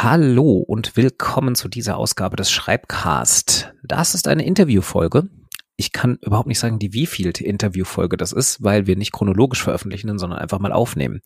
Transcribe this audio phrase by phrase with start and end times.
[0.00, 3.74] Hallo und willkommen zu dieser Ausgabe des Schreibcast.
[3.82, 5.28] Das ist eine Interviewfolge.
[5.74, 10.16] Ich kann überhaupt nicht sagen, die wievielte Interviewfolge das ist, weil wir nicht chronologisch veröffentlichen,
[10.20, 11.20] sondern einfach mal aufnehmen.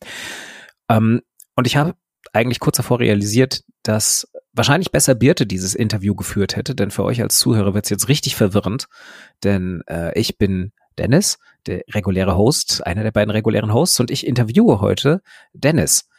[0.89, 1.21] Ähm,
[1.55, 1.93] und ich habe
[2.33, 7.21] eigentlich kurz davor realisiert, dass wahrscheinlich besser Birte dieses Interview geführt hätte, denn für euch
[7.21, 8.87] als Zuhörer wird es jetzt richtig verwirrend,
[9.43, 11.37] denn äh, ich bin Dennis,
[11.67, 15.21] der reguläre Host, einer der beiden regulären Hosts, und ich interviewe heute
[15.53, 16.09] Dennis.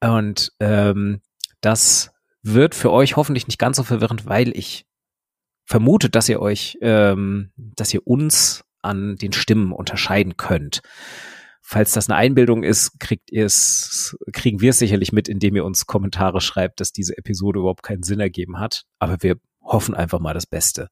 [0.00, 1.20] Und ähm,
[1.60, 2.10] das
[2.42, 4.86] wird für euch hoffentlich nicht ganz so verwirrend, weil ich
[5.64, 10.80] vermute, dass ihr euch, ähm, dass ihr uns an den Stimmen unterscheiden könnt.
[11.62, 15.64] Falls das eine Einbildung ist, kriegt ihr es, kriegen wir es sicherlich mit, indem ihr
[15.64, 18.84] uns Kommentare schreibt, dass diese Episode überhaupt keinen Sinn ergeben hat.
[18.98, 20.88] Aber wir hoffen einfach mal das Beste.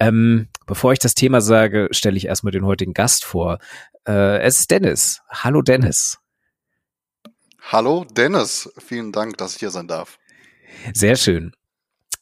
[0.00, 3.58] Ähm, bevor ich das Thema sage, stelle ich erstmal den heutigen Gast vor.
[4.08, 5.20] Äh, es ist Dennis.
[5.30, 6.18] Hallo Dennis.
[7.70, 10.18] Hallo Dennis, vielen Dank, dass ich hier sein darf.
[10.92, 11.52] Sehr schön.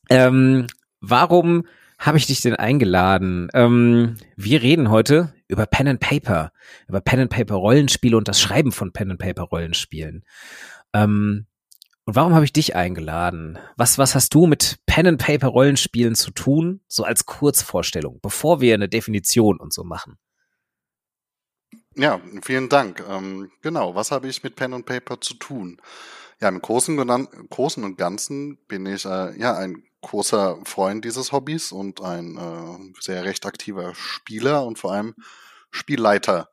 [0.08, 0.66] Ähm,
[1.00, 1.66] warum
[1.98, 3.48] habe ich dich denn eingeladen?
[3.54, 6.52] Ähm, wir reden heute über Pen and Paper,
[6.88, 10.24] über Pen and Paper Rollenspiele und das Schreiben von Pen and Paper Rollenspielen.
[10.92, 11.46] Ähm,
[12.04, 13.58] und warum habe ich dich eingeladen?
[13.76, 16.80] Was, was hast du mit Pen and Paper Rollenspielen zu tun?
[16.88, 20.16] So als Kurzvorstellung, bevor wir eine Definition und so machen.
[21.96, 23.04] Ja, vielen Dank.
[23.08, 25.80] Ähm, genau, was habe ich mit Pen und Paper zu tun?
[26.40, 26.96] Ja, im Großen,
[27.50, 33.00] Großen und Ganzen bin ich äh, ja ein großer Freund dieses Hobbys und ein äh,
[33.00, 35.14] sehr recht aktiver Spieler und vor allem
[35.70, 36.48] Spielleiter.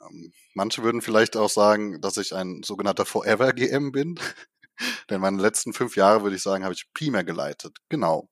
[0.00, 4.18] Ähm, manche würden vielleicht auch sagen, dass ich ein sogenannter Forever GM bin,
[5.10, 7.78] denn meine letzten fünf Jahre würde ich sagen, habe ich primär geleitet.
[7.90, 8.28] Genau.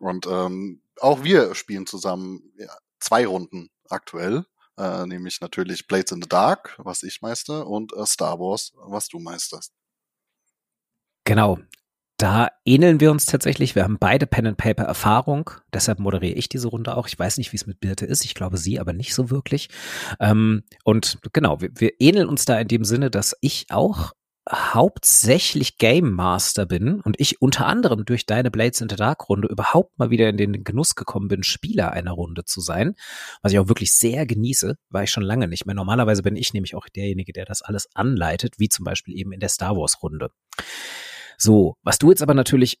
[0.00, 4.44] Und ähm, auch wir spielen zusammen ja, zwei Runden aktuell
[4.78, 9.08] äh, nämlich natürlich Blades in the Dark, was ich meister, und äh, Star Wars, was
[9.08, 9.72] du meisterst.
[11.24, 11.58] Genau.
[12.20, 13.76] Da ähneln wir uns tatsächlich.
[13.76, 15.52] Wir haben beide Pen and Paper Erfahrung.
[15.72, 17.06] Deshalb moderiere ich diese Runde auch.
[17.06, 18.24] Ich weiß nicht, wie es mit Birte ist.
[18.24, 19.68] Ich glaube sie, aber nicht so wirklich.
[20.18, 24.14] Ähm, und genau, wir, wir ähneln uns da in dem Sinne, dass ich auch
[24.50, 29.48] hauptsächlich Game Master bin und ich unter anderem durch deine Blades in the Dark Runde
[29.48, 32.94] überhaupt mal wieder in den Genuss gekommen bin, Spieler einer Runde zu sein,
[33.42, 35.74] was ich auch wirklich sehr genieße, war ich schon lange nicht mehr.
[35.74, 39.40] Normalerweise bin ich nämlich auch derjenige, der das alles anleitet, wie zum Beispiel eben in
[39.40, 40.30] der Star Wars Runde.
[41.36, 42.78] So, was du jetzt aber natürlich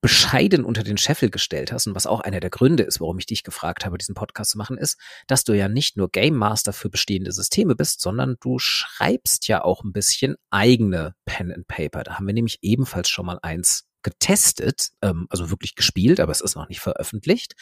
[0.00, 3.26] bescheiden unter den Scheffel gestellt hast und was auch einer der Gründe ist, warum ich
[3.26, 4.96] dich gefragt habe, diesen Podcast zu machen, ist,
[5.26, 9.64] dass du ja nicht nur Game Master für bestehende Systeme bist, sondern du schreibst ja
[9.64, 12.04] auch ein bisschen eigene Pen and Paper.
[12.04, 16.40] Da haben wir nämlich ebenfalls schon mal eins getestet, ähm, also wirklich gespielt, aber es
[16.40, 17.54] ist noch nicht veröffentlicht.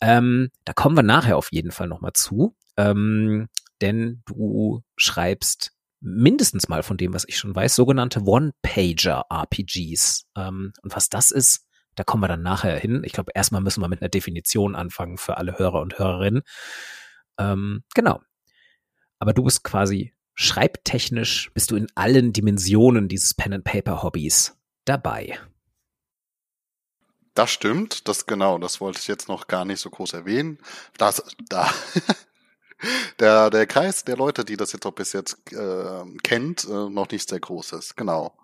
[0.00, 3.48] Ähm, da kommen wir nachher auf jeden Fall nochmal zu, ähm,
[3.80, 10.26] denn du schreibst mindestens mal von dem, was ich schon weiß, sogenannte One-Pager-RPGs.
[10.36, 13.02] Ähm, und was das ist, da kommen wir dann nachher hin.
[13.04, 16.42] Ich glaube, erstmal müssen wir mit einer Definition anfangen für alle Hörer und Hörerinnen.
[17.38, 18.20] Ähm, genau.
[19.18, 25.38] Aber du bist quasi schreibtechnisch, bist du in allen Dimensionen dieses Pen-and-Paper-Hobbys dabei.
[27.34, 30.58] Das stimmt, das genau, das wollte ich jetzt noch gar nicht so groß erwähnen.
[30.98, 31.72] Das, da,
[33.18, 37.10] der, der Kreis der Leute, die das jetzt auch bis jetzt äh, kennt, äh, noch
[37.10, 37.96] nicht sehr groß ist.
[37.96, 38.36] Genau.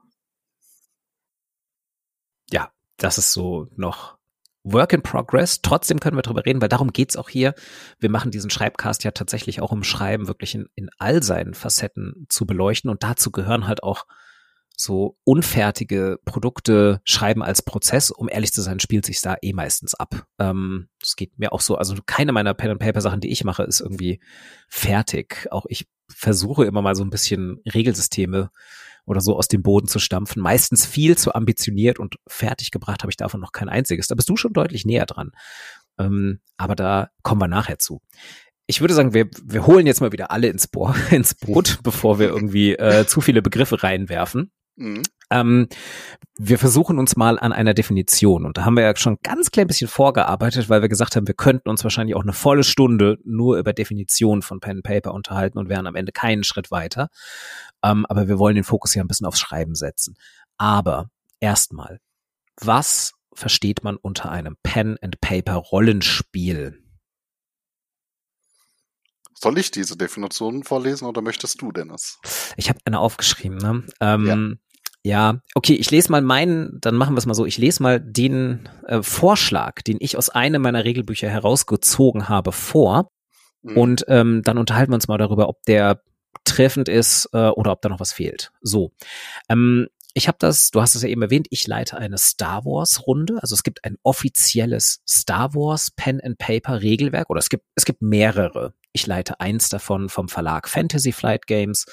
[2.50, 4.19] Ja, das ist so noch
[4.65, 5.62] Work in Progress.
[5.62, 7.54] Trotzdem können wir drüber reden, weil darum geht's auch hier.
[7.98, 12.27] Wir machen diesen Schreibcast ja tatsächlich auch um Schreiben wirklich in, in all seinen Facetten
[12.28, 12.91] zu beleuchten.
[12.91, 14.06] Und dazu gehören halt auch
[14.81, 19.94] so unfertige Produkte schreiben als Prozess, um ehrlich zu sein, spielt sich da eh meistens
[19.94, 20.25] ab.
[20.39, 21.77] Ähm, das geht mir auch so.
[21.77, 24.21] Also keine meiner Pen and Paper Sachen, die ich mache, ist irgendwie
[24.69, 25.49] fertig.
[25.50, 28.50] Auch ich versuche immer mal so ein bisschen Regelsysteme
[29.05, 30.41] oder so aus dem Boden zu stampfen.
[30.41, 34.07] Meistens viel zu ambitioniert und fertig gebracht habe ich davon noch kein einziges.
[34.07, 35.33] Da bist du schon deutlich näher dran.
[35.98, 38.01] Ähm, aber da kommen wir nachher zu
[38.71, 42.19] ich würde sagen, wir, wir holen jetzt mal wieder alle ins, Bo ins Boot, bevor
[42.19, 44.53] wir irgendwie äh, zu viele Begriffe reinwerfen.
[44.78, 45.03] Mhm.
[45.30, 45.69] Ähm,
[46.39, 49.66] wir versuchen uns mal an einer Definition und da haben wir ja schon ganz klein
[49.66, 53.59] bisschen vorgearbeitet, weil wir gesagt haben, wir könnten uns wahrscheinlich auch eine volle Stunde nur
[53.59, 57.09] über Definitionen von Pen and Paper unterhalten und wären am Ende keinen Schritt weiter.
[57.83, 60.16] Ähm, aber wir wollen den Fokus ja ein bisschen aufs Schreiben setzen.
[60.57, 61.10] Aber
[61.41, 61.98] erstmal,
[62.60, 66.83] was versteht man unter einem Pen and Paper Rollenspiel?
[69.34, 72.19] Soll ich diese Definition vorlesen oder möchtest du, Dennis?
[72.57, 73.59] Ich habe eine aufgeschrieben.
[73.59, 73.84] Ne?
[74.01, 74.67] Ähm, ja.
[75.04, 78.00] Ja, okay, ich lese mal meinen, dann machen wir es mal so, ich lese mal
[78.00, 83.10] den äh, Vorschlag, den ich aus einem meiner Regelbücher herausgezogen habe, vor.
[83.62, 83.77] Mhm.
[83.77, 86.03] Und ähm, dann unterhalten wir uns mal darüber, ob der
[86.45, 88.50] treffend ist äh, oder ob da noch was fehlt.
[88.60, 88.92] So.
[89.48, 93.06] Ähm, ich habe das, du hast es ja eben erwähnt, ich leite eine Star Wars
[93.06, 93.39] Runde.
[93.41, 97.84] Also es gibt ein offizielles Star Wars Pen and Paper Regelwerk oder es gibt, es
[97.84, 98.74] gibt mehrere.
[98.92, 101.86] Ich leite eins davon vom Verlag Fantasy Flight Games.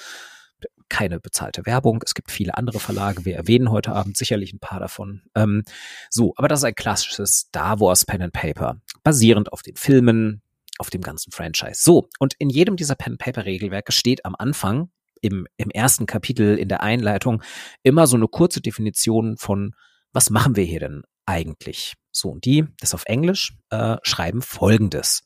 [0.96, 2.02] Keine bezahlte Werbung.
[2.06, 3.26] Es gibt viele andere Verlage.
[3.26, 5.24] Wir erwähnen heute Abend sicherlich ein paar davon.
[5.36, 5.64] Ähm,
[6.10, 10.42] so, aber das ist ein klassisches Star Wars Pen and Paper, basierend auf den Filmen,
[10.78, 11.82] auf dem ganzen Franchise.
[11.84, 14.90] So, und in jedem dieser Pen and Paper Regelwerke steht am Anfang
[15.20, 17.44] im, im ersten Kapitel in der Einleitung
[17.84, 19.76] immer so eine kurze Definition von,
[20.14, 21.96] was machen wir hier denn eigentlich?
[22.14, 25.24] So, und die, das auf Englisch, äh, schreiben folgendes.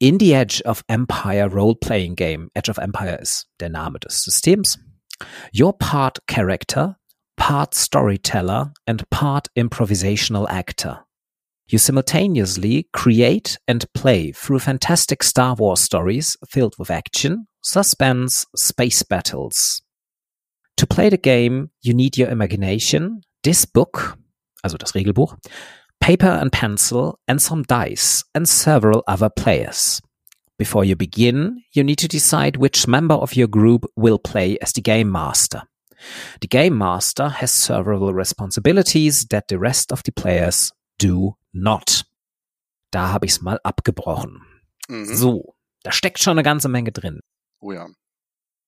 [0.00, 4.78] In the Edge of Empire Role-Playing Game, Edge of Empire ist der Name des Systems,
[5.52, 6.96] your part character,
[7.36, 11.00] part storyteller and part improvisational actor.
[11.66, 19.02] You simultaneously create and play through fantastic Star Wars stories filled with action, suspense, space
[19.02, 19.82] battles.
[20.76, 24.16] To play the game, you need your imagination, this book,
[24.62, 25.36] also das Regelbuch,
[26.00, 30.00] paper and pencil, and some dice, and several other players.
[30.58, 34.72] Before you begin, you need to decide which member of your group will play as
[34.72, 35.62] the game master.
[36.40, 42.04] The game master has several responsibilities that the rest of the players do not.
[42.90, 44.40] Da habe ich es mal abgebrochen.
[44.88, 45.14] Mhm.
[45.14, 47.20] So, da steckt schon eine ganze Menge drin.
[47.60, 47.88] Oh ja.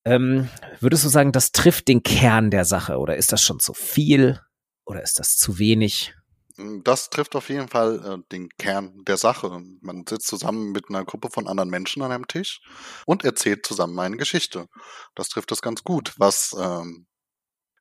[0.04, 0.48] Ähm,
[0.80, 4.40] würdest du sagen, das trifft den Kern der Sache oder ist das schon zu viel
[4.86, 6.14] oder ist das zu wenig?
[6.60, 9.62] Mm, das trifft auf jeden Fall äh, den Kern der Sache.
[9.80, 12.60] Man sitzt zusammen mit einer Gruppe von anderen Menschen an einem Tisch
[13.06, 14.66] und erzählt zusammen eine Geschichte.
[15.14, 16.14] Das trifft das ganz gut.
[16.18, 17.06] Was ähm,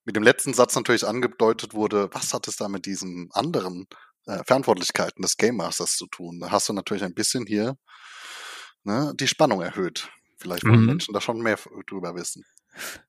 [0.05, 3.87] mit dem letzten Satz natürlich angedeutet wurde, was hat es da mit diesen anderen
[4.25, 6.39] äh, Verantwortlichkeiten des Game Masters zu tun.
[6.39, 7.77] Da hast du natürlich ein bisschen hier
[8.83, 10.09] ne, die Spannung erhöht.
[10.37, 10.85] Vielleicht wollen mhm.
[10.85, 12.45] Menschen da schon mehr drüber wissen.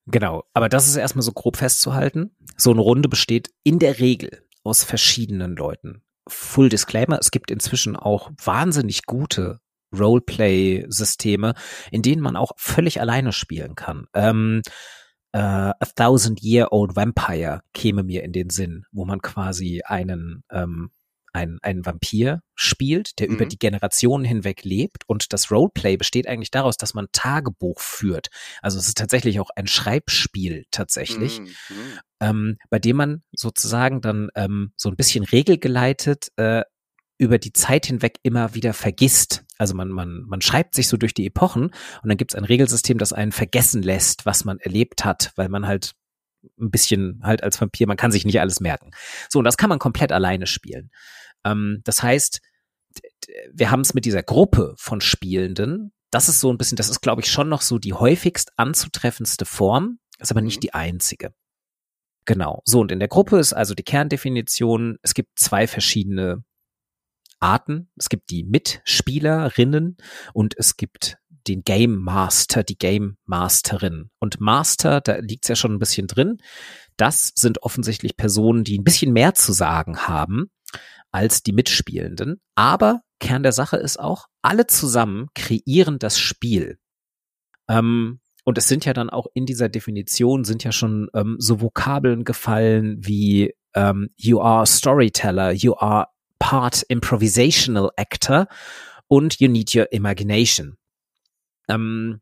[0.07, 2.35] Genau, aber das ist erstmal so grob festzuhalten.
[2.57, 6.03] So eine Runde besteht in der Regel aus verschiedenen Leuten.
[6.29, 9.61] Full Disclaimer, es gibt inzwischen auch wahnsinnig gute
[9.97, 11.55] Roleplay-Systeme,
[11.91, 14.07] in denen man auch völlig alleine spielen kann.
[14.15, 14.63] Ähm,
[15.33, 20.45] äh, A Thousand Year Old Vampire käme mir in den Sinn, wo man quasi einen
[20.51, 20.91] ähm,
[21.33, 23.37] ein, ein Vampir spielt, der mhm.
[23.37, 25.05] über die Generationen hinweg lebt.
[25.07, 28.29] Und das Roleplay besteht eigentlich daraus, dass man Tagebuch führt.
[28.63, 31.47] Also es ist tatsächlich auch ein Schreibspiel tatsächlich, mhm.
[31.47, 31.99] mhm.
[32.21, 36.63] ähm, bei dem man sozusagen dann ähm, so ein bisschen regelgeleitet äh,
[37.19, 39.45] über die Zeit hinweg immer wieder vergisst.
[39.59, 42.45] Also man, man, man schreibt sich so durch die Epochen und dann gibt es ein
[42.45, 45.93] Regelsystem, das einen vergessen lässt, was man erlebt hat, weil man halt
[46.59, 48.91] ein bisschen halt als Vampir, man kann sich nicht alles merken.
[49.29, 50.91] So, und das kann man komplett alleine spielen.
[51.45, 52.41] Ähm, das heißt,
[53.53, 55.93] wir haben es mit dieser Gruppe von Spielenden.
[56.11, 59.45] Das ist so ein bisschen, das ist, glaube ich, schon noch so die häufigst anzutreffendste
[59.45, 60.63] Form, ist aber nicht mhm.
[60.63, 61.33] die einzige.
[62.25, 62.63] Genau.
[62.65, 66.45] So, und in der Gruppe ist also die Kerndefinition, es gibt zwei verschiedene
[67.41, 67.91] Arten.
[67.97, 69.97] Es gibt die Mitspielerinnen
[70.35, 71.17] und es gibt
[71.47, 74.11] den Game Master, die Game Masterin.
[74.19, 76.39] Und Master, da liegt es ja schon ein bisschen drin.
[76.97, 80.51] Das sind offensichtlich Personen, die ein bisschen mehr zu sagen haben
[81.13, 82.41] als die Mitspielenden.
[82.55, 86.79] Aber Kern der Sache ist auch, alle zusammen kreieren das Spiel.
[87.69, 91.61] Ähm, und es sind ja dann auch in dieser Definition sind ja schon ähm, so
[91.61, 98.49] Vokabeln gefallen wie ähm, you are storyteller, you are part improvisational actor
[99.09, 100.77] und you need your imagination.
[101.71, 102.21] Ähm,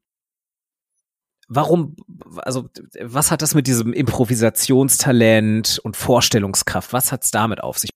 [1.48, 1.96] warum,
[2.36, 2.68] also
[3.00, 7.90] was hat das mit diesem Improvisationstalent und Vorstellungskraft, was hat's damit auf sich?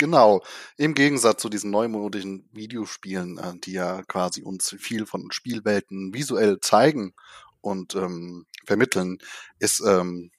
[0.00, 0.42] Genau,
[0.76, 6.60] im Gegensatz zu diesen neumodischen Videospielen, äh, die ja quasi uns viel von Spielwelten visuell
[6.60, 7.14] zeigen
[7.60, 9.18] und ähm, vermitteln,
[9.58, 10.30] ist ähm,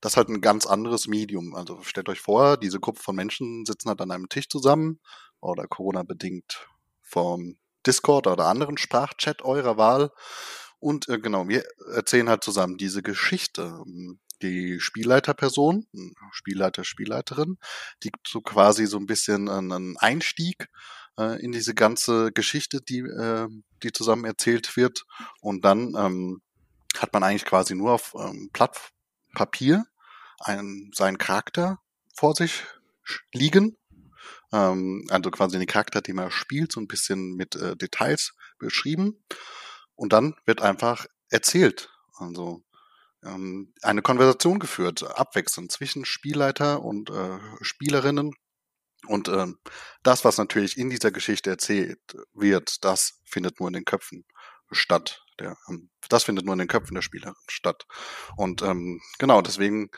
[0.00, 1.54] das halt ein ganz anderes Medium.
[1.54, 4.98] Also stellt euch vor, diese Gruppe von Menschen sitzen halt an einem Tisch zusammen
[5.40, 6.66] oder Corona-bedingt
[7.00, 10.10] vom Discord oder anderen Sprachchat eurer Wahl.
[10.78, 13.82] Und äh, genau, wir erzählen halt zusammen diese Geschichte.
[14.42, 15.86] Die Spielleiterperson,
[16.32, 17.58] Spielleiter, Spielleiterin,
[18.02, 20.68] die so quasi so ein bisschen einen Einstieg
[21.18, 23.48] äh, in diese ganze Geschichte, die, äh,
[23.82, 25.04] die zusammen erzählt wird.
[25.42, 26.40] Und dann ähm,
[26.96, 28.92] hat man eigentlich quasi nur auf ähm, Platt
[29.34, 29.84] Papier
[30.40, 31.78] einen, seinen Charakter
[32.14, 32.64] vor sich
[33.32, 33.76] liegen
[34.52, 39.24] ähm, also quasi den Charakter, den man spielt, so ein bisschen mit äh, Details beschrieben.
[39.94, 41.90] Und dann wird einfach erzählt.
[42.14, 42.62] Also
[43.24, 48.32] ähm, eine Konversation geführt, abwechselnd zwischen Spielleiter und äh, Spielerinnen.
[49.06, 49.58] Und ähm,
[50.02, 52.00] das, was natürlich in dieser Geschichte erzählt
[52.34, 54.24] wird, das findet nur in den Köpfen
[54.70, 57.86] statt Der, ähm, das findet nur in den Köpfen der Spieler statt.
[58.36, 59.90] Und ähm, genau, deswegen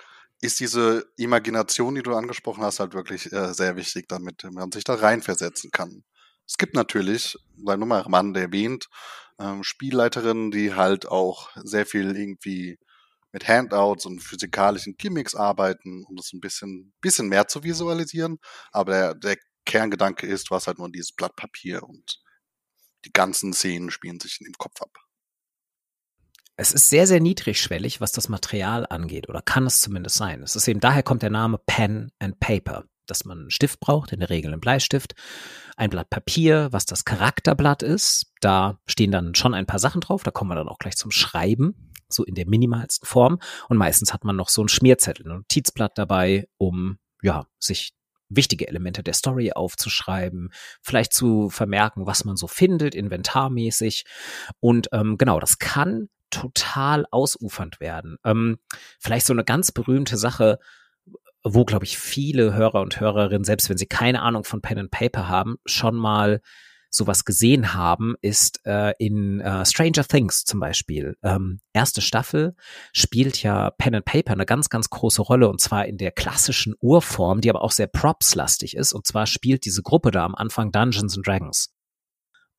[0.42, 4.84] ist diese Imagination, die du angesprochen hast, halt wirklich äh, sehr wichtig, damit man sich
[4.84, 6.04] da reinversetzen kann.
[6.46, 8.88] Es gibt natürlich, weil nur mal Mann erwähnt,
[9.38, 12.78] ähm, Spielleiterinnen, die halt auch sehr viel irgendwie
[13.30, 18.38] mit Handouts und physikalischen Gimmicks arbeiten, um das ein bisschen, bisschen mehr zu visualisieren.
[18.72, 22.20] Aber der, der Kerngedanke ist, hast halt nur dieses Blatt Papier und
[23.04, 24.90] die ganzen Szenen spielen sich in dem Kopf ab.
[26.56, 30.42] Es ist sehr, sehr niedrigschwellig, was das Material angeht, oder kann es zumindest sein.
[30.42, 34.12] Es ist eben, daher kommt der Name Pen and Paper, dass man einen Stift braucht,
[34.12, 35.14] in der Regel einen Bleistift,
[35.76, 38.32] ein Blatt Papier, was das Charakterblatt ist.
[38.40, 41.10] Da stehen dann schon ein paar Sachen drauf, da kommen wir dann auch gleich zum
[41.10, 43.38] Schreiben, so in der minimalsten Form.
[43.68, 47.92] Und meistens hat man noch so ein Schmierzettel, ein Notizblatt dabei, um ja, sich
[48.36, 54.04] wichtige Elemente der Story aufzuschreiben, vielleicht zu vermerken, was man so findet, inventarmäßig.
[54.60, 58.16] Und ähm, genau, das kann total ausufernd werden.
[58.24, 58.58] Ähm,
[58.98, 60.58] vielleicht so eine ganz berühmte Sache,
[61.44, 64.90] wo, glaube ich, viele Hörer und Hörerinnen, selbst wenn sie keine Ahnung von Pen and
[64.90, 66.40] Paper haben, schon mal
[66.94, 71.16] sowas gesehen haben, ist äh, in äh, Stranger Things zum Beispiel.
[71.22, 72.54] Ähm, erste Staffel
[72.92, 76.74] spielt ja Pen and Paper eine ganz, ganz große Rolle und zwar in der klassischen
[76.80, 78.92] Urform, die aber auch sehr props-lastig ist.
[78.92, 81.72] Und zwar spielt diese Gruppe da am Anfang Dungeons and Dragons.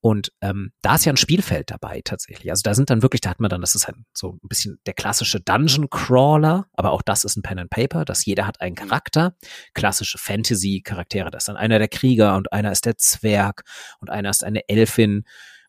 [0.05, 2.51] Und ähm, da ist ja ein Spielfeld dabei tatsächlich.
[2.51, 4.77] Also da sind dann wirklich, da hat man dann, das ist halt so ein bisschen
[4.85, 8.59] der klassische Dungeon Crawler, aber auch das ist ein Pen and Paper, dass jeder hat
[8.59, 9.37] einen Charakter,
[9.73, 11.31] klassische Fantasy-Charaktere.
[11.31, 13.63] Das ist dann einer der Krieger und einer ist der Zwerg
[14.01, 15.23] und einer ist eine Elfin.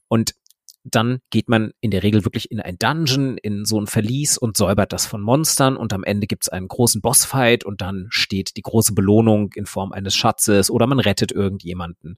[0.09, 0.35] Und
[0.83, 4.57] dann geht man in der Regel wirklich in ein Dungeon, in so ein Verlies und
[4.57, 8.63] säubert das von Monstern und am Ende gibt's einen großen Bossfight und dann steht die
[8.63, 12.17] große Belohnung in Form eines Schatzes oder man rettet irgendjemanden.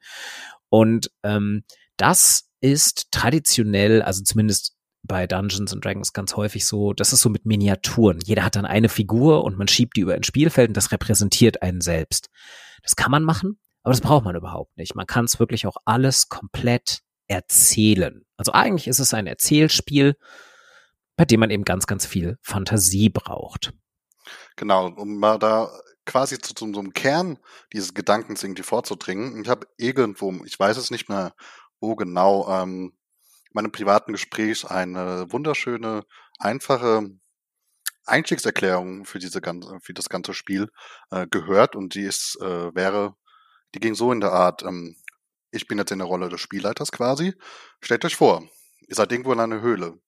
[0.71, 1.63] Und ähm,
[1.97, 7.29] das ist traditionell, also zumindest bei Dungeons and Dragons ganz häufig so, das ist so
[7.29, 8.19] mit Miniaturen.
[8.25, 11.63] Jeder hat dann eine Figur und man schiebt die über ein Spielfeld und das repräsentiert
[11.63, 12.29] einen selbst.
[12.83, 14.95] Das kann man machen, aber das braucht man überhaupt nicht.
[14.95, 18.25] Man kann es wirklich auch alles komplett erzählen.
[18.37, 20.17] Also eigentlich ist es ein Erzählspiel,
[21.17, 23.73] bei dem man eben ganz, ganz viel Fantasie braucht.
[24.57, 25.71] Genau, um mal da
[26.05, 27.39] quasi zu, zu so einem Kern
[27.73, 29.43] dieses Gedankens irgendwie vorzudringen.
[29.43, 31.35] Ich habe irgendwo, ich weiß es nicht mehr,
[31.81, 32.97] wo genau, ähm,
[33.53, 36.05] meinem privaten Gespräch eine wunderschöne,
[36.39, 37.11] einfache
[38.05, 40.71] Einstiegserklärung für diese ganze, für das ganze Spiel
[41.11, 43.17] äh, gehört und die ist, äh, wäre,
[43.75, 44.97] die ging so in der Art, ähm,
[45.51, 47.35] ich bin jetzt in der Rolle des Spielleiters quasi.
[47.81, 48.49] Stellt euch vor,
[48.89, 49.99] ihr seid irgendwo in einer Höhle.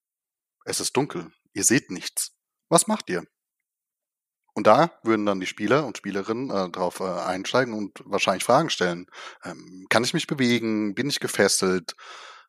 [0.65, 2.35] Es ist dunkel, ihr seht nichts.
[2.69, 3.23] Was macht ihr?
[4.59, 8.69] Und da würden dann die Spieler und Spielerinnen äh, darauf äh, einsteigen und wahrscheinlich Fragen
[8.69, 9.05] stellen.
[9.45, 10.95] Ähm, kann ich mich bewegen?
[10.95, 11.95] Bin ich gefesselt?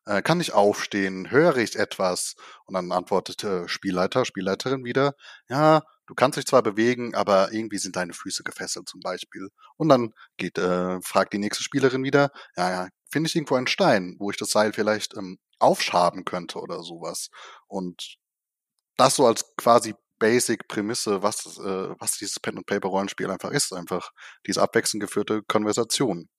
[0.05, 1.31] Äh, kann ich aufstehen?
[1.31, 2.35] Höre ich etwas?
[2.65, 5.15] Und dann antwortet äh, Spielleiter, Spielleiterin wieder,
[5.47, 9.47] ja, du kannst dich zwar bewegen, aber irgendwie sind deine Füße gefesselt zum Beispiel.
[9.77, 13.67] Und dann geht, äh, fragt die nächste Spielerin wieder, ja, ja, finde ich irgendwo einen
[13.67, 17.29] Stein, wo ich das Seil vielleicht ähm, aufschaben könnte oder sowas.
[17.67, 18.17] Und
[18.97, 24.11] das so als quasi Basic-Prämisse, was, äh, was dieses Pen-and-Paper-Rollenspiel einfach ist, einfach
[24.45, 26.29] diese abwechselnd geführte Konversation.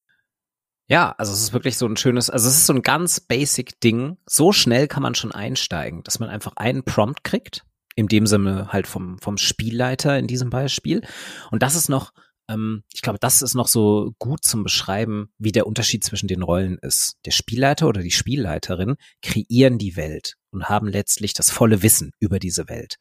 [0.88, 3.80] Ja, also es ist wirklich so ein schönes, also es ist so ein ganz basic
[3.80, 4.18] Ding.
[4.26, 7.64] So schnell kann man schon einsteigen, dass man einfach einen Prompt kriegt,
[7.96, 11.02] in dem Sinne halt vom, vom Spielleiter in diesem Beispiel.
[11.50, 12.12] Und das ist noch
[12.48, 16.42] ähm, ich glaube, das ist noch so gut zum Beschreiben, wie der Unterschied zwischen den
[16.42, 17.16] Rollen ist.
[17.24, 22.38] Der Spielleiter oder die Spielleiterin kreieren die Welt und haben letztlich das volle Wissen über
[22.38, 22.96] diese Welt.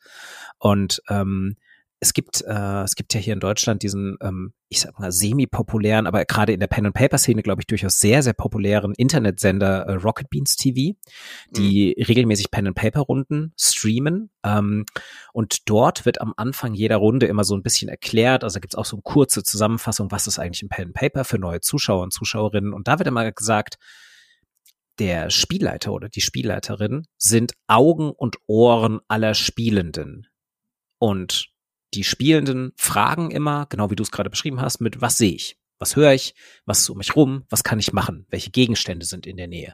[0.59, 1.55] Und ähm,
[2.03, 6.07] es gibt, äh, es gibt ja hier in Deutschland diesen, ähm, ich sag mal, semi-populären,
[6.07, 10.55] aber gerade in der Pen-and-Paper-Szene, glaube ich, durchaus sehr, sehr populären Internetsender äh, Rocket Beans
[10.55, 10.97] TV,
[11.51, 12.03] die mhm.
[12.03, 14.31] regelmäßig Pen-and-Paper-Runden streamen.
[14.43, 14.85] Ähm,
[15.31, 18.77] und dort wird am Anfang jeder Runde immer so ein bisschen erklärt, also gibt es
[18.77, 22.73] auch so eine kurze Zusammenfassung, was ist eigentlich ein Pen-and-Paper für neue Zuschauer und Zuschauerinnen.
[22.73, 23.77] Und da wird immer gesagt,
[24.97, 30.25] der Spielleiter oder die Spielleiterin sind Augen und Ohren aller Spielenden.
[30.97, 31.50] Und
[31.93, 35.57] die Spielenden fragen immer, genau wie du es gerade beschrieben hast, mit was sehe ich?
[35.79, 36.35] Was höre ich?
[36.65, 37.43] Was ist um mich rum?
[37.49, 38.25] Was kann ich machen?
[38.29, 39.73] Welche Gegenstände sind in der Nähe?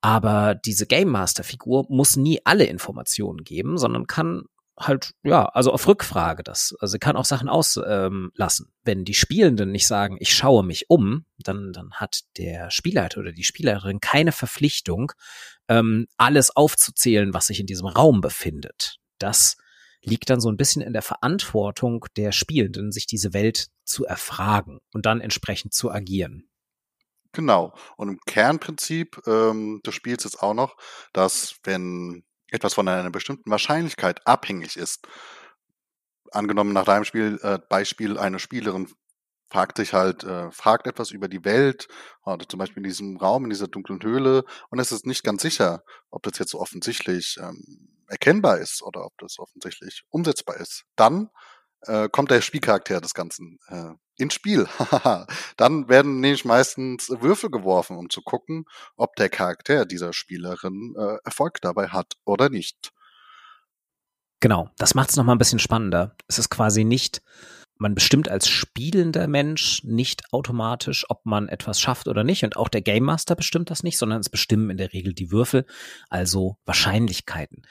[0.00, 4.44] Aber diese Game Master Figur muss nie alle Informationen geben, sondern kann
[4.78, 6.74] halt, ja, also auf Rückfrage das.
[6.80, 8.66] Also kann auch Sachen auslassen.
[8.66, 13.20] Ähm, Wenn die Spielenden nicht sagen, ich schaue mich um, dann, dann hat der Spielleiter
[13.20, 15.12] oder die Spielerin keine Verpflichtung,
[15.68, 18.98] ähm, alles aufzuzählen, was sich in diesem Raum befindet.
[19.18, 19.56] Das
[20.04, 24.80] liegt dann so ein bisschen in der Verantwortung der Spielenden, sich diese Welt zu erfragen
[24.92, 26.48] und dann entsprechend zu agieren.
[27.32, 27.74] Genau.
[27.96, 30.76] Und im Kernprinzip ähm, des Spiels ist auch noch,
[31.12, 35.08] dass wenn etwas von einer bestimmten Wahrscheinlichkeit abhängig ist,
[36.30, 38.88] angenommen nach deinem Spiel, äh, Beispiel eine Spielerin
[39.50, 41.88] fragt sich halt, äh, fragt etwas über die Welt,
[42.24, 45.42] oder zum Beispiel in diesem Raum, in dieser dunklen Höhle, und es ist nicht ganz
[45.42, 50.84] sicher, ob das jetzt so offensichtlich ähm, erkennbar ist oder ob das offensichtlich umsetzbar ist.
[50.96, 51.30] Dann
[51.82, 54.66] äh, kommt der Spielcharakter des Ganzen äh, ins Spiel.
[55.56, 58.64] Dann werden nämlich meistens Würfel geworfen, um zu gucken,
[58.96, 62.92] ob der Charakter dieser Spielerin äh, Erfolg dabei hat oder nicht.
[64.40, 66.16] Genau, das macht es nochmal ein bisschen spannender.
[66.28, 67.22] Es ist quasi nicht
[67.76, 72.44] man bestimmt als spielender Mensch nicht automatisch, ob man etwas schafft oder nicht.
[72.44, 75.32] Und auch der Game Master bestimmt das nicht, sondern es bestimmen in der Regel die
[75.32, 75.66] Würfel,
[76.08, 77.62] also Wahrscheinlichkeiten.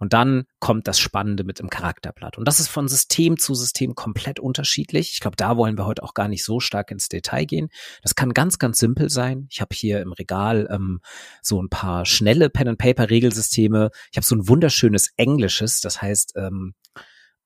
[0.00, 2.38] Und dann kommt das Spannende mit dem Charakterblatt.
[2.38, 5.12] Und das ist von System zu System komplett unterschiedlich.
[5.12, 7.68] Ich glaube, da wollen wir heute auch gar nicht so stark ins Detail gehen.
[8.02, 9.46] Das kann ganz, ganz simpel sein.
[9.50, 11.00] Ich habe hier im Regal ähm,
[11.40, 13.90] so ein paar schnelle Pen-and-Paper-Regelsysteme.
[14.10, 16.74] Ich habe so ein wunderschönes Englisches, das heißt ähm,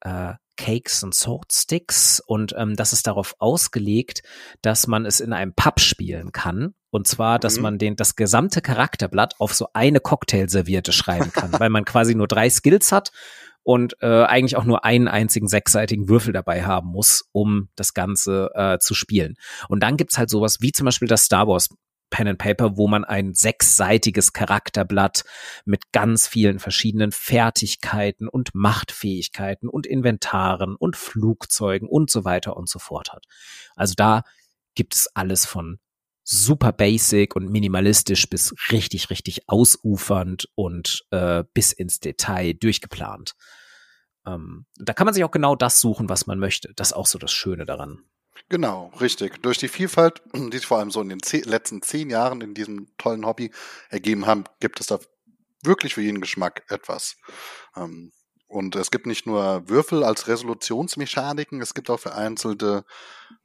[0.00, 4.22] äh, Cakes and Sword Sticks und ähm, das ist darauf ausgelegt,
[4.62, 6.74] dass man es in einem Pub spielen kann.
[6.90, 7.62] Und zwar, dass mhm.
[7.62, 12.28] man den, das gesamte Charakterblatt auf so eine Cocktailserviette schreiben kann, weil man quasi nur
[12.28, 13.12] drei Skills hat
[13.62, 18.50] und äh, eigentlich auch nur einen einzigen sechsseitigen Würfel dabei haben muss, um das Ganze
[18.54, 19.34] äh, zu spielen.
[19.68, 21.68] Und dann gibt's halt sowas wie zum Beispiel das Star Wars
[22.10, 25.24] Pen and Paper, wo man ein sechsseitiges Charakterblatt
[25.64, 32.68] mit ganz vielen verschiedenen Fertigkeiten und Machtfähigkeiten und Inventaren und Flugzeugen und so weiter und
[32.68, 33.24] so fort hat.
[33.74, 34.22] Also da
[34.74, 35.78] gibt es alles von
[36.22, 43.34] super basic und minimalistisch bis richtig, richtig ausufernd und äh, bis ins Detail durchgeplant.
[44.26, 46.72] Ähm, da kann man sich auch genau das suchen, was man möchte.
[46.74, 48.00] Das ist auch so das Schöne daran.
[48.48, 49.42] Genau, richtig.
[49.42, 52.54] Durch die Vielfalt, die sich vor allem so in den zehn, letzten zehn Jahren in
[52.54, 53.50] diesem tollen Hobby
[53.90, 54.98] ergeben haben, gibt es da
[55.62, 57.16] wirklich für jeden Geschmack etwas.
[57.76, 58.12] Ähm,
[58.48, 62.84] und es gibt nicht nur Würfel als Resolutionsmechaniken, es gibt auch vereinzelte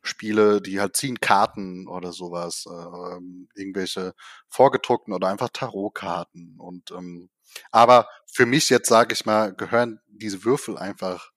[0.03, 4.13] Spiele, die halt ziehen Karten oder sowas, äh, irgendwelche
[4.49, 6.55] vorgedruckten oder einfach Tarotkarten.
[6.59, 7.29] Und ähm,
[7.71, 11.30] aber für mich jetzt sage ich mal, gehören diese Würfel einfach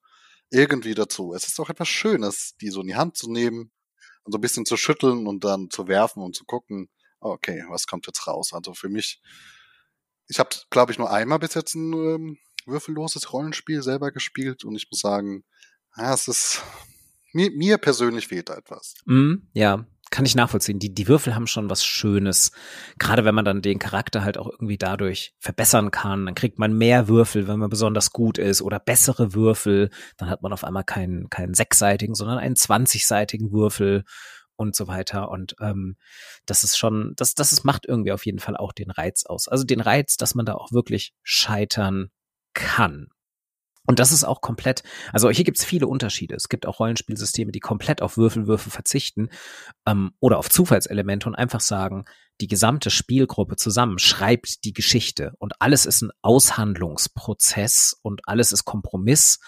[0.55, 1.35] irgendwie dazu.
[1.35, 3.73] Es ist doch etwas Schönes, die so in die Hand zu nehmen
[4.23, 6.89] und so ein bisschen zu schütteln und dann zu werfen und zu gucken,
[7.21, 8.53] okay, was kommt jetzt raus?
[8.53, 9.21] Also für mich,
[10.29, 14.77] ich habe, glaube ich, nur einmal bis jetzt ein ähm, würfelloses Rollenspiel selber gespielt und
[14.77, 15.45] ich muss sagen,
[15.97, 16.63] ja, es ist
[17.33, 18.95] mir, mir persönlich fehlt da etwas.
[19.07, 20.79] Mm, ja, kann ich nachvollziehen.
[20.79, 22.53] Die, die Würfel haben schon was Schönes.
[23.01, 26.79] Gerade wenn man dann den Charakter halt auch irgendwie dadurch verbessern kann, dann kriegt man
[26.79, 29.91] mehr Würfel, wenn man besonders gut ist oder bessere Würfel.
[30.17, 34.05] Dann hat man auf einmal keinen, keinen sechsseitigen, sondern einen zwanzigseitigen Würfel
[34.55, 35.31] und so weiter.
[35.31, 35.97] Und ähm,
[36.47, 39.49] das ist schon, das, das ist, macht irgendwie auf jeden Fall auch den Reiz aus.
[39.49, 42.11] Also den Reiz, dass man da auch wirklich scheitern
[42.53, 43.09] kann.
[43.87, 46.35] Und das ist auch komplett, also hier gibt es viele Unterschiede.
[46.35, 49.29] Es gibt auch Rollenspielsysteme, die komplett auf Würfelwürfe verzichten
[49.87, 52.05] ähm, oder auf Zufallselemente und einfach sagen,
[52.41, 58.65] die gesamte Spielgruppe zusammen schreibt die Geschichte und alles ist ein Aushandlungsprozess und alles ist
[58.65, 59.39] Kompromiss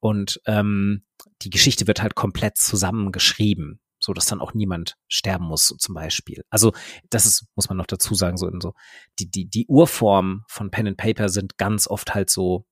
[0.00, 1.04] und ähm,
[1.42, 5.94] die Geschichte wird halt komplett zusammengeschrieben so dass dann auch niemand sterben muss, so zum
[5.94, 6.44] Beispiel.
[6.50, 6.72] Also
[7.10, 8.74] das ist, muss man noch dazu sagen, so in so
[9.18, 12.64] die die die Urform von Pen and Paper sind ganz oft halt so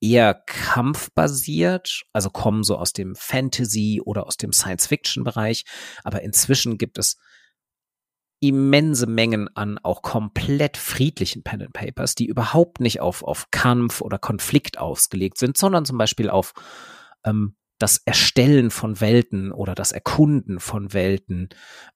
[0.00, 5.64] eher kampfbasiert, also kommen so aus dem Fantasy oder aus dem Science-Fiction-Bereich,
[6.04, 7.18] aber inzwischen gibt es
[8.40, 14.00] immense Mengen an auch komplett friedlichen Pen and Papers, die überhaupt nicht auf, auf Kampf
[14.00, 16.54] oder Konflikt ausgelegt sind, sondern zum Beispiel auf
[17.24, 21.50] ähm, das Erstellen von Welten oder das Erkunden von Welten.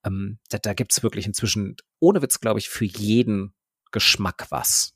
[0.04, 3.54] Ähm, da da gibt es wirklich inzwischen, ohne Witz, glaube ich, für jeden
[3.90, 4.93] Geschmack was.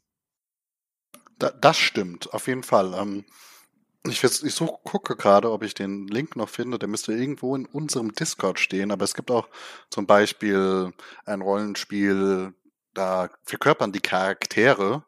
[1.39, 2.95] Da, das stimmt, auf jeden Fall.
[2.95, 3.25] Ähm,
[4.07, 6.79] ich, ich such, gucke gerade, ob ich den Link noch finde.
[6.79, 8.91] Der müsste irgendwo in unserem Discord stehen.
[8.91, 9.49] Aber es gibt auch
[9.91, 10.93] zum Beispiel
[11.27, 12.55] ein Rollenspiel,
[12.95, 15.05] da verkörpern die Charaktere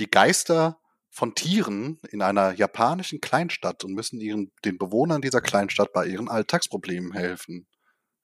[0.00, 0.78] die Geister
[1.10, 6.28] von Tieren in einer japanischen Kleinstadt und müssen ihren, den Bewohnern dieser Kleinstadt bei ihren
[6.28, 7.66] Alltagsproblemen helfen.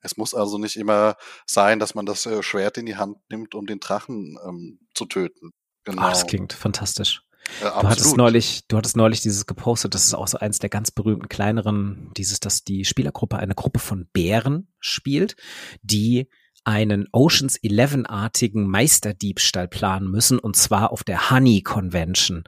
[0.01, 3.55] Es muss also nicht immer sein, dass man das äh, Schwert in die Hand nimmt,
[3.55, 5.51] um den Drachen ähm, zu töten.
[5.85, 6.07] Genau.
[6.07, 7.23] Oh, das klingt fantastisch.
[7.61, 10.69] Ja, du hattest neulich, du hattest neulich dieses gepostet, das ist auch so eins der
[10.69, 15.37] ganz berühmten kleineren, dieses, dass die Spielergruppe eine Gruppe von Bären spielt,
[15.83, 16.29] die
[16.65, 22.43] einen Oceans 11-artigen Meisterdiebstahl planen müssen und zwar auf der Honey Convention,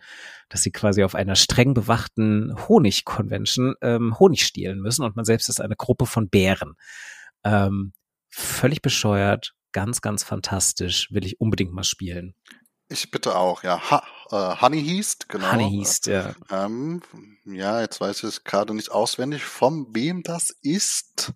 [0.49, 5.25] dass sie quasi auf einer streng bewachten Honig Convention ähm, Honig stehlen müssen und man
[5.25, 6.75] selbst ist eine Gruppe von Bären.
[7.45, 7.93] Ähm,
[8.29, 11.13] völlig bescheuert, ganz, ganz fantastisch.
[11.13, 12.35] Will ich unbedingt mal spielen.
[12.88, 13.90] Ich bitte auch, ja.
[13.90, 15.53] Ha, äh, Honey Heast, genau.
[15.53, 16.35] Honey Heast, ja.
[16.51, 17.03] Ähm,
[17.44, 21.33] ja, jetzt weiß ich gerade nicht auswendig, von wem das ist.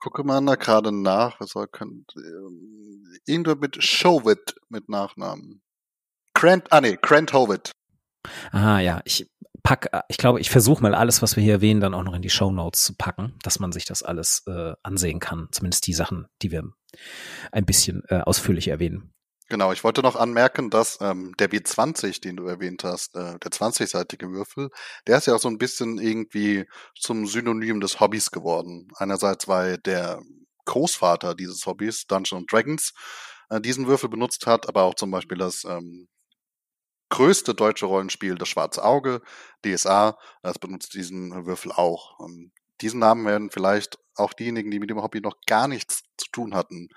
[0.00, 1.40] Gucke mal da gerade nach.
[1.40, 5.62] Was soll, könnt, äh, irgendwo mit Showit mit Nachnamen.
[6.34, 7.72] Grant, ah nee, Grant Howitt.
[8.50, 9.00] Aha, ja.
[9.04, 9.30] Ich
[9.62, 12.14] pack, äh, ich glaube, ich versuche mal alles, was wir hier erwähnen, dann auch noch
[12.14, 15.48] in die Show Notes zu packen, dass man sich das alles äh, ansehen kann.
[15.52, 16.64] Zumindest die Sachen, die wir
[17.52, 19.12] ein bisschen äh, ausführlich erwähnen.
[19.48, 23.52] Genau, ich wollte noch anmerken, dass ähm, der W20, den du erwähnt hast, äh, der
[23.52, 24.70] 20-seitige Würfel,
[25.06, 26.66] der ist ja auch so ein bisschen irgendwie
[26.98, 28.88] zum Synonym des Hobbys geworden.
[28.96, 30.20] Einerseits, weil der
[30.64, 32.92] Großvater dieses Hobbys, Dungeons Dragons,
[33.50, 36.08] äh, diesen Würfel benutzt hat, aber auch zum Beispiel das ähm,
[37.10, 39.22] größte deutsche Rollenspiel, das Schwarze Auge,
[39.64, 42.18] DSA, das benutzt diesen Würfel auch.
[42.20, 46.30] Ähm, diesen Namen werden vielleicht auch diejenigen, die mit dem Hobby noch gar nichts zu
[46.32, 46.88] tun hatten,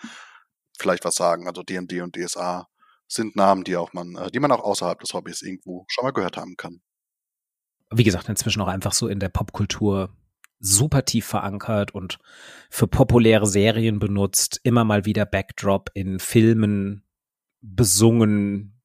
[0.80, 1.48] vielleicht was sagen.
[1.48, 2.68] Also D&D und DSA
[3.08, 6.12] sind Namen, die auch man, äh, die man auch außerhalb des Hobbys irgendwo schon mal
[6.12, 6.82] gehört haben kann.
[7.92, 10.16] Wie gesagt, inzwischen auch einfach so in der Popkultur
[10.60, 12.20] super tief verankert und
[12.70, 17.04] für populäre Serien benutzt, immer mal wieder Backdrop in Filmen
[17.62, 18.80] besungen.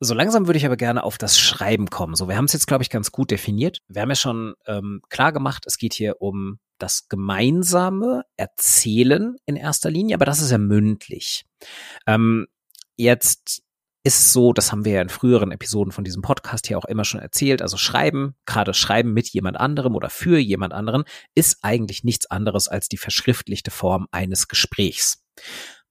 [0.00, 2.14] So langsam würde ich aber gerne auf das Schreiben kommen.
[2.14, 3.78] So, wir haben es jetzt, glaube ich, ganz gut definiert.
[3.88, 9.56] Wir haben ja schon ähm, klar gemacht, es geht hier um das gemeinsame Erzählen in
[9.56, 11.44] erster Linie, aber das ist ja mündlich.
[12.06, 12.46] Ähm,
[12.96, 13.62] jetzt
[14.02, 17.04] ist so, das haben wir ja in früheren Episoden von diesem Podcast hier auch immer
[17.04, 22.02] schon erzählt, also Schreiben, gerade Schreiben mit jemand anderem oder für jemand anderen, ist eigentlich
[22.02, 25.22] nichts anderes als die verschriftlichte Form eines Gesprächs.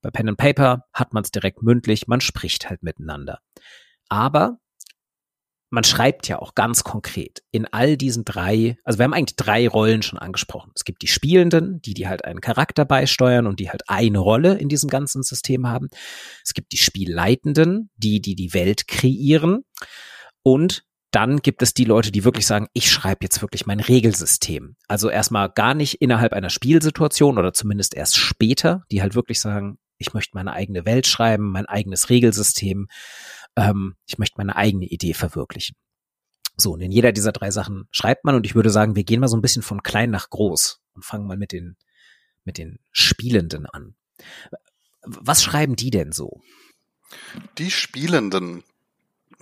[0.02, 3.42] Bei Pen and Paper hat man es direkt mündlich, man spricht halt miteinander.
[4.08, 4.58] Aber
[5.70, 9.68] man schreibt ja auch ganz konkret in all diesen drei, also wir haben eigentlich drei
[9.68, 10.72] Rollen schon angesprochen.
[10.76, 14.56] Es gibt die Spielenden, die die halt einen Charakter beisteuern und die halt eine Rolle
[14.56, 15.90] in diesem ganzen System haben.
[16.44, 19.64] Es gibt die Spielleitenden, die die die Welt kreieren
[20.44, 24.76] und dann gibt es die Leute, die wirklich sagen, ich schreibe jetzt wirklich mein Regelsystem.
[24.88, 29.80] Also erstmal gar nicht innerhalb einer Spielsituation oder zumindest erst später, die halt wirklich sagen,
[29.98, 32.88] ich möchte meine eigene Welt schreiben, mein eigenes Regelsystem
[33.60, 35.76] ähm, ich möchte meine eigene Idee verwirklichen.
[36.58, 39.22] So, und in jeder dieser drei Sachen schreibt man und ich würde sagen, wir gehen
[39.22, 41.78] mal so ein bisschen von klein nach groß und fangen mal mit den,
[42.44, 43.96] mit den Spielenden an.
[45.04, 46.42] Was schreiben die denn so?
[47.58, 48.64] Die Spielenden,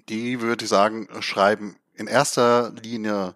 [0.09, 3.35] die würde ich sagen, schreiben in erster Linie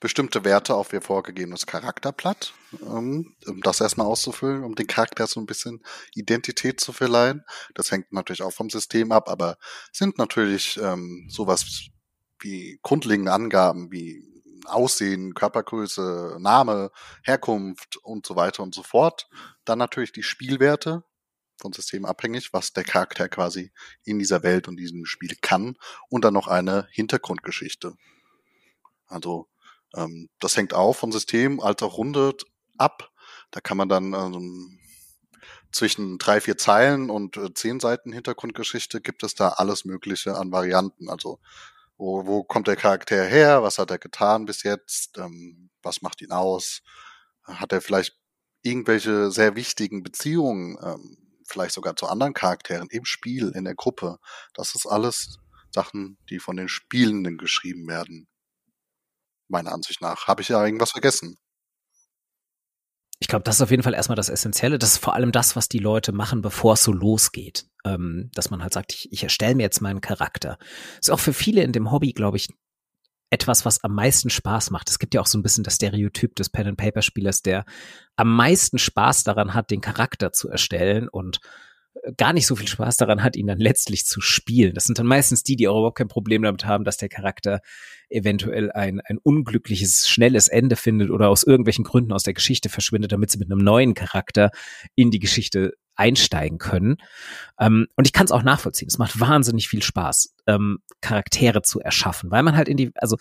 [0.00, 5.40] bestimmte Werte auf ihr vorgegebenes Charakterblatt, ähm, um das erstmal auszufüllen, um den Charakter so
[5.40, 5.82] ein bisschen
[6.14, 7.44] Identität zu verleihen.
[7.74, 9.58] Das hängt natürlich auch vom System ab, aber
[9.92, 11.88] sind natürlich ähm, sowas
[12.40, 14.24] wie grundlegende Angaben wie
[14.66, 16.90] Aussehen, Körpergröße, Name,
[17.22, 19.28] Herkunft und so weiter und so fort.
[19.64, 21.04] Dann natürlich die Spielwerte,
[21.60, 23.72] von System abhängig, was der Charakter quasi
[24.04, 25.76] in dieser Welt und diesem Spiel kann
[26.08, 27.94] und dann noch eine Hintergrundgeschichte.
[29.06, 29.48] Also
[29.96, 32.34] ähm, das hängt auch von System als auch Runde
[32.76, 33.10] ab.
[33.50, 34.78] Da kann man dann ähm,
[35.72, 40.52] zwischen drei, vier Zeilen und äh, zehn Seiten Hintergrundgeschichte gibt es da alles Mögliche an
[40.52, 41.08] Varianten.
[41.08, 41.38] Also
[41.96, 43.62] wo, wo kommt der Charakter her?
[43.62, 45.18] Was hat er getan bis jetzt?
[45.18, 46.82] Ähm, was macht ihn aus?
[47.44, 48.16] Hat er vielleicht
[48.62, 54.18] irgendwelche sehr wichtigen Beziehungen, ähm, vielleicht sogar zu anderen Charakteren im Spiel, in der Gruppe?
[54.54, 55.38] Das ist alles
[55.70, 58.28] Sachen, die von den Spielenden geschrieben werden
[59.48, 60.26] meiner Ansicht nach.
[60.26, 61.36] Habe ich ja irgendwas vergessen?
[63.20, 64.78] Ich glaube, das ist auf jeden Fall erstmal das Essentielle.
[64.78, 67.66] Das ist vor allem das, was die Leute machen, bevor es so losgeht.
[67.84, 70.58] Ähm, dass man halt sagt, ich, ich erstelle mir jetzt meinen Charakter.
[71.00, 72.48] Ist auch für viele in dem Hobby, glaube ich,
[73.30, 74.88] etwas, was am meisten Spaß macht.
[74.88, 77.64] Es gibt ja auch so ein bisschen das Stereotyp des Pen-and-Paper-Spielers, der
[78.16, 81.40] am meisten Spaß daran hat, den Charakter zu erstellen und
[82.16, 84.74] gar nicht so viel Spaß daran hat, ihn dann letztlich zu spielen.
[84.74, 87.60] Das sind dann meistens die, die auch überhaupt kein Problem damit haben, dass der Charakter
[88.08, 93.12] eventuell ein, ein unglückliches, schnelles Ende findet oder aus irgendwelchen Gründen aus der Geschichte verschwindet,
[93.12, 94.50] damit sie mit einem neuen Charakter
[94.94, 96.96] in die Geschichte einsteigen können.
[97.58, 98.88] Ähm, und ich kann es auch nachvollziehen.
[98.88, 103.16] Es macht wahnsinnig viel Spaß, ähm, Charaktere zu erschaffen, weil man halt in die, also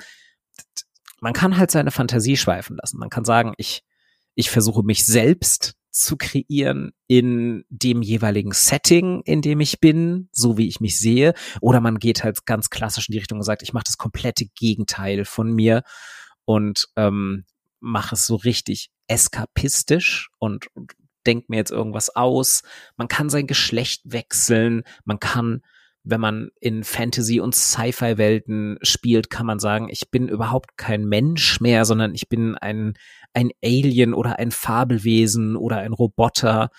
[1.20, 3.00] man kann halt seine Fantasie schweifen lassen.
[3.00, 3.84] Man kann sagen, ich,
[4.36, 10.58] ich versuche mich selbst zu kreieren in dem jeweiligen Setting, in dem ich bin, so
[10.58, 11.34] wie ich mich sehe.
[11.62, 14.46] Oder man geht halt ganz klassisch in die Richtung und sagt, ich mache das komplette
[14.46, 15.84] Gegenteil von mir
[16.46, 17.46] und ähm,
[17.80, 20.94] mache es so richtig eskapistisch und, und
[21.26, 22.64] denkt mir jetzt irgendwas aus.
[22.96, 25.62] Man kann sein Geschlecht wechseln, man kann
[26.10, 31.60] wenn man in Fantasy- und Sci-Fi-Welten spielt, kann man sagen, ich bin überhaupt kein Mensch
[31.60, 32.94] mehr, sondern ich bin ein,
[33.34, 36.70] ein Alien oder ein Fabelwesen oder ein Roboter.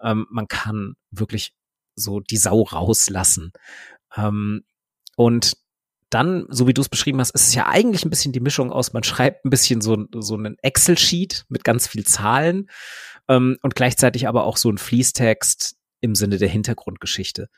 [0.00, 1.52] Ähm, man kann wirklich
[1.96, 3.52] so die Sau rauslassen.
[4.16, 4.62] Ähm,
[5.16, 5.56] und
[6.10, 8.70] dann, so wie du es beschrieben hast, ist es ja eigentlich ein bisschen die Mischung
[8.70, 12.70] aus, man schreibt ein bisschen so, so einen Excel-Sheet mit ganz viel Zahlen
[13.28, 17.50] ähm, und gleichzeitig aber auch so ein Fließtext im Sinne der Hintergrundgeschichte.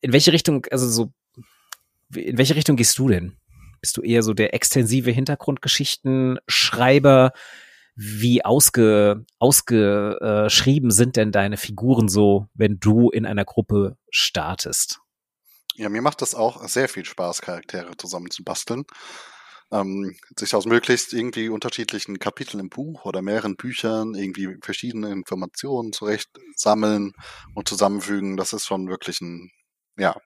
[0.00, 1.12] In welche Richtung, also so,
[2.14, 3.36] in welche Richtung gehst du denn?
[3.80, 7.32] Bist du eher so der extensive Hintergrundgeschichten-Schreiber?
[7.94, 15.00] Wie ausge, ausgeschrieben sind denn deine Figuren so, wenn du in einer Gruppe startest?
[15.76, 18.84] Ja, mir macht das auch sehr viel Spaß, Charaktere zusammen zu basteln.
[19.72, 25.92] Ähm, sich aus möglichst irgendwie unterschiedlichen Kapiteln im Buch oder mehreren Büchern irgendwie verschiedene Informationen
[25.92, 27.12] zurecht sammeln
[27.54, 29.50] und zusammenfügen, das ist schon wirklich ein,
[29.98, 30.16] ja,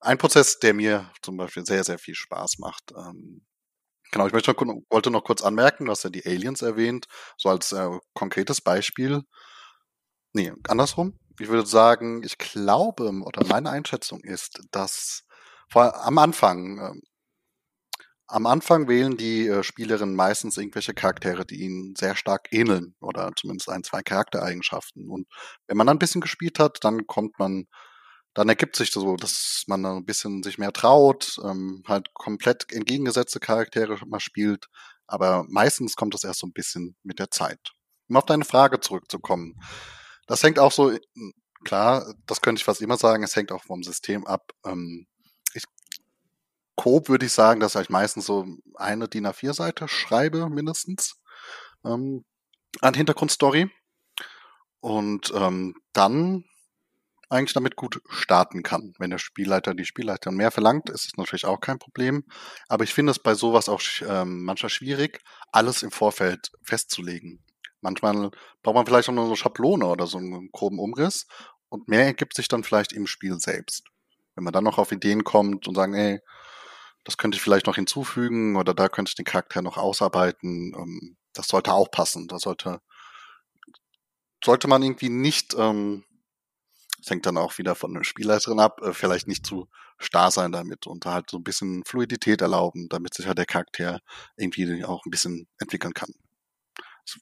[0.00, 2.92] ein Prozess, der mir zum Beispiel sehr, sehr viel Spaß macht.
[2.96, 3.42] Ähm,
[4.10, 7.48] genau, ich möchte noch, wollte noch kurz anmerken, du hast ja die Aliens erwähnt, so
[7.48, 9.22] als äh, konkretes Beispiel.
[10.32, 15.24] Nee, andersrum ich würde sagen, ich glaube oder meine Einschätzung ist, dass
[15.68, 17.00] vor, am Anfang, äh,
[18.32, 23.30] am Anfang wählen die äh, Spielerinnen meistens irgendwelche Charaktere, die ihnen sehr stark ähneln oder
[23.36, 25.08] zumindest ein, zwei Charaktereigenschaften.
[25.08, 25.28] Und
[25.66, 27.66] wenn man dann ein bisschen gespielt hat, dann kommt man,
[28.34, 33.38] dann ergibt sich so, dass man ein bisschen sich mehr traut, ähm, halt komplett entgegengesetzte
[33.38, 34.66] Charaktere mal spielt.
[35.06, 37.72] Aber meistens kommt das erst so ein bisschen mit der Zeit.
[38.08, 39.56] Um auf deine Frage zurückzukommen.
[40.26, 40.96] Das hängt auch so,
[41.64, 44.52] klar, das könnte ich fast immer sagen, es hängt auch vom System ab.
[44.64, 45.06] Ähm,
[46.82, 51.14] Coop würde ich sagen, dass ich meistens so eine DIN A4-Seite schreibe, mindestens,
[51.84, 52.24] ähm,
[52.80, 53.70] an Hintergrundstory.
[54.80, 56.44] Und ähm, dann
[57.30, 58.94] eigentlich damit gut starten kann.
[58.98, 62.24] Wenn der Spielleiter die Spielleiterin mehr verlangt, ist es natürlich auch kein Problem.
[62.66, 65.20] Aber ich finde es bei sowas auch ähm, manchmal schwierig,
[65.52, 67.44] alles im Vorfeld festzulegen.
[67.80, 68.32] Manchmal
[68.64, 71.28] braucht man vielleicht auch nur eine Schablone oder so einen groben Umriss
[71.68, 73.84] und mehr ergibt sich dann vielleicht im Spiel selbst.
[74.34, 76.18] Wenn man dann noch auf Ideen kommt und sagen, ey,
[77.04, 81.16] das könnte ich vielleicht noch hinzufügen oder da könnte ich den Charakter noch ausarbeiten, ähm,
[81.34, 82.28] das sollte auch passen.
[82.28, 82.80] Da sollte,
[84.44, 86.04] sollte man irgendwie nicht, ähm,
[86.98, 90.52] das hängt dann auch wieder von der Spielleiterin ab, äh, vielleicht nicht zu starr sein
[90.52, 94.00] damit und halt so ein bisschen Fluidität erlauben, damit sich halt der Charakter
[94.36, 96.12] irgendwie auch ein bisschen entwickeln kann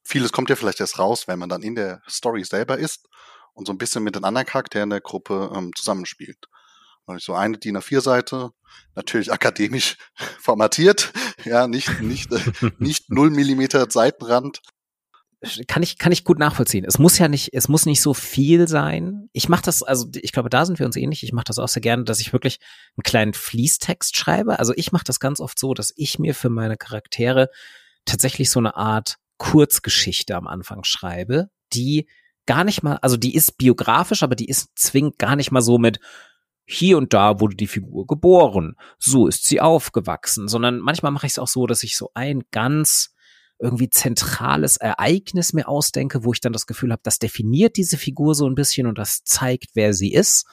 [0.04, 3.08] vieles kommt ja vielleicht erst raus, wenn man dann in der Story selber ist
[3.54, 6.46] und so ein bisschen mit den anderen Charakteren der Gruppe ähm, zusammenspielt.
[7.18, 8.50] So eine DIN A4-Seite,
[8.94, 9.96] natürlich akademisch
[10.38, 11.12] formatiert,
[11.44, 14.60] ja, nicht, nicht, äh, nicht null Millimeter Seitenrand.
[15.68, 16.84] Kann ich, kann ich gut nachvollziehen.
[16.86, 19.30] Es muss ja nicht, es muss nicht so viel sein.
[19.32, 21.22] Ich mache das, also ich glaube, da sind wir uns ähnlich.
[21.22, 22.60] Ich mache das auch sehr gerne, dass ich wirklich
[22.94, 24.58] einen kleinen Fließtext schreibe.
[24.58, 27.48] Also ich mache das ganz oft so, dass ich mir für meine Charaktere
[28.04, 32.06] tatsächlich so eine Art Kurzgeschichte am Anfang schreibe, die
[32.44, 35.78] gar nicht mal, also die ist biografisch, aber die ist zwingend gar nicht mal so
[35.78, 36.00] mit
[36.72, 41.32] hier und da wurde die Figur geboren, so ist sie aufgewachsen, sondern manchmal mache ich
[41.32, 43.14] es auch so, dass ich so ein ganz
[43.58, 48.34] irgendwie zentrales Ereignis mir ausdenke, wo ich dann das Gefühl habe, das definiert diese Figur
[48.34, 50.46] so ein bisschen und das zeigt, wer sie ist.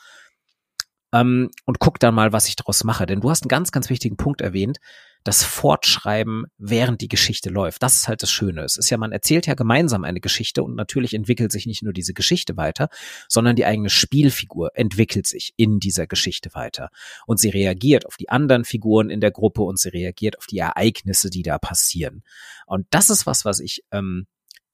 [1.13, 3.05] Ähm, und guck dann mal, was ich daraus mache.
[3.05, 4.79] Denn du hast einen ganz, ganz wichtigen Punkt erwähnt
[5.27, 7.83] das Fortschreiben, während die Geschichte läuft.
[7.83, 8.61] Das ist halt das Schöne.
[8.61, 11.91] Es ist ja, man erzählt ja gemeinsam eine Geschichte und natürlich entwickelt sich nicht nur
[11.91, 12.87] diese Geschichte weiter,
[13.27, 16.91] sondern die eigene Spielfigur entwickelt sich in dieser Geschichte weiter.
[17.25, 20.59] Und sie reagiert auf die anderen Figuren in der Gruppe und sie reagiert auf die
[20.59, 22.23] Ereignisse, die da passieren.
[22.65, 24.27] Und das ist was, was ich, ähm,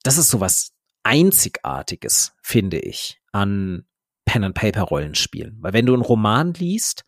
[0.04, 3.86] das ist so was Einzigartiges, finde ich, an
[4.34, 5.58] Pen-and-Paper-Rollenspielen.
[5.62, 7.04] Weil wenn du einen Roman liest,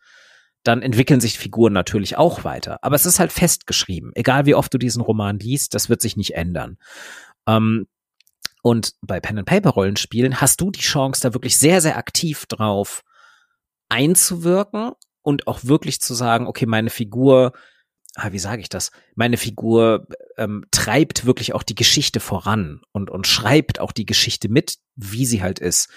[0.62, 2.78] dann entwickeln sich Figuren natürlich auch weiter.
[2.82, 4.12] Aber es ist halt festgeschrieben.
[4.14, 6.78] Egal wie oft du diesen Roman liest, das wird sich nicht ändern.
[7.48, 7.88] Ähm,
[8.62, 12.46] und bei Pen and Paper Rollenspielen hast du die Chance, da wirklich sehr, sehr aktiv
[12.46, 13.02] drauf
[13.88, 17.52] einzuwirken und auch wirklich zu sagen, okay, meine Figur,
[18.14, 18.90] ah, wie sage ich das?
[19.16, 24.48] Meine Figur ähm, treibt wirklich auch die Geschichte voran und, und schreibt auch die Geschichte
[24.48, 25.88] mit, wie sie halt ist.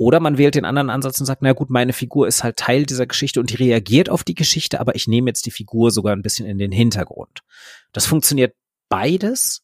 [0.00, 2.86] Oder man wählt den anderen Ansatz und sagt, na gut, meine Figur ist halt Teil
[2.86, 6.16] dieser Geschichte und die reagiert auf die Geschichte, aber ich nehme jetzt die Figur sogar
[6.16, 7.42] ein bisschen in den Hintergrund.
[7.92, 8.56] Das funktioniert
[8.88, 9.62] beides.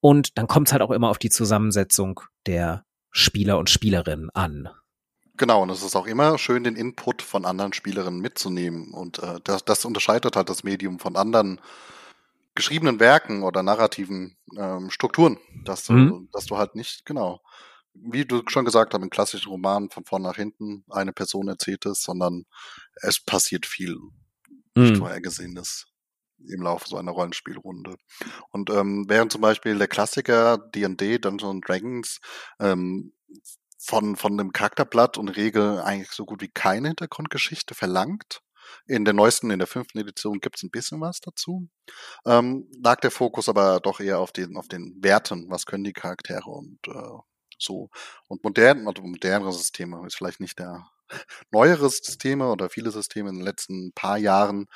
[0.00, 4.68] Und dann kommt es halt auch immer auf die Zusammensetzung der Spieler und Spielerinnen an.
[5.36, 8.92] Genau, und es ist auch immer schön, den Input von anderen Spielerinnen mitzunehmen.
[8.92, 11.60] Und äh, das, das unterscheidet halt das Medium von anderen
[12.56, 16.28] geschriebenen Werken oder narrativen ähm, Strukturen, dass du, mhm.
[16.32, 17.40] dass du halt nicht, genau,
[17.94, 21.84] wie du schon gesagt hast, im klassischen Roman von vorn nach hinten eine Person erzählt
[21.86, 22.44] ist, sondern
[23.02, 23.96] es passiert viel
[24.74, 24.96] nicht mhm.
[24.96, 25.86] vorhergesehenes
[26.48, 27.96] im Laufe so einer Rollenspielrunde.
[28.50, 32.20] Und ähm, während zum Beispiel der Klassiker D&D, Dungeons Dragons,
[32.58, 33.12] ähm,
[33.78, 38.40] von, von dem Charakterblatt und Regel eigentlich so gut wie keine Hintergrundgeschichte verlangt.
[38.86, 41.68] In der neuesten, in der fünften Edition gibt es ein bisschen was dazu.
[42.24, 45.92] Ähm, lag der Fokus aber doch eher auf den, auf den Werten, was können die
[45.92, 47.18] Charaktere und äh,
[47.62, 47.90] so.
[48.28, 50.86] Und modern, also modernere Systeme ist vielleicht nicht der
[51.50, 54.66] neuere Systeme oder viele Systeme in den letzten paar Jahren,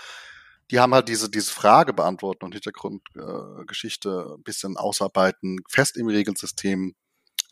[0.71, 6.09] die haben halt diese, diese Frage beantworten und Hintergrundgeschichte äh, ein bisschen ausarbeiten, fest im
[6.09, 6.95] Regelsystem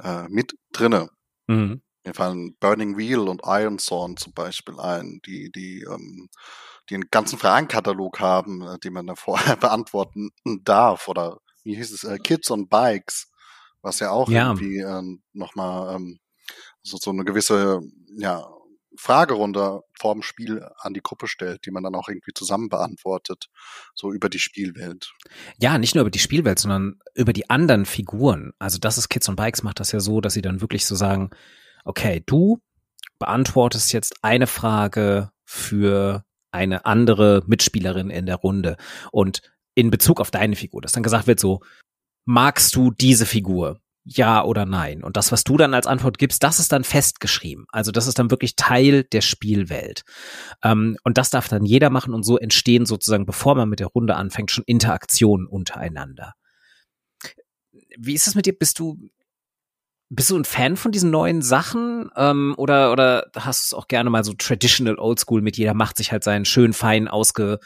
[0.02, 1.08] äh, mit drinne.
[1.46, 1.82] Mhm.
[2.04, 6.28] Mir fallen Burning Wheel und Iron Thorn zum Beispiel ein, die, die, ähm,
[6.90, 11.08] die einen ganzen Fragenkatalog haben, äh, die man da vorher beantworten darf.
[11.08, 13.30] Oder wie hieß es, äh, Kids on Bikes,
[13.84, 14.48] was ja auch ja.
[14.48, 16.18] irgendwie äh, nochmal ähm,
[16.82, 17.80] so, so eine gewisse
[18.16, 18.48] ja,
[18.96, 23.48] Fragerunde vorm Spiel an die Gruppe stellt, die man dann auch irgendwie zusammen beantwortet,
[23.94, 25.12] so über die Spielwelt.
[25.58, 28.52] Ja, nicht nur über die Spielwelt, sondern über die anderen Figuren.
[28.58, 30.94] Also das ist Kids on Bikes macht das ja so, dass sie dann wirklich so
[30.94, 31.30] sagen,
[31.84, 32.60] okay, du
[33.18, 38.76] beantwortest jetzt eine Frage für eine andere Mitspielerin in der Runde
[39.10, 39.42] und
[39.74, 41.60] in Bezug auf deine Figur, dass dann gesagt wird so,
[42.24, 43.80] magst du diese Figur?
[44.04, 45.02] ja oder nein.
[45.02, 47.66] Und das, was du dann als Antwort gibst, das ist dann festgeschrieben.
[47.70, 50.04] Also das ist dann wirklich Teil der Spielwelt.
[50.62, 53.88] Ähm, und das darf dann jeder machen und so entstehen sozusagen, bevor man mit der
[53.88, 56.34] Runde anfängt, schon Interaktionen untereinander.
[57.96, 58.56] Wie ist es mit dir?
[58.56, 58.98] Bist du
[60.10, 63.88] bist du ein Fan von diesen neuen Sachen ähm, oder oder hast du es auch
[63.88, 67.58] gerne mal so traditional oldschool mit jeder macht sich halt seinen schön fein ausge,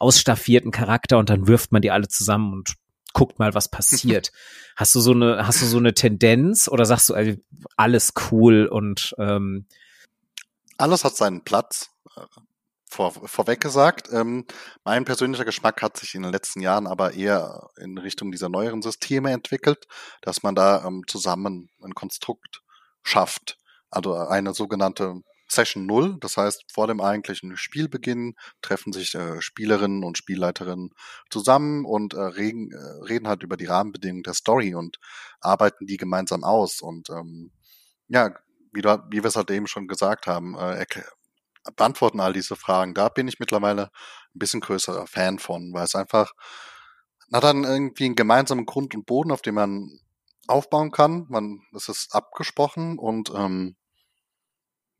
[0.00, 2.74] ausstaffierten Charakter und dann wirft man die alle zusammen und
[3.14, 4.30] guckt mal, was passiert.
[4.76, 7.32] hast du so eine, hast du so eine Tendenz oder sagst du also,
[7.76, 9.66] alles cool und ähm
[10.76, 11.90] alles hat seinen Platz.
[12.16, 12.26] Äh,
[12.94, 14.46] vor, vorweg gesagt, ähm,
[14.84, 18.82] mein persönlicher Geschmack hat sich in den letzten Jahren aber eher in Richtung dieser neueren
[18.82, 19.86] Systeme entwickelt,
[20.22, 22.62] dass man da ähm, zusammen ein Konstrukt
[23.02, 23.58] schafft.
[23.90, 25.22] Also eine sogenannte
[25.54, 30.90] Session 0, das heißt, vor dem eigentlichen Spielbeginn treffen sich äh, Spielerinnen und Spielleiterinnen
[31.30, 34.98] zusammen und äh, reden, äh, reden halt über die Rahmenbedingungen der Story und
[35.40, 36.80] arbeiten die gemeinsam aus.
[36.80, 37.52] Und ähm,
[38.08, 38.34] ja,
[38.72, 40.84] wie, du, wie wir es halt eben schon gesagt haben, äh,
[41.76, 42.94] beantworten all diese Fragen.
[42.94, 43.90] Da bin ich mittlerweile
[44.34, 46.32] ein bisschen größerer Fan von, weil es einfach
[47.32, 49.98] hat dann irgendwie einen gemeinsamen Grund und Boden, auf dem man
[50.46, 51.26] aufbauen kann.
[51.28, 53.76] Man, es ist abgesprochen und ähm,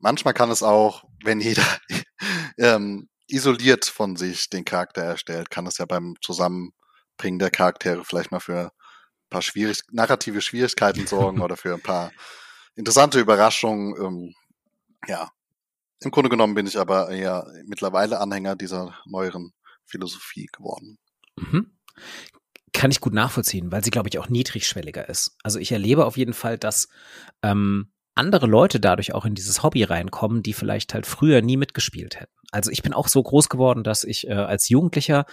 [0.05, 1.65] manchmal kann es auch, wenn jeder
[2.59, 8.31] ähm, isoliert von sich den Charakter erstellt, kann es ja beim Zusammenbringen der Charaktere vielleicht
[8.31, 12.11] mal für ein paar schwierig narrative Schwierigkeiten sorgen oder für ein paar
[12.75, 13.95] interessante Überraschungen.
[13.99, 14.35] Ähm,
[15.07, 15.31] ja,
[16.01, 19.53] im Grunde genommen bin ich aber eher mittlerweile Anhänger dieser neueren
[19.85, 20.99] Philosophie geworden.
[21.35, 21.79] Mhm.
[22.73, 25.35] Kann ich gut nachvollziehen, weil sie, glaube ich, auch niedrigschwelliger ist.
[25.41, 26.89] Also ich erlebe auf jeden Fall, dass
[27.41, 32.19] ähm, andere Leute dadurch auch in dieses Hobby reinkommen, die vielleicht halt früher nie mitgespielt
[32.19, 32.33] hätten.
[32.51, 35.25] Also ich bin auch so groß geworden, dass ich äh, als Jugendlicher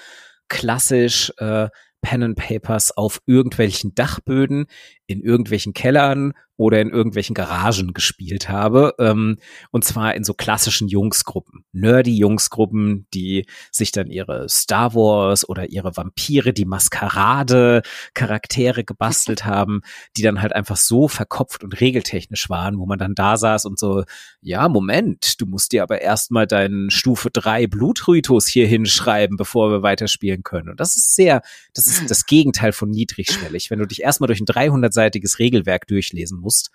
[0.48, 1.68] klassisch äh,
[2.02, 4.66] Pen and Papers auf irgendwelchen Dachböden,
[5.06, 8.94] in irgendwelchen Kellern oder in irgendwelchen Garagen gespielt habe.
[8.98, 9.38] Ähm,
[9.70, 11.64] und zwar in so klassischen Jungsgruppen.
[11.72, 17.82] Nerdy Jungsgruppen, die sich dann ihre Star Wars oder ihre Vampire, die Maskerade
[18.14, 19.80] Charaktere gebastelt haben,
[20.16, 23.78] die dann halt einfach so verkopft und regeltechnisch waren, wo man dann da saß und
[23.78, 24.04] so,
[24.40, 29.82] ja, Moment, du musst dir aber erstmal deinen Stufe 3 Blutritus hier hinschreiben, bevor wir
[29.82, 30.70] weiterspielen können.
[30.70, 31.42] Und das ist sehr,
[31.74, 33.70] das ist das Gegenteil von niedrigschwellig.
[33.70, 36.70] Wenn du dich erstmal durch ein 300-seitiges Regelwerk durchlesen musst,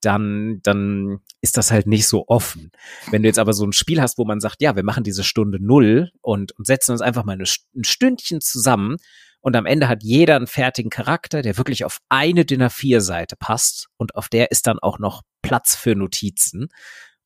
[0.00, 2.72] dann, dann ist das halt nicht so offen.
[3.10, 5.24] Wenn du jetzt aber so ein Spiel hast, wo man sagt, ja, wir machen diese
[5.24, 7.44] Stunde null und, und setzen uns einfach mal eine,
[7.74, 8.96] ein Stündchen zusammen
[9.40, 13.36] und am Ende hat jeder einen fertigen Charakter, der wirklich auf eine Dinner 4 Seite
[13.36, 16.68] passt und auf der ist dann auch noch Platz für Notizen.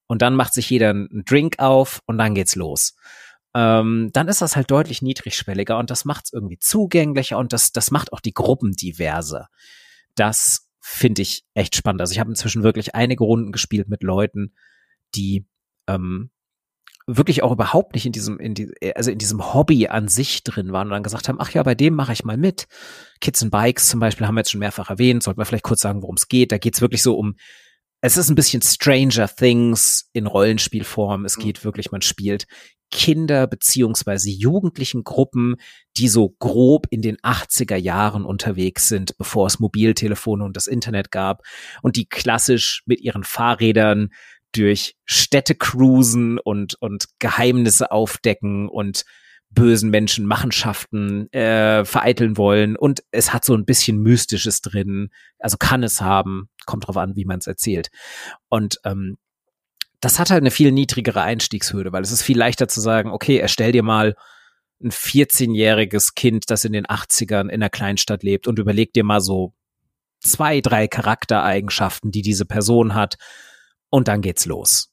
[0.06, 2.94] Und dann macht sich jeder einen Drink auf und dann geht's los.
[3.56, 7.72] Ähm, dann ist das halt deutlich niedrigschwelliger und das macht es irgendwie zugänglicher und das,
[7.72, 9.48] das macht auch die Gruppen diverser.
[10.14, 12.02] Das finde ich echt spannend.
[12.02, 14.54] Also ich habe inzwischen wirklich einige Runden gespielt mit Leuten,
[15.14, 15.46] die
[15.88, 16.30] ähm,
[17.06, 20.72] wirklich auch überhaupt nicht in diesem, in die, also in diesem Hobby an sich drin
[20.72, 22.66] waren und dann gesagt haben, ach ja, bei dem mache ich mal mit.
[23.22, 25.80] Kids and Bikes zum Beispiel haben wir jetzt schon mehrfach erwähnt, sollten wir vielleicht kurz
[25.80, 26.52] sagen, worum es geht.
[26.52, 27.36] Da geht es wirklich so um,
[28.02, 31.24] es ist ein bisschen Stranger Things in Rollenspielform.
[31.24, 31.42] Es mhm.
[31.42, 32.46] geht wirklich, man spielt
[32.90, 35.56] Kinder beziehungsweise jugendlichen Gruppen,
[35.96, 41.10] die so grob in den 80er Jahren unterwegs sind, bevor es Mobiltelefone und das Internet
[41.10, 41.42] gab
[41.82, 44.10] und die klassisch mit ihren Fahrrädern
[44.52, 49.04] durch Städte cruisen und, und Geheimnisse aufdecken und
[49.50, 55.56] bösen Menschen Machenschaften äh, vereiteln wollen und es hat so ein bisschen Mystisches drin, also
[55.56, 57.88] kann es haben, kommt drauf an, wie man es erzählt.
[58.48, 59.16] Und ähm,
[60.00, 63.38] das hat halt eine viel niedrigere Einstiegshürde, weil es ist viel leichter zu sagen, okay,
[63.38, 64.14] erstell dir mal
[64.82, 69.20] ein 14-jähriges Kind, das in den 80ern in einer Kleinstadt lebt und überleg dir mal
[69.20, 69.54] so
[70.20, 73.16] zwei, drei Charaktereigenschaften, die diese Person hat
[73.88, 74.92] und dann geht's los.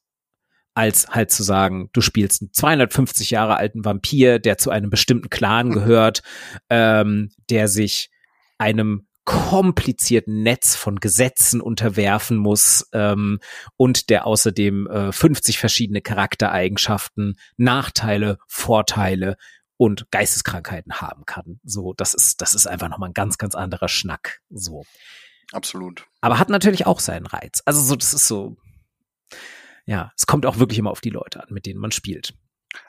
[0.76, 5.30] Als halt zu sagen, du spielst einen 250 Jahre alten Vampir, der zu einem bestimmten
[5.30, 6.22] Clan gehört,
[6.70, 8.10] ähm, der sich
[8.58, 13.40] einem komplizierten Netz von Gesetzen unterwerfen muss ähm,
[13.78, 19.38] und der außerdem äh, 50 verschiedene Charaktereigenschaften, Nachteile, Vorteile
[19.78, 21.60] und Geisteskrankheiten haben kann.
[21.64, 24.42] So, das ist, das ist einfach nochmal ein ganz, ganz anderer Schnack.
[24.50, 24.84] So.
[25.52, 26.06] Absolut.
[26.22, 27.62] Aber hat natürlich auch seinen Reiz.
[27.66, 28.58] Also so, das ist so,
[29.86, 32.34] ja, es kommt auch wirklich immer auf die Leute an, mit denen man spielt.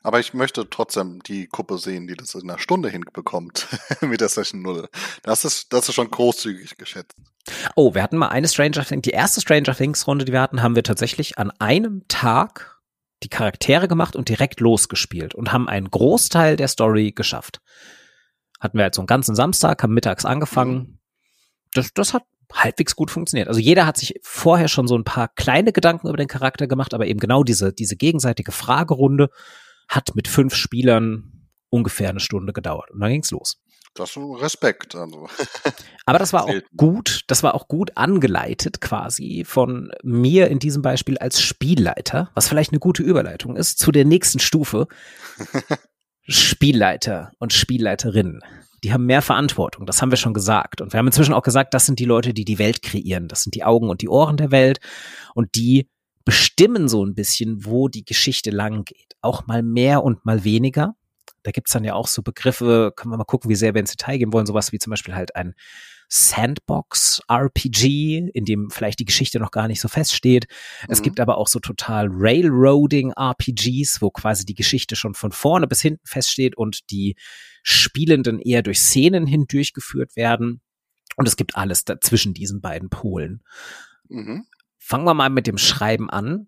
[0.05, 3.66] Aber ich möchte trotzdem die Gruppe sehen, die das in einer Stunde hinbekommt
[4.02, 4.86] mit der Session 0.
[5.22, 7.16] Das ist, das ist schon großzügig geschätzt.
[7.74, 10.62] Oh, wir hatten mal eine Stranger Things, die erste Stranger Things Runde, die wir hatten,
[10.62, 12.78] haben wir tatsächlich an einem Tag
[13.22, 17.62] die Charaktere gemacht und direkt losgespielt und haben einen Großteil der Story geschafft.
[18.61, 20.74] Hatten wir halt so einen ganzen Samstag, haben mittags angefangen.
[20.74, 20.98] Mhm.
[21.72, 23.48] Das, das hat halbwegs gut funktioniert.
[23.48, 26.92] Also jeder hat sich vorher schon so ein paar kleine Gedanken über den Charakter gemacht,
[26.92, 29.30] aber eben genau diese, diese gegenseitige Fragerunde
[29.89, 32.91] hat mit fünf Spielern ungefähr eine Stunde gedauert.
[32.91, 33.61] Und dann ging's los.
[33.95, 34.95] Das ist ein Respekt.
[34.97, 35.28] Also.
[36.07, 40.82] Aber das war auch gut, das war auch gut angeleitet quasi von mir in diesem
[40.82, 44.89] Beispiel als Spielleiter, was vielleicht eine gute Überleitung ist zu der nächsten Stufe.
[46.26, 48.41] Spielleiter und Spielleiterinnen.
[48.82, 50.80] Die haben mehr Verantwortung, das haben wir schon gesagt.
[50.80, 53.28] Und wir haben inzwischen auch gesagt, das sind die Leute, die die Welt kreieren.
[53.28, 54.78] Das sind die Augen und die Ohren der Welt.
[55.35, 55.89] Und die
[56.25, 59.14] bestimmen so ein bisschen, wo die Geschichte lang geht.
[59.20, 60.97] Auch mal mehr und mal weniger.
[61.43, 63.91] Da gibt's dann ja auch so Begriffe, können wir mal gucken, wie sehr wir ins
[63.91, 65.55] Detail gehen wollen, sowas wie zum Beispiel halt ein
[66.09, 67.79] Sandbox-RPG,
[68.33, 70.47] in dem vielleicht die Geschichte noch gar nicht so feststeht.
[70.83, 70.89] Mhm.
[70.91, 75.83] Es gibt aber auch so total Railroading-RPGs, wo quasi die Geschichte schon von vorne bis
[75.83, 77.16] hinten feststeht und die
[77.62, 80.61] Spielenden eher durch Szenen hindurchgeführt werden.
[81.16, 83.43] Und es gibt alles dazwischen diesen beiden Polen.
[84.09, 84.47] Mhm.
[84.87, 86.47] Fangen wir mal mit dem Schreiben an.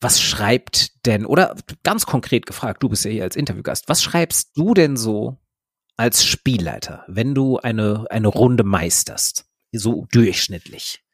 [0.00, 1.54] Was schreibt denn, oder
[1.84, 5.38] ganz konkret gefragt, du bist ja hier als Interviewgast, was schreibst du denn so
[5.96, 9.46] als Spielleiter, wenn du eine, eine Runde meisterst?
[9.70, 11.04] So durchschnittlich.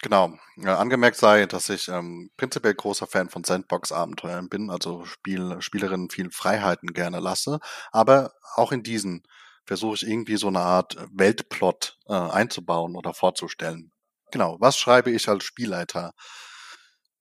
[0.00, 0.38] Genau.
[0.56, 6.08] Ja, angemerkt sei, dass ich ähm, prinzipiell großer Fan von Sandbox-Abenteuern bin, also Spiel, Spielerinnen
[6.08, 7.60] viel Freiheiten gerne lasse.
[7.92, 9.22] Aber auch in diesen
[9.66, 13.92] versuche ich irgendwie so eine Art Weltplot äh, einzubauen oder vorzustellen.
[14.30, 16.12] Genau, was schreibe ich als Spielleiter?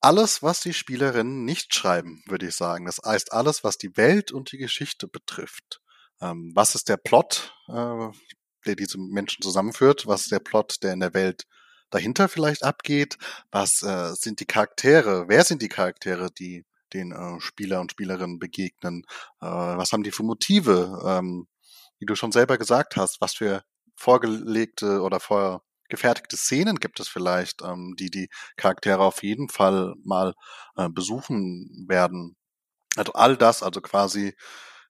[0.01, 2.85] Alles, was die Spielerinnen nicht schreiben, würde ich sagen.
[2.85, 5.81] Das heißt, alles, was die Welt und die Geschichte betrifft.
[6.21, 8.07] Ähm, was ist der Plot, äh,
[8.65, 10.07] der diese Menschen zusammenführt?
[10.07, 11.45] Was ist der Plot, der in der Welt
[11.89, 13.17] dahinter vielleicht abgeht?
[13.51, 15.25] Was äh, sind die Charaktere?
[15.27, 19.03] Wer sind die Charaktere, die den äh, Spieler und Spielerinnen begegnen?
[19.41, 21.01] Äh, was haben die für Motive?
[21.05, 21.47] Ähm,
[21.99, 23.63] wie du schon selber gesagt hast, was für
[23.95, 29.95] vorgelegte oder vor gefertigte Szenen gibt es vielleicht, ähm, die die Charaktere auf jeden Fall
[30.03, 30.33] mal
[30.75, 32.35] äh, besuchen werden.
[32.95, 34.35] Also all das, also quasi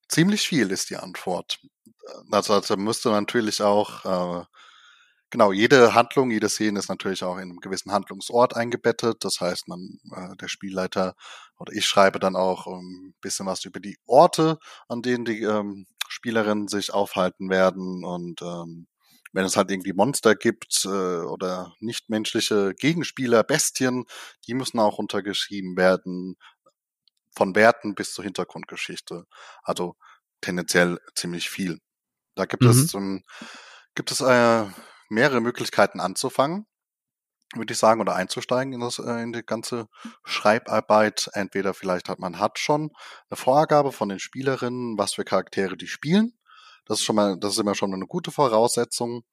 [0.08, 1.60] ziemlich viel ist die Antwort.
[2.32, 4.45] Also, also müsste natürlich auch äh,
[5.32, 9.24] Genau, jede Handlung, jede Szene ist natürlich auch in einem gewissen Handlungsort eingebettet.
[9.24, 11.14] Das heißt, man, äh, der Spielleiter
[11.60, 15.43] oder ich schreibe dann auch ein ähm, bisschen was über die Orte, an denen die
[15.43, 18.88] ähm, Spielerinnen sich aufhalten werden und ähm,
[19.32, 24.06] wenn es halt irgendwie Monster gibt äh, oder nichtmenschliche Gegenspieler, Bestien,
[24.48, 26.36] die müssen auch untergeschrieben werden,
[27.36, 29.26] von Werten bis zur Hintergrundgeschichte.
[29.64, 29.96] Also
[30.42, 31.80] tendenziell ziemlich viel.
[32.36, 32.70] Da gibt mhm.
[32.70, 33.24] es ähm,
[33.96, 34.66] gibt es äh,
[35.10, 36.66] mehrere Möglichkeiten anzufangen,
[37.56, 39.88] würde ich sagen, oder einzusteigen in, das, äh, in die ganze
[40.24, 41.30] Schreibarbeit.
[41.34, 42.92] Entweder vielleicht hat man hat schon
[43.30, 46.39] eine Vorgabe von den Spielerinnen, was für Charaktere die spielen
[46.90, 49.24] das ist schon mal, das ist immer schon eine gute Voraussetzung.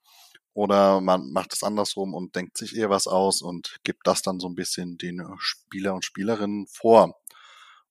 [0.52, 4.40] Oder man macht es andersrum und denkt sich eher was aus und gibt das dann
[4.40, 7.18] so ein bisschen den Spieler und Spielerinnen vor.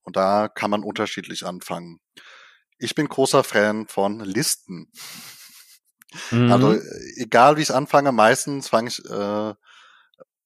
[0.03, 1.99] Und da kann man unterschiedlich anfangen.
[2.77, 4.91] Ich bin großer Fan von Listen.
[6.29, 6.51] Mhm.
[6.51, 6.79] Also
[7.17, 9.53] egal wie ich anfange, meistens fange ich, äh,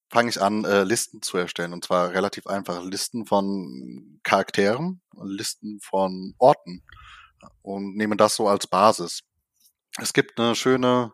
[0.09, 1.73] fange ich an, äh, Listen zu erstellen.
[1.73, 2.83] Und zwar relativ einfach.
[2.83, 6.83] Listen von Charakteren, Listen von Orten
[7.61, 9.21] und nehme das so als Basis.
[9.97, 11.13] Es gibt eine schöne,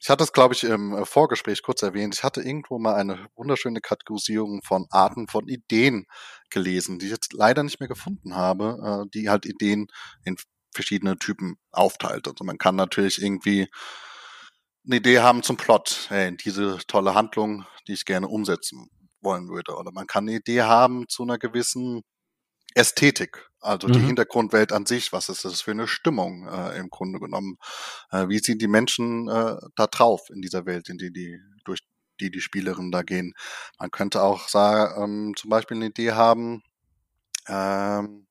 [0.00, 3.28] ich hatte es, glaube ich, im äh, Vorgespräch kurz erwähnt, ich hatte irgendwo mal eine
[3.36, 6.06] wunderschöne Kategorisierung von Arten von Ideen
[6.50, 9.86] gelesen, die ich jetzt leider nicht mehr gefunden habe, äh, die halt Ideen
[10.24, 10.36] in
[10.74, 12.26] verschiedene Typen aufteilt.
[12.26, 13.68] Also man kann natürlich irgendwie
[14.86, 18.90] eine Idee haben zum Plot, hey, diese tolle Handlung, die ich gerne umsetzen
[19.20, 19.74] wollen würde.
[19.76, 22.02] Oder man kann eine Idee haben zu einer gewissen
[22.74, 24.06] Ästhetik, also die mhm.
[24.06, 27.56] Hintergrundwelt an sich, was ist das für eine Stimmung äh, im Grunde genommen?
[28.10, 31.80] Äh, wie sind die Menschen äh, da drauf in dieser Welt, in die die durch
[32.20, 33.34] die die Spielerinnen da gehen?
[33.78, 36.62] Man könnte auch sagen, ähm, zum Beispiel eine Idee haben.
[37.48, 38.26] Ähm,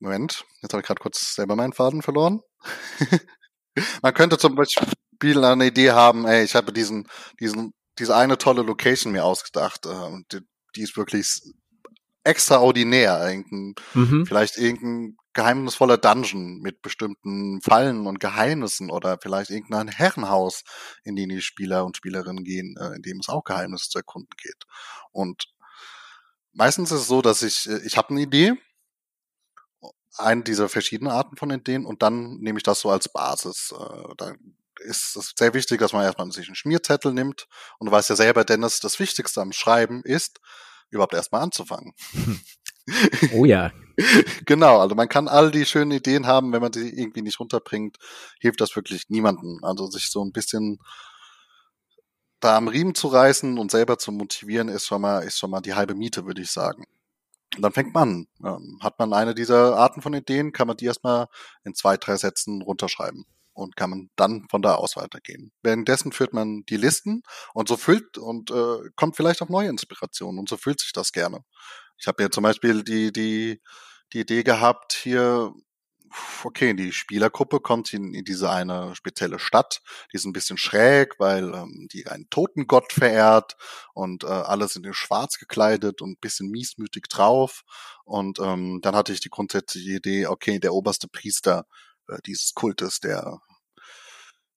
[0.00, 2.40] Moment, jetzt habe ich gerade kurz selber meinen Faden verloren.
[4.02, 7.08] Man könnte zum Beispiel eine Idee haben, ey, ich habe diesen,
[7.40, 10.40] diesen, diese eine tolle Location mir ausgedacht, äh, und die,
[10.76, 11.42] die ist wirklich
[12.24, 13.20] extraordinär.
[13.28, 14.26] Irgendein, mhm.
[14.26, 20.62] Vielleicht irgendein geheimnisvoller Dungeon mit bestimmten Fallen und Geheimnissen oder vielleicht irgendein Herrenhaus,
[21.02, 24.30] in den die Spieler und Spielerinnen gehen, äh, in dem es auch Geheimnisse zu erkunden
[24.40, 24.64] geht.
[25.10, 25.44] Und
[26.52, 28.54] meistens ist es so, dass ich, äh, ich habe eine Idee,
[30.16, 33.74] eine dieser verschiedenen Arten von Ideen und dann nehme ich das so als Basis.
[33.76, 34.34] Äh, da
[34.84, 37.48] ist es sehr wichtig, dass man erstmal sich einen Schmierzettel nimmt
[37.78, 40.40] und du weißt ja selber, Dennis, das Wichtigste am Schreiben ist,
[40.94, 41.92] überhaupt erstmal anzufangen.
[43.32, 43.72] Oh ja.
[44.44, 47.96] genau, also man kann all die schönen Ideen haben, wenn man sie irgendwie nicht runterbringt,
[48.40, 49.60] hilft das wirklich niemandem.
[49.62, 50.78] Also sich so ein bisschen
[52.40, 55.62] da am Riemen zu reißen und selber zu motivieren, ist schon mal, ist schon mal
[55.62, 56.84] die halbe Miete, würde ich sagen.
[57.56, 58.60] Und dann fängt man an.
[58.62, 61.28] Ähm, hat man eine dieser Arten von Ideen, kann man die erstmal
[61.64, 63.24] in zwei, drei Sätzen runterschreiben
[63.54, 65.52] und kann man dann von da aus weitergehen.
[65.62, 67.22] Währenddessen führt man die Listen
[67.54, 71.12] und so füllt und äh, kommt vielleicht auf neue Inspirationen und so fühlt sich das
[71.12, 71.40] gerne.
[71.98, 73.62] Ich habe ja zum Beispiel die, die,
[74.12, 75.54] die Idee gehabt, hier
[76.44, 79.82] okay, die Spielergruppe kommt in, in diese eine spezielle Stadt,
[80.12, 83.56] die ist ein bisschen schräg, weil ähm, die einen Totengott verehrt
[83.94, 87.62] und äh, alle sind in schwarz gekleidet und bisschen miesmütig drauf.
[88.04, 91.66] Und ähm, dann hatte ich die grundsätzliche Idee, okay, der oberste Priester
[92.08, 93.40] äh, dieses Kultes, der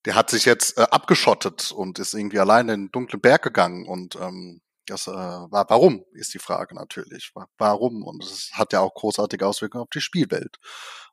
[0.05, 3.85] der hat sich jetzt äh, abgeschottet und ist irgendwie allein in den dunklen Berg gegangen
[3.85, 7.33] und ähm, das äh, war, warum ist die Frage natürlich.
[7.57, 8.03] Warum?
[8.03, 10.57] Und es hat ja auch großartige Auswirkungen auf die Spielwelt.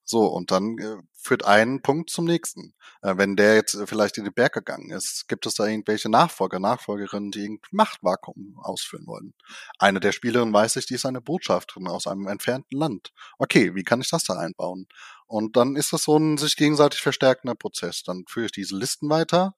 [0.06, 2.74] So, und dann äh, führt ein Punkt zum nächsten.
[3.00, 6.10] Äh, wenn der jetzt äh, vielleicht in den Berg gegangen ist, gibt es da irgendwelche
[6.10, 9.32] Nachfolger, Nachfolgerinnen, die irgendein Machtvakuum ausführen wollen.
[9.78, 13.12] Eine der Spielerinnen weiß ich, die ist eine Botschafterin aus einem entfernten Land.
[13.38, 14.86] Okay, wie kann ich das da einbauen?
[15.26, 18.02] Und dann ist das so ein sich gegenseitig verstärkender Prozess.
[18.02, 19.54] Dann führe ich diese Listen weiter,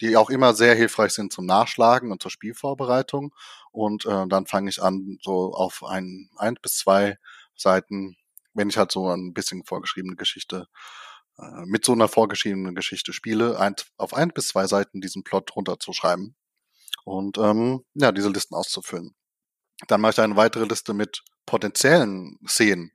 [0.00, 3.34] die auch immer sehr hilfreich sind zum Nachschlagen und zur Spielvorbereitung.
[3.72, 7.18] Und äh, dann fange ich an, so auf ein, ein bis zwei
[7.56, 8.16] Seiten
[8.54, 10.66] wenn ich halt so ein bisschen vorgeschriebene Geschichte
[11.38, 15.54] äh, mit so einer vorgeschriebenen Geschichte spiele, ein, auf ein bis zwei Seiten diesen Plot
[15.54, 16.36] runterzuschreiben
[17.04, 19.14] und ähm, ja, diese Listen auszufüllen.
[19.86, 22.90] Dann mache ich eine weitere Liste mit potenziellen Szenen,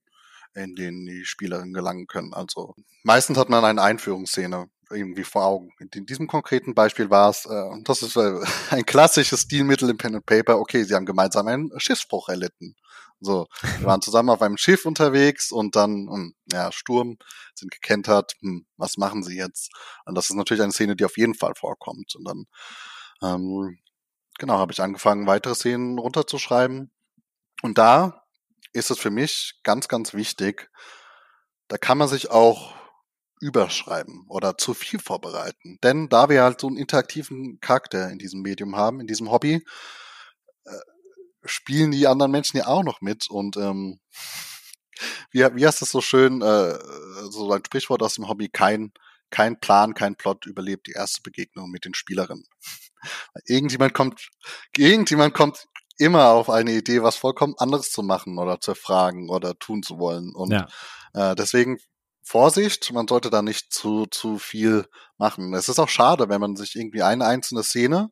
[0.54, 2.34] in denen die Spielerinnen gelangen können.
[2.34, 5.70] Also meistens hat man eine Einführungsszene irgendwie vor Augen.
[5.94, 8.39] In diesem konkreten Beispiel war es, äh, das ist äh,
[8.72, 12.76] ein klassisches Stilmittel im Pen and Paper, okay, sie haben gemeinsam einen Schiffsbruch erlitten.
[13.20, 13.48] So,
[13.80, 17.18] wir waren zusammen auf einem Schiff unterwegs und dann, hm, ja, Sturm,
[17.56, 19.72] sind gekentert, hm, was machen sie jetzt?
[20.06, 22.16] Und das ist natürlich eine Szene, die auf jeden Fall vorkommt.
[22.16, 22.46] Und dann,
[23.22, 23.80] ähm,
[24.38, 26.91] genau, habe ich angefangen, weitere Szenen runterzuschreiben.
[27.62, 28.26] Und da
[28.74, 30.70] ist es für mich ganz, ganz wichtig,
[31.70, 32.74] da kann man sich auch
[33.44, 35.78] überschreiben oder zu viel vorbereiten.
[35.84, 39.66] Denn da wir halt so einen interaktiven Charakter in diesem Medium haben, in diesem Hobby,
[40.64, 40.72] äh,
[41.44, 44.00] spielen die anderen Menschen ja auch noch mit und ähm,
[45.32, 46.80] wie, wie heißt das so schön, äh,
[47.30, 48.94] so ein Sprichwort aus dem Hobby, kein,
[49.30, 52.46] kein Plan, kein Plot überlebt die erste Begegnung mit den Spielerinnen.
[53.46, 54.30] irgendjemand kommt,
[54.78, 55.68] irgendjemand kommt
[55.98, 60.00] immer auf eine Idee, was vollkommen anderes zu machen oder zu fragen oder tun zu
[60.00, 60.34] wollen.
[60.34, 60.68] Und ja.
[61.14, 61.78] äh, deswegen
[62.24, 64.86] Vorsicht, man sollte da nicht zu, zu viel
[65.17, 65.53] machen.
[65.53, 68.09] Es ist auch schade, wenn man sich irgendwie eine einzelne Szene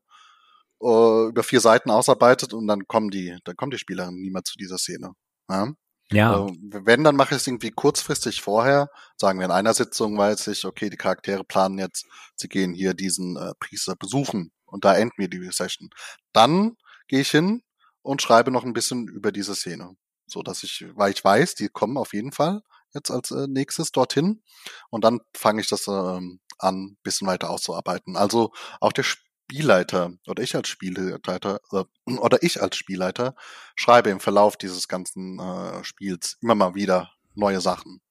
[0.81, 4.57] uh, über vier Seiten ausarbeitet und dann kommen die, dann kommen die Spielerinnen niemals zu
[4.57, 5.11] dieser Szene.
[5.49, 5.73] Ja.
[6.11, 6.33] Ja.
[6.33, 8.89] Also, wenn, dann mache ich es irgendwie kurzfristig vorher.
[9.15, 12.05] Sagen wir in einer Sitzung weiß ich, okay, die Charaktere planen jetzt,
[12.35, 15.89] sie gehen hier diesen äh, Priester besuchen und da enden wir die Session.
[16.33, 16.75] Dann
[17.07, 17.61] gehe ich hin
[18.01, 19.95] und schreibe noch ein bisschen über diese Szene.
[20.27, 22.61] So dass ich, weil ich weiß, die kommen auf jeden Fall
[22.93, 24.41] jetzt als äh, nächstes dorthin.
[24.89, 28.15] Und dann fange ich das ähm, an, bisschen weiter auszuarbeiten.
[28.15, 33.35] Also auch der Spielleiter oder ich als Spielleiter äh, oder ich als Spielleiter
[33.75, 38.01] schreibe im Verlauf dieses ganzen äh, Spiels immer mal wieder neue Sachen.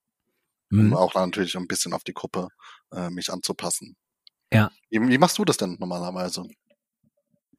[0.71, 0.93] Mhm.
[0.93, 2.49] Um auch natürlich ein bisschen auf die Gruppe
[2.93, 3.97] äh, mich anzupassen.
[4.53, 4.71] Ja.
[4.89, 6.45] Wie, wie machst du das denn normalerweise?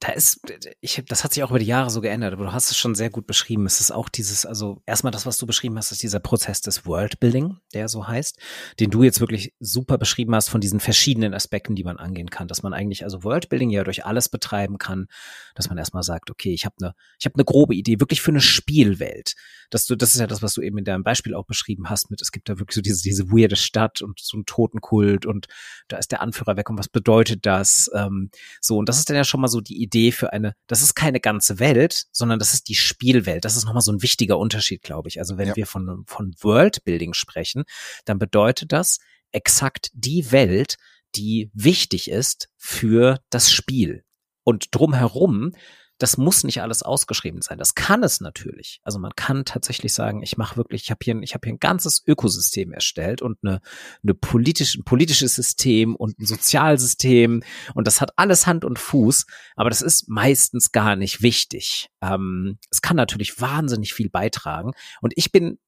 [0.01, 0.41] Da ist,
[0.81, 2.95] ich, das hat sich auch über die Jahre so geändert, aber du hast es schon
[2.95, 3.67] sehr gut beschrieben.
[3.67, 6.87] Es ist auch dieses, also erstmal das, was du beschrieben hast, ist dieser Prozess des
[6.87, 8.39] Worldbuilding, der so heißt,
[8.79, 12.47] den du jetzt wirklich super beschrieben hast von diesen verschiedenen Aspekten, die man angehen kann,
[12.47, 15.05] dass man eigentlich also Worldbuilding ja durch alles betreiben kann,
[15.53, 18.31] dass man erstmal sagt, okay, ich habe eine, ich habe eine grobe Idee, wirklich für
[18.31, 19.35] eine Spielwelt.
[19.71, 22.11] Dass du, das ist ja das, was du eben in deinem Beispiel auch beschrieben hast,
[22.11, 25.47] mit es gibt da wirklich so diese, diese weirde Stadt und so einen Totenkult und
[25.87, 27.89] da ist der Anführer weg und was bedeutet das?
[27.95, 30.83] Ähm, so, und das ist dann ja schon mal so die Idee für eine, das
[30.83, 33.43] ist keine ganze Welt, sondern das ist die Spielwelt.
[33.45, 35.19] Das ist nochmal so ein wichtiger Unterschied, glaube ich.
[35.19, 35.55] Also wenn ja.
[35.55, 37.63] wir von, von Worldbuilding sprechen,
[38.05, 38.99] dann bedeutet das
[39.31, 40.77] exakt die Welt,
[41.15, 44.03] die wichtig ist für das Spiel.
[44.43, 45.53] Und drumherum
[46.01, 47.59] das muss nicht alles ausgeschrieben sein.
[47.59, 48.79] Das kann es natürlich.
[48.83, 51.59] Also man kann tatsächlich sagen, ich mache wirklich, ich habe hier, ich habe hier ein
[51.59, 53.61] ganzes Ökosystem erstellt und eine,
[54.01, 57.43] eine politische, ein politisches System und ein Sozialsystem
[57.75, 61.89] und das hat alles Hand und Fuß, aber das ist meistens gar nicht wichtig.
[62.01, 64.71] Ähm, es kann natürlich wahnsinnig viel beitragen
[65.01, 65.59] und ich bin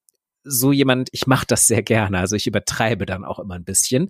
[0.43, 4.09] so jemand, ich mache das sehr gerne, also ich übertreibe dann auch immer ein bisschen.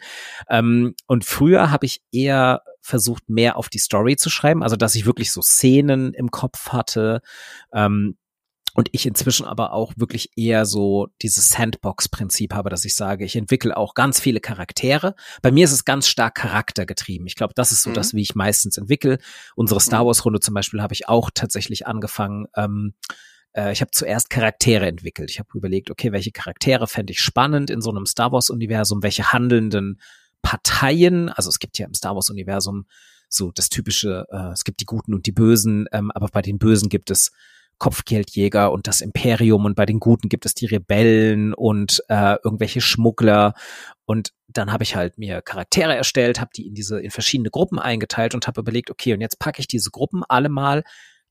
[0.49, 4.96] Ähm, und früher habe ich eher versucht, mehr auf die Story zu schreiben, also dass
[4.96, 7.22] ich wirklich so Szenen im Kopf hatte.
[7.74, 8.18] Ähm,
[8.76, 13.36] und ich inzwischen aber auch wirklich eher so dieses Sandbox-Prinzip habe, dass ich sage, ich
[13.36, 15.16] entwickle auch ganz viele Charaktere.
[15.44, 17.28] Bei mir ist es ganz stark charaktergetrieben.
[17.28, 17.94] Ich glaube, das ist so mhm.
[17.94, 19.20] das, wie ich meistens entwickle.
[19.56, 20.08] Unsere Star mhm.
[20.08, 22.96] Wars-Runde zum Beispiel habe ich auch tatsächlich angefangen, ähm,
[23.54, 25.30] äh, ich habe zuerst Charaktere entwickelt.
[25.30, 29.32] Ich habe überlegt, okay, welche Charaktere fände ich spannend in so einem Star Wars-Universum, welche
[29.32, 30.00] handelnden
[30.44, 32.86] Parteien, also es gibt ja im Star Wars-Universum
[33.30, 36.60] so das typische, äh, es gibt die Guten und die Bösen, ähm, aber bei den
[36.60, 37.32] Bösen gibt es
[37.80, 42.82] Kopfgeldjäger und das Imperium und bei den Guten gibt es die Rebellen und äh, irgendwelche
[42.82, 43.56] Schmuggler.
[44.06, 47.80] Und dann habe ich halt mir Charaktere erstellt, habe die in diese in verschiedene Gruppen
[47.80, 50.84] eingeteilt und habe überlegt, okay, und jetzt packe ich diese Gruppen alle mal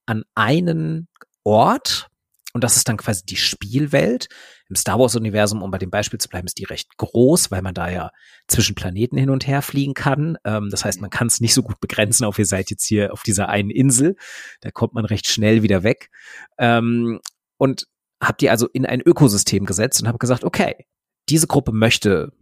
[0.05, 1.09] an einen
[1.45, 2.09] Ort
[2.53, 4.29] und das ist dann quasi die Spielwelt.
[4.69, 7.75] Im Star Wars-Universum, um bei dem Beispiel zu bleiben, ist die recht groß, weil man
[7.75, 8.11] da ja
[8.47, 10.37] zwischen Planeten hin und her fliegen kann.
[10.45, 13.13] Ähm, das heißt, man kann es nicht so gut begrenzen, auf ihr seid jetzt hier
[13.13, 14.17] auf dieser einen Insel.
[14.61, 16.11] Da kommt man recht schnell wieder weg.
[16.59, 17.21] Ähm,
[17.57, 17.87] und
[18.21, 20.87] habt die also in ein Ökosystem gesetzt und habe gesagt, okay,
[21.29, 22.33] diese Gruppe möchte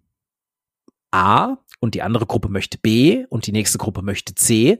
[1.12, 4.78] A und die andere Gruppe möchte B und die nächste Gruppe möchte C.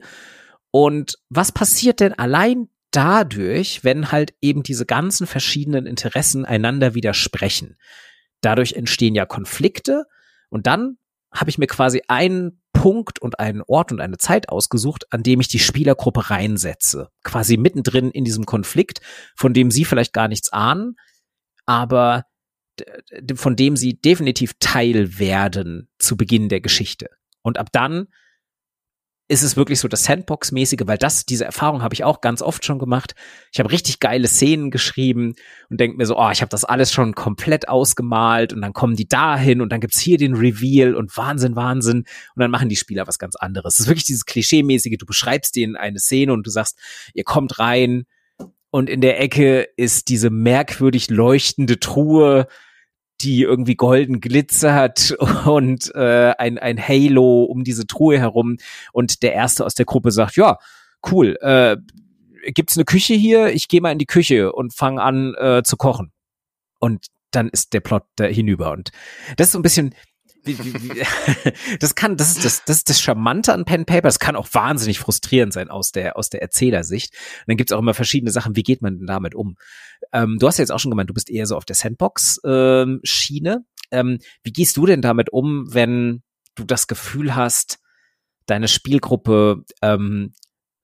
[0.71, 7.77] Und was passiert denn allein dadurch, wenn halt eben diese ganzen verschiedenen Interessen einander widersprechen.
[8.41, 10.05] Dadurch entstehen ja Konflikte
[10.49, 10.97] und dann
[11.33, 15.39] habe ich mir quasi einen Punkt und einen Ort und eine Zeit ausgesucht, an dem
[15.39, 17.09] ich die Spielergruppe reinsetze.
[17.23, 19.01] Quasi mittendrin in diesem Konflikt,
[19.35, 20.95] von dem sie vielleicht gar nichts ahnen,
[21.65, 22.25] aber
[23.35, 27.09] von dem sie definitiv Teil werden zu Beginn der Geschichte.
[27.41, 28.07] Und ab dann
[29.31, 32.65] ist es wirklich so das Sandbox-mäßige, weil das, diese Erfahrung habe ich auch ganz oft
[32.65, 33.15] schon gemacht.
[33.53, 35.35] Ich habe richtig geile Szenen geschrieben
[35.69, 38.97] und denke mir so, oh, ich habe das alles schon komplett ausgemalt und dann kommen
[38.97, 42.75] die dahin und dann gibt's hier den Reveal und Wahnsinn, Wahnsinn und dann machen die
[42.75, 43.75] Spieler was ganz anderes.
[43.75, 46.77] Es ist wirklich dieses Klischee-mäßige, du beschreibst denen eine Szene und du sagst,
[47.13, 48.03] ihr kommt rein
[48.69, 52.47] und in der Ecke ist diese merkwürdig leuchtende Truhe
[53.23, 55.11] die irgendwie golden glitzert
[55.45, 58.57] und äh, ein, ein Halo um diese Truhe herum.
[58.91, 60.57] Und der Erste aus der Gruppe sagt, ja,
[61.11, 61.77] cool, äh,
[62.51, 63.53] gibt's eine Küche hier?
[63.53, 66.11] Ich gehe mal in die Küche und fange an äh, zu kochen.
[66.79, 68.71] Und dann ist der Plot da hinüber.
[68.71, 68.91] Und
[69.37, 69.95] das ist so ein bisschen,
[71.79, 74.07] das kann, das ist das, das ist das Charmante an Pen Paper.
[74.07, 77.13] Das kann auch wahnsinnig frustrierend sein aus der, aus der Erzählersicht.
[77.13, 78.55] Und dann gibt's auch immer verschiedene Sachen.
[78.55, 79.55] Wie geht man denn damit um?
[80.13, 83.65] Ähm, du hast ja jetzt auch schon gemeint, du bist eher so auf der Sandbox-Schiene.
[83.91, 86.23] Ähm, wie gehst du denn damit um, wenn
[86.55, 87.79] du das Gefühl hast,
[88.45, 90.33] deine Spielgruppe ähm,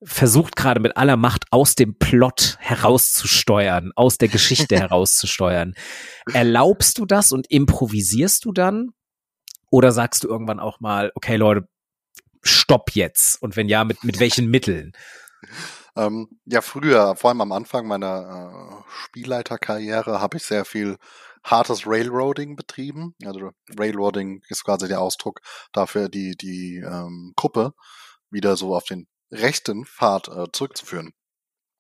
[0.04, 5.74] versucht gerade mit aller Macht aus dem Plot herauszusteuern, aus der Geschichte herauszusteuern.
[6.32, 8.92] Erlaubst du das und improvisierst du dann?
[9.70, 11.68] Oder sagst du irgendwann auch mal, okay, Leute,
[12.42, 13.42] stopp jetzt?
[13.42, 14.94] Und wenn ja, mit, mit welchen Mitteln?
[15.96, 20.98] Ähm, ja, früher, vor allem am Anfang meiner äh, Spielleiterkarriere, habe ich sehr viel
[21.44, 23.16] hartes Railroading betrieben.
[23.26, 25.40] Also Railroading ist quasi der Ausdruck
[25.74, 27.74] dafür, die, die ähm, Gruppe
[28.30, 31.14] wieder so auf den rechten Pfad äh, zurückzuführen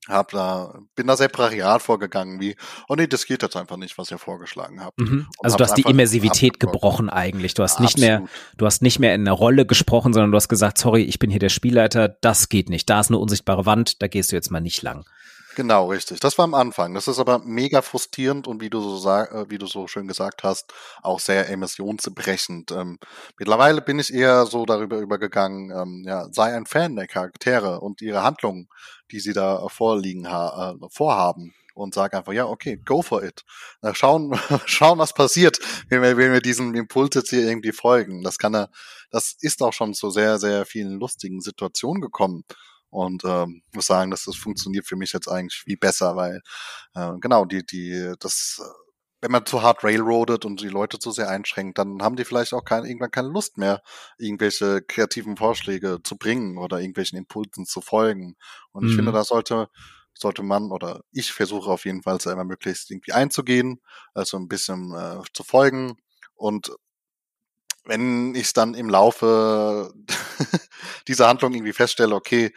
[0.07, 2.55] hab da, bin da sehr brachial vorgegangen, wie,
[2.87, 4.99] oh nee, das geht jetzt einfach nicht, was ihr vorgeschlagen habt.
[4.99, 5.27] Mhm.
[5.39, 7.53] Also du hast die Immersivität gebrochen eigentlich.
[7.53, 8.25] Du hast nicht mehr,
[8.57, 11.29] du hast nicht mehr in einer Rolle gesprochen, sondern du hast gesagt, sorry, ich bin
[11.29, 12.89] hier der Spielleiter, das geht nicht.
[12.89, 15.05] Da ist eine unsichtbare Wand, da gehst du jetzt mal nicht lang.
[15.57, 16.19] Genau, richtig.
[16.19, 16.93] Das war am Anfang.
[16.93, 20.43] Das ist aber mega frustrierend und wie du so äh, wie du so schön gesagt
[20.43, 22.69] hast, auch sehr emissionsbrechend.
[22.71, 22.99] Ähm,
[23.39, 28.03] mittlerweile bin ich eher so darüber übergegangen, ähm, ja, sei ein Fan der Charaktere und
[28.03, 28.69] ihre Handlungen,
[29.09, 33.43] die sie da vorliegen ha äh, vorhaben und sag einfach, ja, okay, go for it.
[33.93, 34.37] Schauen,
[34.67, 35.57] schauen, was passiert,
[35.89, 38.21] wenn wir, wenn wir diesem Impuls jetzt hier irgendwie folgen.
[38.21, 38.69] Das kann er,
[39.09, 42.43] das ist auch schon zu sehr, sehr vielen lustigen Situationen gekommen.
[42.89, 46.41] Und ähm, muss sagen, dass das funktioniert für mich jetzt eigentlich wie besser, weil
[46.95, 48.61] äh, genau, die, die, das,
[49.21, 52.53] wenn man zu hart railroadet und die Leute zu sehr einschränkt, dann haben die vielleicht
[52.53, 53.81] auch kein, irgendwann keine Lust mehr,
[54.17, 58.35] irgendwelche kreativen Vorschläge zu bringen oder irgendwelchen Impulsen zu folgen.
[58.71, 59.15] Und ich finde, mhm.
[59.15, 59.67] da sollte
[60.19, 63.81] sollte man oder ich versuche auf jeden Fall immer möglichst irgendwie einzugehen,
[64.13, 65.97] also ein bisschen äh, zu folgen
[66.35, 66.71] und
[67.88, 69.93] wenn ich dann im Laufe
[71.07, 72.53] dieser Handlung irgendwie feststelle, okay,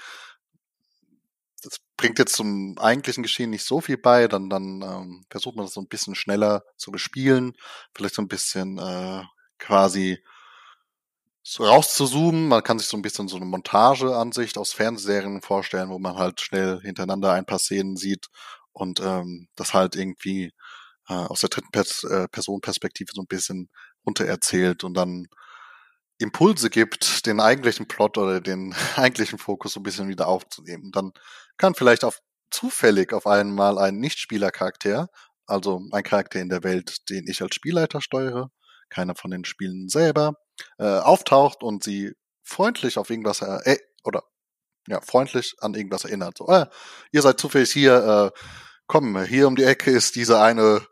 [1.63, 5.67] das bringt jetzt zum eigentlichen Geschehen nicht so viel bei, dann, dann ähm, versucht man
[5.67, 7.55] das so ein bisschen schneller zu bespielen,
[7.95, 9.23] vielleicht so ein bisschen äh,
[9.59, 10.23] quasi
[11.43, 12.49] so rauszuzoomen.
[12.49, 16.41] Man kann sich so ein bisschen so eine Montageansicht aus Fernsehserien vorstellen, wo man halt
[16.41, 18.29] schnell hintereinander ein paar Szenen sieht
[18.73, 20.53] und ähm, das halt irgendwie
[21.09, 23.69] äh, aus der dritten Pers äh, Personenperspektive so ein bisschen
[24.11, 25.29] untererzählt und dann
[26.19, 30.93] Impulse gibt, den eigentlichen Plot oder den eigentlichen Fokus so ein bisschen wieder aufzunehmen.
[30.93, 31.13] Dann
[31.57, 35.09] kann vielleicht auf zufällig auf einmal ein Nichtspielercharakter,
[35.47, 38.51] also ein Charakter in der Welt, den ich als Spielleiter steuere,
[38.89, 40.35] keiner von den Spielen selber,
[40.79, 44.25] äh, auftaucht und sie freundlich auf irgendwas äh, oder
[44.89, 46.39] ja freundlich an irgendwas erinnert.
[46.39, 46.67] So, äh,
[47.13, 48.41] ihr seid zufällig hier, äh,
[48.87, 50.83] komm, hier um die Ecke ist diese eine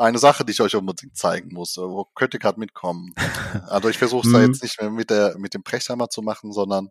[0.00, 1.76] eine Sache, die ich euch unbedingt zeigen muss.
[1.76, 3.14] Äh, wo könnt ihr gerade mitkommen?
[3.68, 4.46] also ich versuche es da mhm.
[4.46, 6.90] jetzt nicht mehr mit der mit dem Brechhammer zu machen, sondern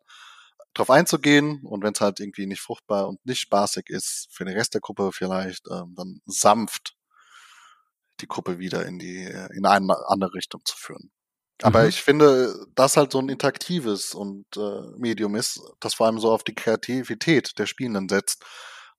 [0.73, 4.55] drauf einzugehen und wenn es halt irgendwie nicht fruchtbar und nicht spaßig ist, für den
[4.55, 6.95] Rest der Gruppe vielleicht, ähm, dann sanft
[8.21, 11.11] die Gruppe wieder in die in eine andere Richtung zu führen.
[11.61, 11.89] Aber mhm.
[11.89, 16.31] ich finde, das halt so ein interaktives und äh, Medium ist, das vor allem so
[16.31, 18.45] auf die Kreativität der Spielenden setzt,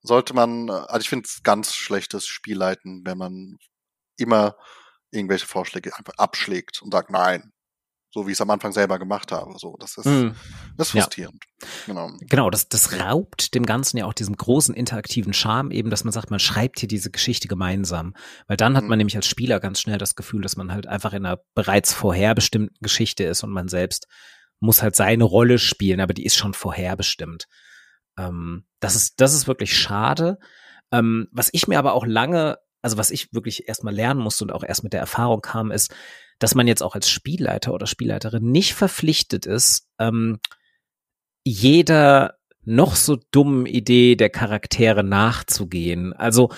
[0.03, 3.59] sollte man, äh, also ich finde es ganz schlechtes Spielleiten, wenn man
[4.21, 4.57] immer
[5.11, 7.53] irgendwelche Vorschläge einfach abschlägt und sagt, nein,
[8.13, 9.57] so wie ich es am Anfang selber gemacht habe.
[9.57, 10.35] So, das ist, mm.
[10.77, 11.45] das ist frustrierend.
[11.63, 11.69] Ja.
[11.87, 12.11] Genau.
[12.21, 16.13] Genau, das, das raubt dem Ganzen ja auch diesem großen interaktiven Charme eben, dass man
[16.13, 18.15] sagt, man schreibt hier diese Geschichte gemeinsam.
[18.49, 18.99] Weil dann hat man mm.
[18.99, 22.77] nämlich als Spieler ganz schnell das Gefühl, dass man halt einfach in einer bereits vorherbestimmten
[22.81, 24.09] Geschichte ist und man selbst
[24.59, 27.47] muss halt seine Rolle spielen, aber die ist schon vorherbestimmt.
[28.19, 30.39] Ähm, das ist, das ist wirklich schade.
[30.93, 34.53] Ähm, was ich mir aber auch lange also was ich wirklich erstmal lernen musste und
[34.53, 35.95] auch erst mit der Erfahrung kam, ist,
[36.39, 40.41] dass man jetzt auch als Spielleiter oder Spielleiterin nicht verpflichtet ist, ähm,
[41.45, 46.13] jeder noch so dummen Idee der Charaktere nachzugehen.
[46.13, 46.51] Also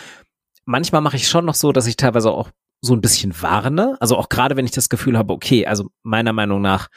[0.65, 2.51] manchmal mache ich schon noch so, dass ich teilweise auch
[2.81, 3.97] so ein bisschen warne.
[4.01, 6.89] Also auch gerade wenn ich das Gefühl habe, okay, also meiner Meinung nach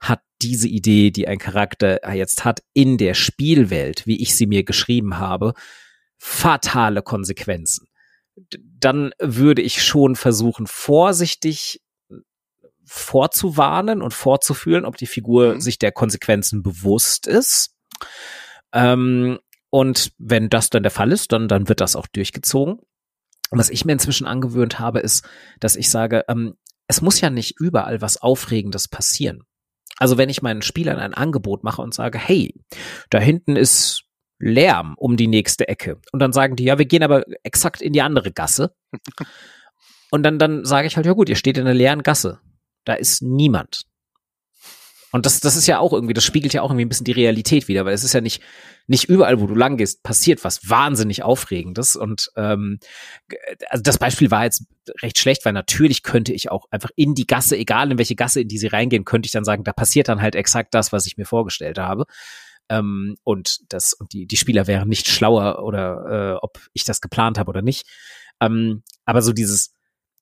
[0.00, 4.64] hat diese Idee, die ein Charakter jetzt hat, in der Spielwelt, wie ich sie mir
[4.64, 5.54] geschrieben habe,
[6.18, 7.88] fatale Konsequenzen
[8.54, 11.80] dann würde ich schon versuchen, vorsichtig
[12.84, 15.60] vorzuwarnen und vorzufühlen, ob die Figur mhm.
[15.60, 17.74] sich der Konsequenzen bewusst ist.
[18.72, 19.38] Ähm,
[19.70, 22.78] und wenn das dann der Fall ist, dann, dann wird das auch durchgezogen.
[23.50, 25.26] Und was ich mir inzwischen angewöhnt habe, ist,
[25.60, 26.54] dass ich sage, ähm,
[26.86, 29.44] es muss ja nicht überall was Aufregendes passieren.
[29.98, 32.54] Also wenn ich meinen Spielern ein Angebot mache und sage, hey,
[33.08, 34.01] da hinten ist
[34.42, 36.00] Lärm um die nächste Ecke.
[36.10, 38.74] Und dann sagen die, ja, wir gehen aber exakt in die andere Gasse.
[40.10, 42.40] Und dann, dann sage ich halt, ja gut, ihr steht in einer leeren Gasse.
[42.84, 43.84] Da ist niemand.
[45.12, 47.12] Und das, das ist ja auch irgendwie, das spiegelt ja auch irgendwie ein bisschen die
[47.12, 48.42] Realität wieder, weil es ist ja nicht,
[48.86, 51.96] nicht überall, wo du lang gehst, passiert was wahnsinnig Aufregendes.
[51.96, 52.78] Und ähm,
[53.68, 54.64] also das Beispiel war jetzt
[55.02, 58.40] recht schlecht, weil natürlich könnte ich auch einfach in die Gasse, egal in welche Gasse,
[58.40, 61.06] in die sie reingehen, könnte ich dann sagen, da passiert dann halt exakt das, was
[61.06, 62.04] ich mir vorgestellt habe.
[62.68, 67.00] Ähm, und das, und die, die Spieler wären nicht schlauer oder äh, ob ich das
[67.00, 67.86] geplant habe oder nicht.
[68.40, 69.74] Ähm, aber so dieses,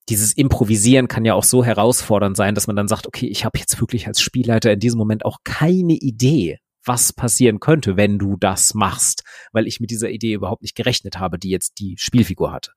[0.08, 3.58] dieses Improvisieren kann ja auch so herausfordernd sein, dass man dann sagt, okay, ich habe
[3.58, 8.36] jetzt wirklich als Spielleiter in diesem Moment auch keine Idee, was passieren könnte, wenn du
[8.36, 9.22] das machst,
[9.52, 12.72] weil ich mit dieser Idee überhaupt nicht gerechnet habe, die jetzt die Spielfigur hatte.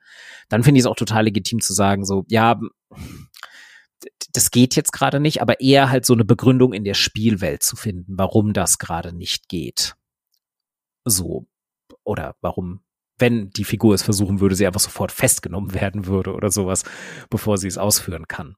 [0.50, 2.60] Dann finde ich es auch total legitim zu sagen, so, ja,
[4.32, 7.76] das geht jetzt gerade nicht, aber eher halt so eine Begründung in der Spielwelt zu
[7.76, 9.96] finden, warum das gerade nicht geht.
[11.06, 11.48] So.
[12.04, 12.84] Oder warum,
[13.18, 16.84] wenn die Figur es versuchen würde, sie einfach sofort festgenommen werden würde oder sowas,
[17.30, 18.56] bevor sie es ausführen kann.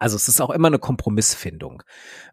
[0.00, 1.82] Also es ist auch immer eine Kompromissfindung.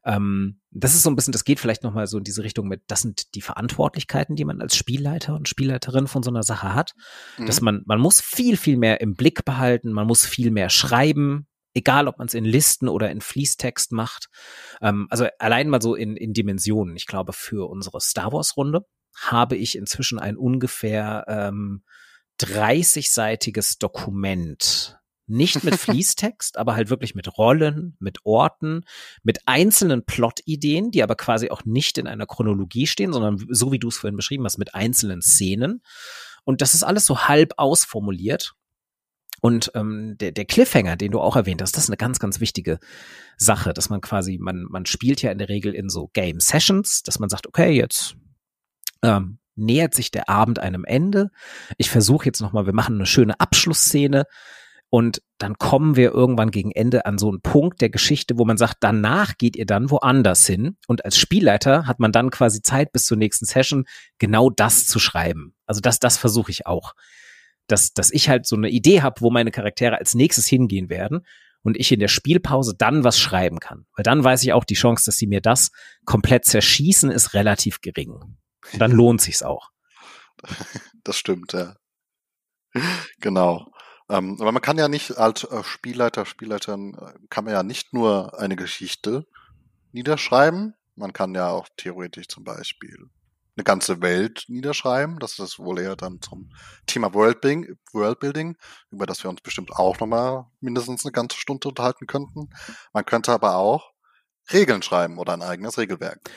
[0.05, 2.81] Ähm, das ist so ein bisschen, das geht vielleicht nochmal so in diese Richtung mit,
[2.87, 6.93] das sind die Verantwortlichkeiten, die man als Spielleiter und Spielleiterin von so einer Sache hat.
[7.37, 7.45] Mhm.
[7.45, 11.45] Dass man, man muss viel, viel mehr im Blick behalten, man muss viel mehr schreiben,
[11.77, 14.29] egal ob man es in Listen oder in Fließtext macht.
[14.81, 16.95] Ähm, also allein mal so in, in Dimensionen.
[16.95, 18.81] Ich glaube, für unsere Star Wars-Runde
[19.15, 21.83] habe ich inzwischen ein ungefähr ähm,
[22.41, 24.97] 30-seitiges Dokument.
[25.27, 28.81] Nicht mit Fließtext, aber halt wirklich mit Rollen, mit Orten,
[29.21, 33.79] mit einzelnen Plot-Ideen, die aber quasi auch nicht in einer Chronologie stehen, sondern so wie
[33.79, 35.83] du es vorhin beschrieben hast, mit einzelnen Szenen.
[36.43, 38.55] Und das ist alles so halb ausformuliert.
[39.41, 42.39] Und ähm, der, der Cliffhanger, den du auch erwähnt hast, das ist eine ganz, ganz
[42.39, 42.79] wichtige
[43.37, 47.03] Sache, dass man quasi, man, man spielt ja in der Regel in so Game Sessions,
[47.03, 48.15] dass man sagt, okay, jetzt
[49.03, 51.29] ähm, nähert sich der Abend einem Ende.
[51.77, 54.25] Ich versuche jetzt nochmal, wir machen eine schöne Abschlussszene
[54.89, 58.57] und dann kommen wir irgendwann gegen Ende an so einen Punkt der Geschichte, wo man
[58.57, 60.77] sagt, danach geht ihr dann woanders hin.
[60.87, 63.85] Und als Spielleiter hat man dann quasi Zeit bis zur nächsten Session,
[64.17, 65.53] genau das zu schreiben.
[65.65, 66.93] Also das, das versuche ich auch.
[67.67, 71.25] Dass, dass ich halt so eine Idee habe, wo meine Charaktere als nächstes hingehen werden
[71.63, 73.85] und ich in der Spielpause dann was schreiben kann.
[73.95, 75.71] Weil dann weiß ich auch, die Chance, dass sie mir das
[76.05, 78.37] komplett zerschießen, ist relativ gering.
[78.73, 79.69] Dann lohnt sich's auch.
[81.03, 81.77] Das stimmt, ja.
[83.21, 83.71] Genau.
[84.09, 87.93] Ähm, aber man kann ja nicht als äh, Spielleiter, Spielleiterin, äh, kann man ja nicht
[87.93, 89.25] nur eine Geschichte
[89.93, 90.75] niederschreiben.
[90.95, 93.09] Man kann ja auch theoretisch zum Beispiel
[93.57, 95.19] eine ganze Welt niederschreiben.
[95.19, 96.51] Das ist wohl eher dann zum
[96.85, 98.55] Thema Worldbuilding, Worldbuilding
[98.91, 102.49] über das wir uns bestimmt auch nochmal mindestens eine ganze Stunde unterhalten könnten.
[102.93, 103.91] Man könnte aber auch
[104.53, 106.29] Regeln schreiben oder ein eigenes Regelwerk.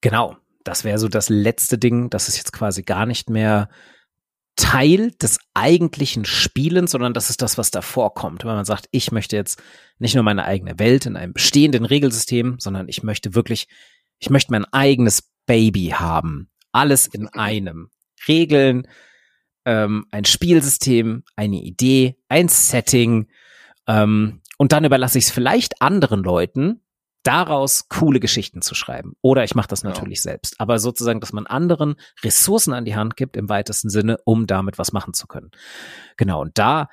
[0.00, 0.36] Genau
[0.68, 2.10] das wäre so das letzte Ding.
[2.10, 3.68] Das ist jetzt quasi gar nicht mehr
[4.56, 8.44] Teil des eigentlichen Spielens, sondern das ist das, was davor kommt.
[8.44, 9.62] Wenn man sagt, ich möchte jetzt
[9.98, 13.68] nicht nur meine eigene Welt in einem bestehenden Regelsystem, sondern ich möchte wirklich,
[14.18, 16.50] ich möchte mein eigenes Baby haben.
[16.72, 17.90] Alles in einem.
[18.26, 18.88] Regeln,
[19.64, 23.28] ähm, ein Spielsystem, eine Idee, ein Setting.
[23.86, 26.82] Ähm, und dann überlasse ich es vielleicht anderen Leuten,
[27.22, 29.12] daraus coole Geschichten zu schreiben.
[29.20, 30.30] Oder ich mache das natürlich ja.
[30.30, 30.60] selbst.
[30.60, 34.78] Aber sozusagen, dass man anderen Ressourcen an die Hand gibt im weitesten Sinne, um damit
[34.78, 35.50] was machen zu können.
[36.16, 36.40] Genau.
[36.40, 36.88] Und da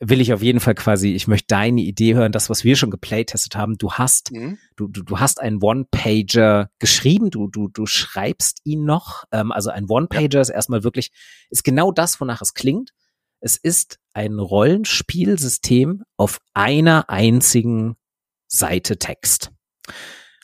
[0.00, 2.90] will ich auf jeden Fall quasi, ich möchte deine Idee hören, das, was wir schon
[2.90, 3.76] geplaytestet haben.
[3.78, 4.58] Du hast, mhm.
[4.76, 9.24] du, du, du hast einen One-Pager geschrieben, du, du, du schreibst ihn noch.
[9.32, 10.40] Ähm, also ein One-Pager ja.
[10.40, 11.10] ist erstmal wirklich,
[11.50, 12.92] ist genau das, wonach es klingt.
[13.40, 17.96] Es ist ein Rollenspielsystem auf einer einzigen
[18.48, 19.52] Seite Text.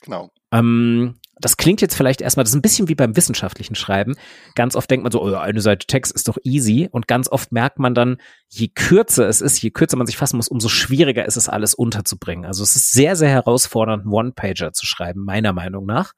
[0.01, 0.31] Genau.
[0.51, 4.15] Ähm, das klingt jetzt vielleicht erstmal, das ist ein bisschen wie beim wissenschaftlichen Schreiben.
[4.55, 6.87] Ganz oft denkt man so, oh, eine Seite Text ist doch easy.
[6.91, 8.17] Und ganz oft merkt man dann,
[8.47, 11.73] je kürzer es ist, je kürzer man sich fassen muss, umso schwieriger ist es, alles
[11.73, 12.45] unterzubringen.
[12.45, 16.13] Also es ist sehr, sehr herausfordernd, One-Pager zu schreiben, meiner Meinung nach.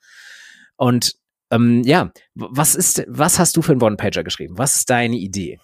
[0.75, 1.15] Und
[1.49, 4.57] ähm, ja, was ist, was hast du für einen One-Pager geschrieben?
[4.57, 5.59] Was ist deine Idee?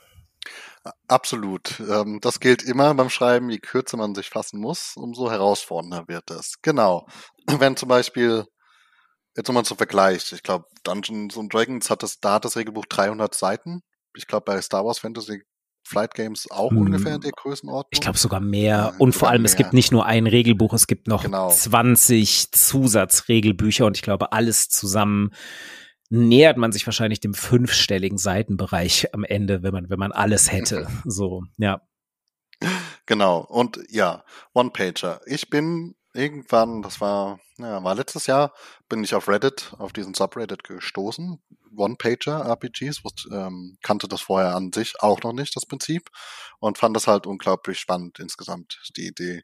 [1.08, 1.80] Absolut.
[1.80, 3.49] Ähm, das gilt immer beim Schreiben.
[3.49, 6.56] Je kürzer man sich fassen muss, umso herausfordernder wird es.
[6.62, 7.08] Genau.
[7.45, 8.45] Wenn zum Beispiel,
[9.36, 12.86] jetzt nochmal zum Vergleich, ich glaube, Dungeons and Dragons hat das, da hat das Regelbuch
[12.86, 13.81] 300 Seiten.
[14.15, 15.43] Ich glaube, bei Star Wars Fantasy
[15.86, 16.77] Flight Games auch hm.
[16.77, 17.89] ungefähr in der Größenordnung.
[17.91, 18.93] Ich glaube sogar mehr.
[18.93, 19.49] Ja, und vor allem, mehr.
[19.49, 21.49] es gibt nicht nur ein Regelbuch, es gibt noch genau.
[21.49, 25.31] 20 Zusatzregelbücher und ich glaube, alles zusammen
[26.09, 30.88] nähert man sich wahrscheinlich dem fünfstelligen Seitenbereich am Ende, wenn man, wenn man alles hätte.
[31.05, 31.81] So, ja.
[33.05, 33.39] Genau.
[33.39, 34.23] Und ja,
[34.53, 35.19] One-Pager.
[35.25, 38.53] Ich bin irgendwann, das war, ja, war letztes Jahr,
[38.89, 41.41] bin ich auf Reddit, auf diesen Subreddit gestoßen.
[41.76, 43.01] One-Pager RPGs,
[43.32, 46.09] ähm, kannte das vorher an sich auch noch nicht, das Prinzip.
[46.59, 49.43] Und fand das halt unglaublich spannend insgesamt, die Idee.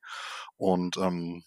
[0.58, 1.44] Und ähm,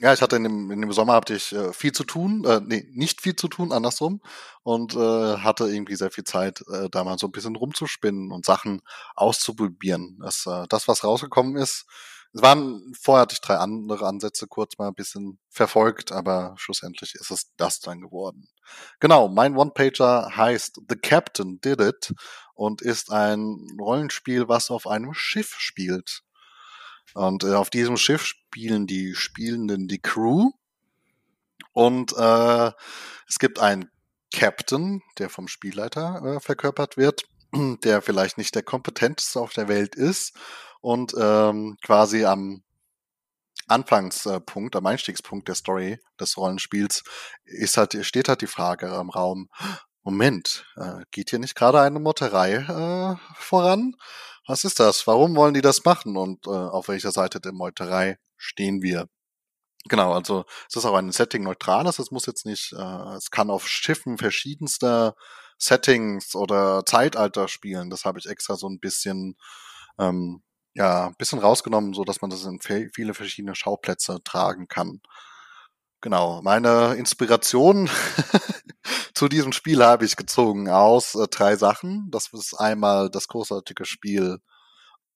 [0.00, 2.60] ja, ich hatte in dem, in dem Sommer hatte ich äh, viel zu tun, äh,
[2.64, 4.20] nee, nicht viel zu tun, andersrum.
[4.64, 4.98] Und äh,
[5.38, 8.82] hatte irgendwie sehr viel Zeit, äh, da mal so ein bisschen rumzuspinnen und Sachen
[9.14, 10.18] auszuprobieren.
[10.20, 11.86] Das, äh, das was rausgekommen ist,
[12.34, 17.14] es waren, vorher hatte ich drei andere Ansätze kurz mal ein bisschen verfolgt, aber schlussendlich
[17.14, 18.48] ist es das dann geworden.
[18.98, 22.12] Genau, mein One-Pager heißt The Captain Did It
[22.54, 26.22] und ist ein Rollenspiel, was auf einem Schiff spielt.
[27.14, 30.50] Und äh, auf diesem Schiff spielen die Spielenden die Crew.
[31.72, 32.72] Und äh,
[33.28, 33.92] es gibt einen
[34.32, 37.26] Captain, der vom Spielleiter äh, verkörpert wird,
[37.84, 40.36] der vielleicht nicht der kompetenteste auf der Welt ist
[40.84, 42.62] und ähm, quasi am
[43.66, 47.02] Anfangspunkt, am Einstiegspunkt der Story des Rollenspiels
[47.44, 49.48] ist halt, steht halt die Frage im Raum,
[50.02, 53.96] Moment, äh, geht hier nicht gerade eine Motterei äh, voran?
[54.46, 55.06] was ist das?
[55.06, 56.16] Warum wollen die das machen?
[56.16, 59.08] Und äh, auf welcher Seite der Meuterei stehen wir?
[59.88, 61.98] Genau, also es ist auch ein Setting neutrales.
[61.98, 65.14] Es muss jetzt nicht, äh, es kann auf Schiffen verschiedenster
[65.58, 67.90] Settings oder Zeitalter spielen.
[67.90, 69.36] Das habe ich extra so ein bisschen,
[69.98, 70.42] ähm,
[70.74, 75.00] ja, ein bisschen rausgenommen, so dass man das in viele verschiedene Schauplätze tragen kann.
[76.00, 77.88] Genau, meine Inspiration
[79.14, 82.10] zu diesem Spiel habe ich gezogen aus äh, drei Sachen.
[82.10, 84.38] Das ist einmal das großartige Spiel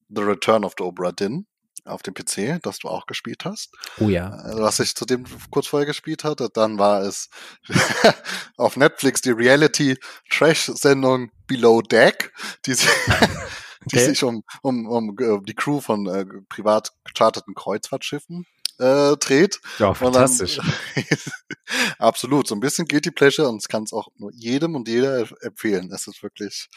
[0.09, 1.47] The Return of the Obra Dinn
[1.85, 3.75] auf dem PC, das du auch gespielt hast.
[3.99, 4.29] Oh ja.
[4.29, 6.49] Äh, was ich zu dem kurz vorher gespielt hatte.
[6.53, 7.29] Dann war es
[8.57, 12.33] auf Netflix die Reality-Trash-Sendung Below Deck,
[12.67, 12.73] die,
[13.89, 18.47] die sich um, um, um äh, die Crew von äh, privat gecharterten Kreuzfahrtschiffen
[18.79, 19.61] äh, dreht.
[19.79, 20.57] Ja, fantastisch.
[20.57, 21.05] Dann,
[21.99, 25.27] absolut, so ein bisschen Guilty Pleasure und es kann es auch nur jedem und jeder
[25.43, 25.91] empfehlen.
[25.93, 26.69] Es ist wirklich,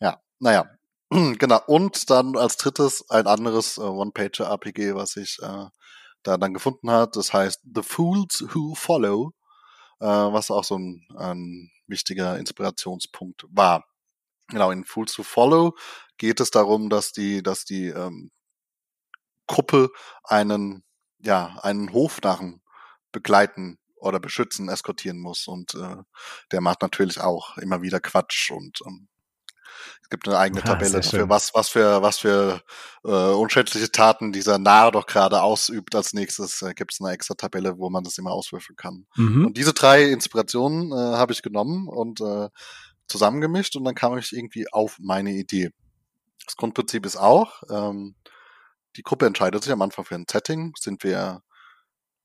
[0.00, 0.66] ja, naja,
[1.10, 1.60] genau.
[1.66, 5.66] Und dann als drittes ein anderes äh, One-Pager-RPG, was ich äh,
[6.22, 7.16] da dann gefunden hat.
[7.16, 9.32] Das heißt The Fools Who Follow,
[10.00, 13.84] äh, was auch so ein, ein wichtiger Inspirationspunkt war.
[14.48, 15.76] Genau, in Fools Who Follow
[16.22, 18.30] geht es darum, dass die, dass die ähm,
[19.48, 19.90] Gruppe
[20.22, 20.84] einen,
[21.18, 22.62] ja, einen Hofnarren
[23.10, 25.48] begleiten oder beschützen, eskortieren muss.
[25.48, 25.96] Und äh,
[26.52, 29.08] der macht natürlich auch immer wieder Quatsch und ähm,
[30.00, 32.62] es gibt eine eigene ah, Tabelle dafür, was, was für, was für
[33.04, 35.96] äh, unschätzliche Taten dieser Narr doch gerade ausübt.
[35.96, 39.06] Als nächstes äh, gibt es eine extra Tabelle, wo man das immer auswürfeln kann.
[39.16, 39.46] Mhm.
[39.46, 42.48] Und diese drei Inspirationen äh, habe ich genommen und äh,
[43.08, 45.72] zusammengemischt und dann kam ich irgendwie auf meine Idee.
[46.46, 48.16] Das Grundprinzip ist auch, ähm,
[48.96, 50.74] die Gruppe entscheidet sich am Anfang für ein Setting.
[50.78, 51.42] Sind wir,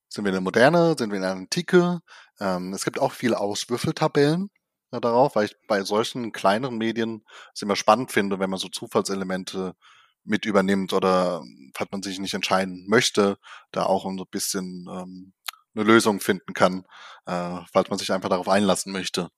[0.09, 2.01] sind wir in der Moderne, sind wir in der Antike?
[2.39, 4.49] Ähm, es gibt auch viele Auswürfeltabellen
[4.91, 8.69] ja, darauf, weil ich bei solchen kleineren Medien es immer spannend finde, wenn man so
[8.69, 9.75] Zufallselemente
[10.23, 11.43] mit übernimmt oder
[11.73, 13.37] falls man sich nicht entscheiden möchte,
[13.71, 15.33] da auch ein bisschen ähm,
[15.75, 16.85] eine Lösung finden kann,
[17.25, 19.29] äh, falls man sich einfach darauf einlassen möchte.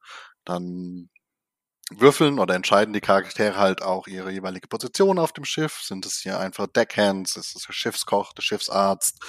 [0.45, 1.09] Dann
[1.89, 5.81] würfeln oder entscheiden die Charaktere halt auch ihre jeweilige Position auf dem Schiff.
[5.81, 9.19] Sind es hier einfach Deckhands, ist es der Schiffskoch, der Schiffsarzt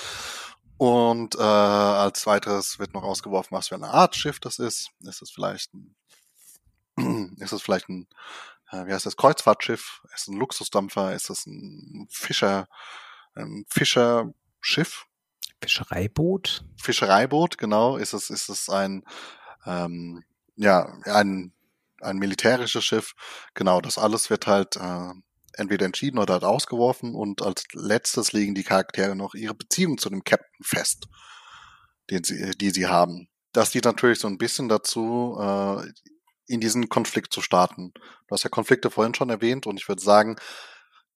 [0.80, 4.88] und äh, als weiteres wird noch ausgeworfen, was für eine Art Schiff das ist.
[5.00, 5.94] Ist es vielleicht ein,
[7.38, 8.08] ist es vielleicht ein,
[8.70, 10.00] äh, wie heißt das, Kreuzfahrtschiff?
[10.14, 11.14] Ist es ein Luxusdampfer?
[11.14, 12.66] Ist es ein Fischer,
[13.34, 15.04] ein Fischerschiff?
[15.61, 16.64] Fischereiboot?
[16.78, 17.98] Fischereiboot, genau.
[17.98, 19.04] Ist es, ist es ein,
[19.66, 20.24] ähm,
[20.56, 21.52] ja, ein,
[22.03, 23.14] ein militärisches Schiff?
[23.55, 25.11] Genau, das alles wird halt äh,
[25.55, 30.11] entweder entschieden oder halt ausgeworfen und als letztes legen die Charaktere noch ihre Beziehung zu
[30.11, 31.07] dem Captain fest,
[32.11, 33.28] den sie, die sie haben.
[33.53, 35.86] Das dient natürlich so ein bisschen dazu, äh,
[36.46, 37.92] in diesen Konflikt zu starten.
[37.94, 40.36] Du hast ja Konflikte vorhin schon erwähnt und ich würde sagen,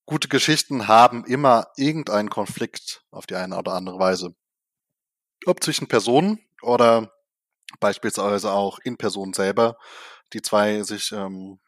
[0.06, 4.34] gute Geschichten haben immer irgendeinen Konflikt auf die eine oder andere Weise.
[5.46, 7.12] Ob zwischen Personen oder
[7.80, 9.76] beispielsweise auch in Personen selber,
[10.34, 11.60] die zwei sich ähm,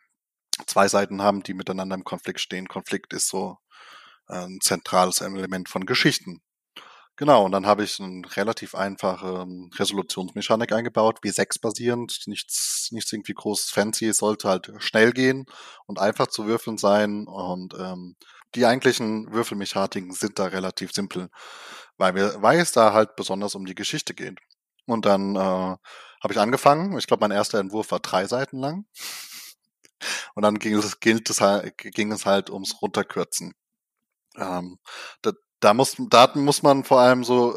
[0.66, 2.68] zwei Seiten haben, die miteinander im Konflikt stehen.
[2.68, 3.58] Konflikt ist so
[4.26, 6.40] ein zentrales Element von Geschichten.
[7.18, 12.88] Genau, und dann habe ich eine relativ einfache ähm, Resolutionsmechanik eingebaut, wie 6 basierend, nichts,
[12.90, 15.46] nichts irgendwie großes fancy, es sollte halt schnell gehen
[15.86, 18.16] und einfach zu würfeln sein und ähm,
[18.54, 21.30] die eigentlichen Würfelmechaniken sind da relativ simpel,
[21.96, 24.38] weil, wir, weil es da halt besonders um die Geschichte geht.
[24.86, 28.86] Und dann äh, habe ich angefangen, ich glaube mein erster Entwurf war drei Seiten lang
[30.34, 33.54] und dann ging es, gilt es halt, ging es halt ums Runterkürzen.
[34.36, 34.78] Ähm,
[35.22, 37.54] da, da, muss, da muss man vor allem so,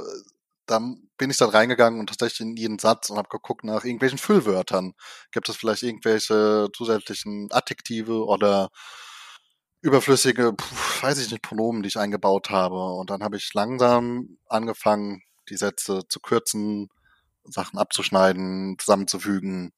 [0.65, 0.79] da
[1.17, 4.93] bin ich dann reingegangen und tatsächlich in jeden Satz und habe geguckt nach irgendwelchen Füllwörtern.
[5.31, 8.69] Gibt es vielleicht irgendwelche zusätzlichen Adjektive oder
[9.81, 10.53] überflüssige,
[11.01, 12.93] weiß ich nicht, Pronomen, die ich eingebaut habe.
[12.93, 16.89] Und dann habe ich langsam angefangen, die Sätze zu kürzen,
[17.51, 19.73] Sachen abzuschneiden, zusammenzufügen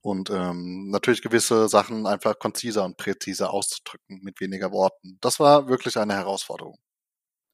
[0.00, 5.18] und ähm, natürlich gewisse Sachen einfach konziser und präziser auszudrücken mit weniger Worten.
[5.20, 6.78] Das war wirklich eine Herausforderung.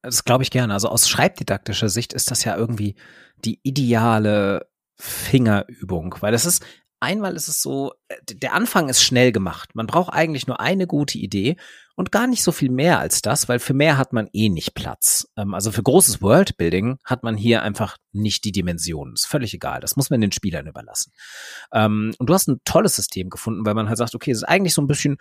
[0.02, 0.72] Das glaube ich gerne.
[0.72, 2.96] Also aus schreibdidaktischer Sicht ist das ja irgendwie
[3.44, 6.64] die ideale Fingerübung, weil das ist
[7.00, 9.74] einmal ist es so, äh, der Anfang ist schnell gemacht.
[9.74, 11.56] Man braucht eigentlich nur eine gute Idee
[11.96, 14.74] und gar nicht so viel mehr als das, weil für mehr hat man eh nicht
[14.74, 15.28] Platz.
[15.36, 19.14] Ähm, also für großes Worldbuilding hat man hier einfach nicht die Dimensionen.
[19.14, 19.80] Ist völlig egal.
[19.80, 21.12] Das muss man den Spielern überlassen.
[21.72, 24.44] Ähm, und du hast ein tolles System gefunden, weil man halt sagt, okay, es ist
[24.44, 25.16] eigentlich so ein bisschen,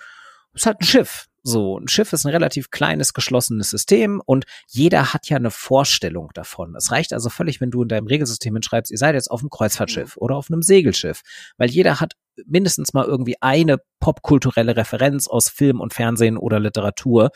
[0.53, 1.27] es ist halt ein Schiff.
[1.49, 6.29] So, ein Schiff ist ein relativ kleines, geschlossenes System und jeder hat ja eine Vorstellung
[6.33, 6.75] davon.
[6.75, 9.49] Es reicht also völlig, wenn du in deinem Regelsystem hinschreibst, ihr seid jetzt auf einem
[9.49, 10.21] Kreuzfahrtschiff mhm.
[10.21, 11.21] oder auf einem Segelschiff,
[11.55, 17.29] weil jeder hat mindestens mal irgendwie eine popkulturelle Referenz aus Film und Fernsehen oder Literatur,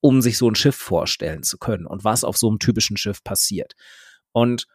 [0.00, 3.22] um sich so ein Schiff vorstellen zu können und was auf so einem typischen Schiff
[3.22, 3.74] passiert.
[4.32, 4.66] Und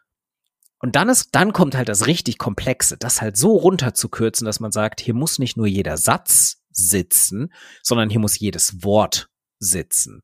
[0.80, 4.72] Und dann ist, dann kommt halt das richtig Komplexe, das halt so runterzukürzen, dass man
[4.72, 7.52] sagt, hier muss nicht nur jeder Satz sitzen,
[7.82, 10.22] sondern hier muss jedes Wort sitzen.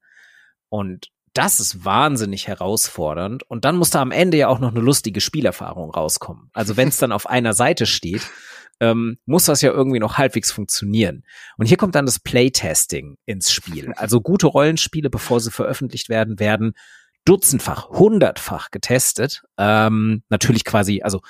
[0.69, 3.43] Und das ist wahnsinnig herausfordernd.
[3.45, 6.51] Und dann muss da am Ende ja auch noch eine lustige Spielerfahrung rauskommen.
[6.53, 8.29] Also wenn es dann auf einer Seite steht,
[8.81, 11.25] ähm, muss das ja irgendwie noch halbwegs funktionieren.
[11.57, 13.93] Und hier kommt dann das Playtesting ins Spiel.
[13.97, 16.75] Also gute Rollenspiele, bevor sie veröffentlicht werden, werden
[17.25, 19.43] dutzendfach, hundertfach getestet.
[19.59, 21.21] Ähm, natürlich quasi, also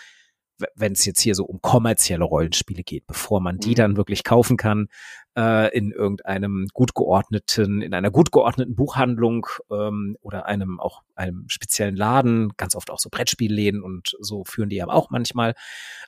[0.75, 3.75] wenn es jetzt hier so um kommerzielle Rollenspiele geht, bevor man die mhm.
[3.75, 4.89] dann wirklich kaufen kann,
[5.37, 11.45] äh, in irgendeinem gut geordneten, in einer gut geordneten Buchhandlung ähm, oder einem auch einem
[11.49, 15.55] speziellen Laden, ganz oft auch so Brettspielläden und so führen die ja auch manchmal.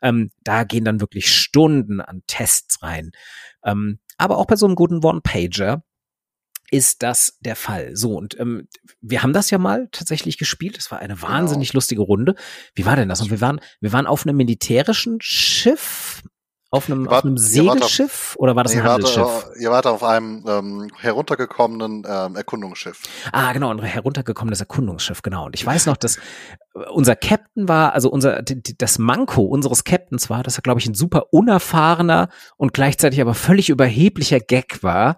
[0.02, 3.12] Ähm, da gehen dann wirklich Stunden an Tests rein.
[3.64, 5.82] Ähm, aber auch bei so einem guten One-Pager
[6.70, 7.96] ist das der Fall.
[7.96, 8.68] So, und ähm,
[9.00, 10.78] wir haben das ja mal tatsächlich gespielt.
[10.78, 11.78] Es war eine wahnsinnig genau.
[11.78, 12.34] lustige Runde.
[12.74, 13.20] Wie war denn das?
[13.20, 16.22] Und wir waren, wir waren auf einem militärischen Schiff.
[16.72, 19.24] Auf einem, wart, auf einem Segelschiff auf, oder war das ein Handelsschiff?
[19.24, 23.02] Wart, ihr wart auf einem ähm, heruntergekommenen ähm, Erkundungsschiff.
[23.32, 25.46] Ah, genau, ein heruntergekommenes Erkundungsschiff, genau.
[25.46, 26.18] Und ich weiß noch, dass
[26.92, 30.94] unser Captain war, also unser das Manko unseres Captains war, dass er, glaube ich, ein
[30.94, 35.16] super unerfahrener und gleichzeitig aber völlig überheblicher Gag war.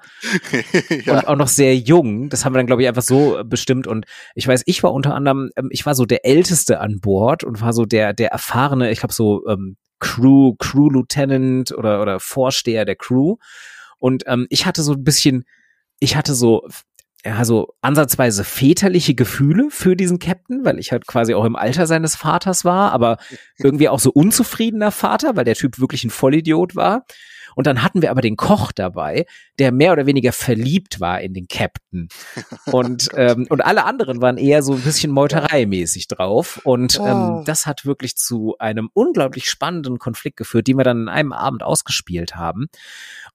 [1.05, 1.18] ja.
[1.18, 2.30] Und auch noch sehr jung.
[2.30, 3.86] Das haben wir dann, glaube ich, einfach so bestimmt.
[3.86, 7.44] Und ich weiß, ich war unter anderem, ähm, ich war so der Älteste an Bord
[7.44, 12.18] und war so der, der erfahrene, ich glaube, so ähm, Crew, Crew Lieutenant oder, oder
[12.18, 13.36] Vorsteher der Crew.
[13.98, 15.44] Und ähm, ich hatte so ein bisschen,
[16.00, 16.66] ich hatte so
[17.24, 21.86] ja, so ansatzweise väterliche Gefühle für diesen Captain, weil ich halt quasi auch im Alter
[21.86, 23.18] seines Vaters war, aber
[23.59, 27.07] irgendwie auch so unzufriedener Vater, weil der Typ wirklich ein Vollidiot war.
[27.55, 29.26] Und dann hatten wir aber den Koch dabei,
[29.59, 32.09] der mehr oder weniger verliebt war in den Captain.
[32.66, 36.61] Und, oh ähm, und alle anderen waren eher so ein bisschen meutereimäßig drauf.
[36.64, 37.07] Und oh.
[37.07, 41.32] ähm, das hat wirklich zu einem unglaublich spannenden Konflikt geführt, den wir dann in einem
[41.32, 42.66] Abend ausgespielt haben.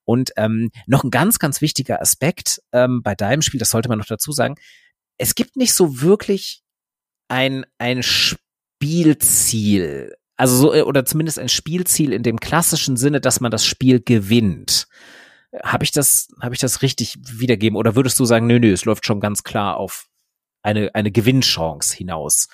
[0.06, 4.00] Und ähm, noch ein ganz, ganz wichtiger Aspekt ähm, bei deinem Spiel, das sollte man
[4.00, 4.56] noch dazu sagen,
[5.18, 6.64] es gibt nicht so wirklich
[7.28, 13.42] ein, ein Spielziel also so, äh, oder zumindest ein Spielziel in dem klassischen Sinne, dass
[13.42, 14.88] man das Spiel gewinnt.
[15.64, 17.78] Habe ich das, habe ich das richtig wiedergeben?
[17.78, 20.06] Oder würdest du sagen, nö, nö, es läuft schon ganz klar auf
[20.62, 22.48] eine, eine Gewinnchance hinaus?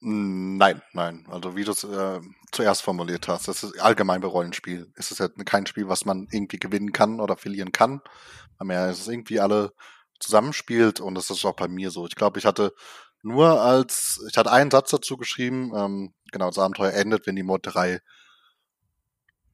[0.00, 1.26] Nein, nein.
[1.28, 2.20] Also wie du es äh,
[2.52, 4.90] zuerst formuliert hast, das ist allgemein bei Rollenspiel.
[4.96, 8.00] Es ist ja kein Spiel, was man irgendwie gewinnen kann oder verlieren kann.
[8.62, 9.72] Mehr ist es irgendwie alle
[10.18, 12.06] zusammenspielt und das ist auch bei mir so.
[12.06, 12.72] Ich glaube, ich hatte
[13.22, 17.42] nur als, ich hatte einen Satz dazu geschrieben, ähm, genau, das Abenteuer endet, wenn die
[17.42, 18.00] Meuterei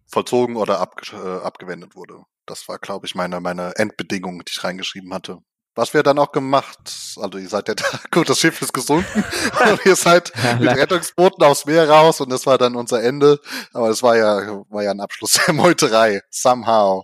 [0.07, 2.23] vollzogen oder abge äh, abgewendet wurde.
[2.47, 5.39] Das war, glaube ich, meine, meine Endbedingung, die ich reingeschrieben hatte.
[5.75, 6.79] Was wir dann auch gemacht,
[7.17, 9.25] also ihr seid ja da, gut, das Schiff ist gesunken
[9.71, 13.41] und ihr seid mit Rettungsbooten aufs Meer raus und das war dann unser Ende.
[13.73, 16.23] Aber es war ja, war ja ein Abschluss der Meuterei.
[16.31, 17.03] Somehow.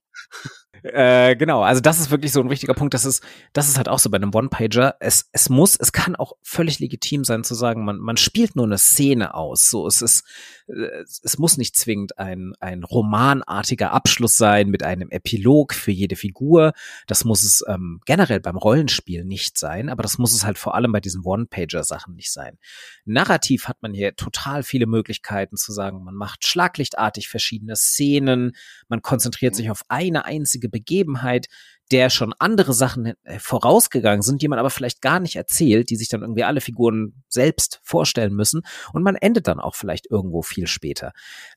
[0.82, 2.94] Äh, genau, also das ist wirklich so ein wichtiger Punkt.
[2.94, 3.22] Das ist,
[3.52, 4.96] das ist halt auch so bei einem One-Pager.
[5.00, 8.66] Es, es muss, es kann auch völlig legitim sein zu sagen, man, man spielt nur
[8.66, 9.70] eine Szene aus.
[9.70, 10.24] So, es ist,
[10.66, 16.72] es muss nicht zwingend ein, ein romanartiger Abschluss sein mit einem Epilog für jede Figur.
[17.06, 20.74] Das muss es ähm, generell beim Rollenspiel nicht sein, aber das muss es halt vor
[20.74, 22.58] allem bei diesen One-Pager-Sachen nicht sein.
[23.04, 28.52] Narrativ hat man hier total viele Möglichkeiten zu sagen, man macht schlaglichtartig verschiedene Szenen,
[28.88, 31.48] man konzentriert sich auf eine einzige Begebenheit,
[31.90, 35.96] der schon andere Sachen äh, vorausgegangen sind, die man aber vielleicht gar nicht erzählt, die
[35.96, 38.62] sich dann irgendwie alle Figuren selbst vorstellen müssen
[38.92, 41.12] und man endet dann auch vielleicht irgendwo viel später.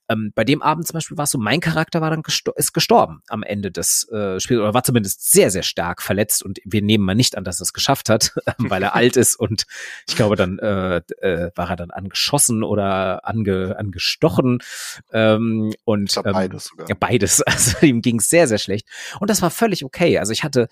[0.10, 2.74] Ähm, bei dem Abend zum Beispiel war es so, mein Charakter war dann gestor ist
[2.74, 6.82] gestorben am Ende des äh, Spiels oder war zumindest sehr, sehr stark verletzt und wir
[6.82, 9.66] nehmen mal nicht an, dass er es geschafft hat, weil er alt ist und
[10.08, 14.60] ich glaube, dann äh, äh, war er dann angeschossen oder ange, angestochen
[15.12, 16.90] ähm, und ähm, beides sogar.
[16.90, 17.44] Ja, beides.
[17.56, 18.86] Also ihm ging es sehr, sehr schlecht
[19.20, 20.18] und das war völlig okay.
[20.18, 20.68] Also ich hatte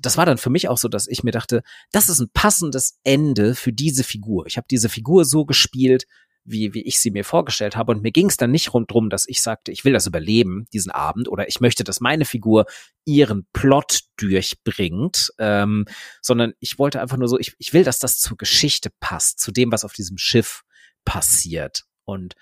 [0.00, 1.62] das war dann für mich auch so, dass ich mir dachte,
[1.92, 4.46] das ist ein passendes Ende für diese Figur.
[4.46, 6.06] Ich habe diese Figur so gespielt,
[6.46, 7.92] wie, wie ich sie mir vorgestellt habe.
[7.92, 10.92] Und mir ging es dann nicht rundrum, dass ich sagte, ich will das überleben, diesen
[10.92, 12.66] Abend, oder ich möchte, dass meine Figur
[13.04, 15.84] ihren Plot durchbringt, ähm,
[16.22, 19.52] sondern ich wollte einfach nur so, ich, ich will, dass das zur Geschichte passt, zu
[19.52, 20.62] dem, was auf diesem Schiff
[21.04, 21.84] passiert.
[22.04, 22.34] Und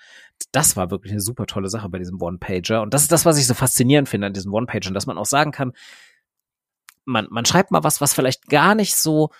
[0.51, 2.81] das war wirklich eine super tolle Sache bei diesem One-Pager.
[2.81, 5.25] Und das ist das, was ich so faszinierend finde an diesem One-Pager, dass man auch
[5.25, 5.73] sagen kann,
[7.05, 9.31] man, man schreibt mal was, was vielleicht gar nicht so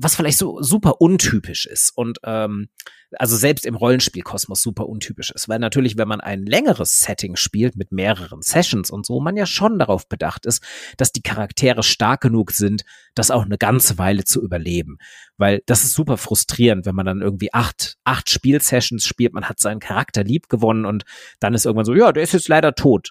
[0.00, 2.68] was vielleicht so super untypisch ist und ähm,
[3.18, 7.74] also selbst im Rollenspielkosmos super untypisch ist, weil natürlich, wenn man ein längeres Setting spielt
[7.74, 10.62] mit mehreren Sessions und so, man ja schon darauf bedacht ist,
[10.98, 12.84] dass die Charaktere stark genug sind,
[13.14, 14.98] das auch eine ganze Weile zu überleben,
[15.36, 19.58] weil das ist super frustrierend, wenn man dann irgendwie acht acht Spielsessions spielt, man hat
[19.58, 21.04] seinen Charakter lieb gewonnen und
[21.40, 23.10] dann ist irgendwann so, ja, der ist jetzt leider tot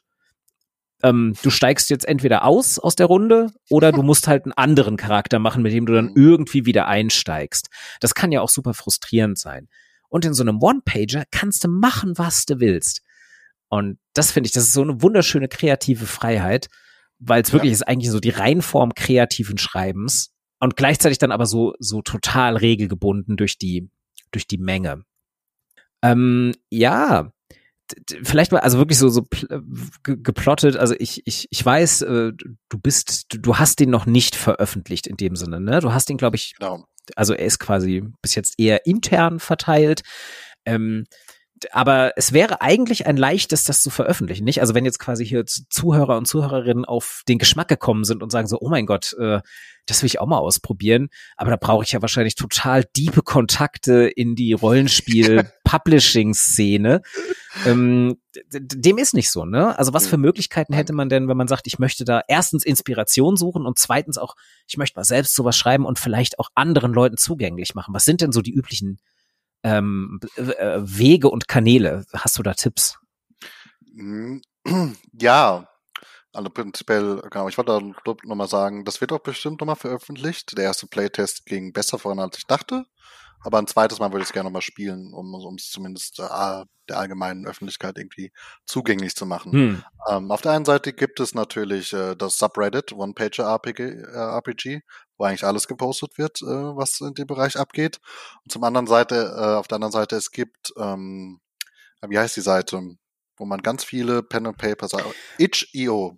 [1.03, 4.97] ähm, du steigst jetzt entweder aus aus der Runde oder du musst halt einen anderen
[4.97, 6.13] Charakter machen, mit dem du dann mhm.
[6.15, 7.69] irgendwie wieder einsteigst.
[7.99, 9.67] Das kann ja auch super frustrierend sein.
[10.09, 13.01] Und in so einem One-Pager kannst du machen, was du willst.
[13.69, 16.67] Und das finde ich, das ist so eine wunderschöne kreative Freiheit,
[17.19, 17.75] weil es wirklich ja.
[17.75, 23.35] ist eigentlich so die Reinform kreativen Schreibens und gleichzeitig dann aber so, so total regelgebunden
[23.35, 23.89] durch die,
[24.31, 25.03] durch die Menge.
[26.01, 27.31] Ähm, ja,
[28.23, 29.25] vielleicht mal, also wirklich so, so
[30.03, 32.31] geplottet, also ich, ich, ich weiß, äh,
[32.69, 35.79] du bist, du, du hast den noch nicht veröffentlicht in dem Sinne, ne?
[35.79, 36.85] Du hast den, glaube ich, genau.
[37.15, 40.01] also er ist quasi bis jetzt eher intern verteilt.
[40.65, 41.05] Ähm,
[41.71, 44.61] aber es wäre eigentlich ein leichtes, das zu veröffentlichen, nicht?
[44.61, 48.47] Also wenn jetzt quasi hier Zuhörer und Zuhörerinnen auf den Geschmack gekommen sind und sagen
[48.47, 49.41] so, oh mein Gott, äh,
[49.87, 54.07] das will ich auch mal ausprobieren, aber da brauche ich ja wahrscheinlich total diepe Kontakte
[54.07, 57.01] in die Rollenspiel-Publishing-Szene.
[57.65, 58.17] ähm,
[58.51, 59.79] dem ist nicht so, ne?
[59.79, 63.37] Also was für Möglichkeiten hätte man denn, wenn man sagt, ich möchte da erstens Inspiration
[63.37, 64.35] suchen und zweitens auch,
[64.67, 67.93] ich möchte mal selbst sowas schreiben und vielleicht auch anderen Leuten zugänglich machen.
[67.93, 68.99] Was sind denn so die üblichen
[69.63, 72.05] ähm, äh, Wege und Kanäle?
[72.13, 72.97] Hast du da Tipps?
[73.95, 74.41] Hm,
[75.13, 75.67] ja,
[76.33, 77.81] also prinzipiell, genau, ich wollte
[78.23, 80.55] nochmal sagen, das wird auch bestimmt nochmal veröffentlicht.
[80.57, 82.85] Der erste Playtest ging besser voran, als ich dachte.
[83.43, 86.97] Aber ein zweites Mal würde ich es gerne nochmal spielen, um, es zumindest äh, der
[86.97, 88.31] allgemeinen Öffentlichkeit irgendwie
[88.65, 89.51] zugänglich zu machen.
[89.51, 89.83] Hm.
[90.09, 94.81] Ähm, auf der einen Seite gibt es natürlich äh, das Subreddit One-Pager RPG, äh, RPG,
[95.17, 97.99] wo eigentlich alles gepostet wird, äh, was in dem Bereich abgeht.
[98.43, 101.39] Und zum anderen Seite, äh, auf der anderen Seite, es gibt, ähm,
[102.07, 102.81] wie heißt die Seite,
[103.37, 104.87] wo man ganz viele Pen and Paper,
[105.37, 106.15] itch.io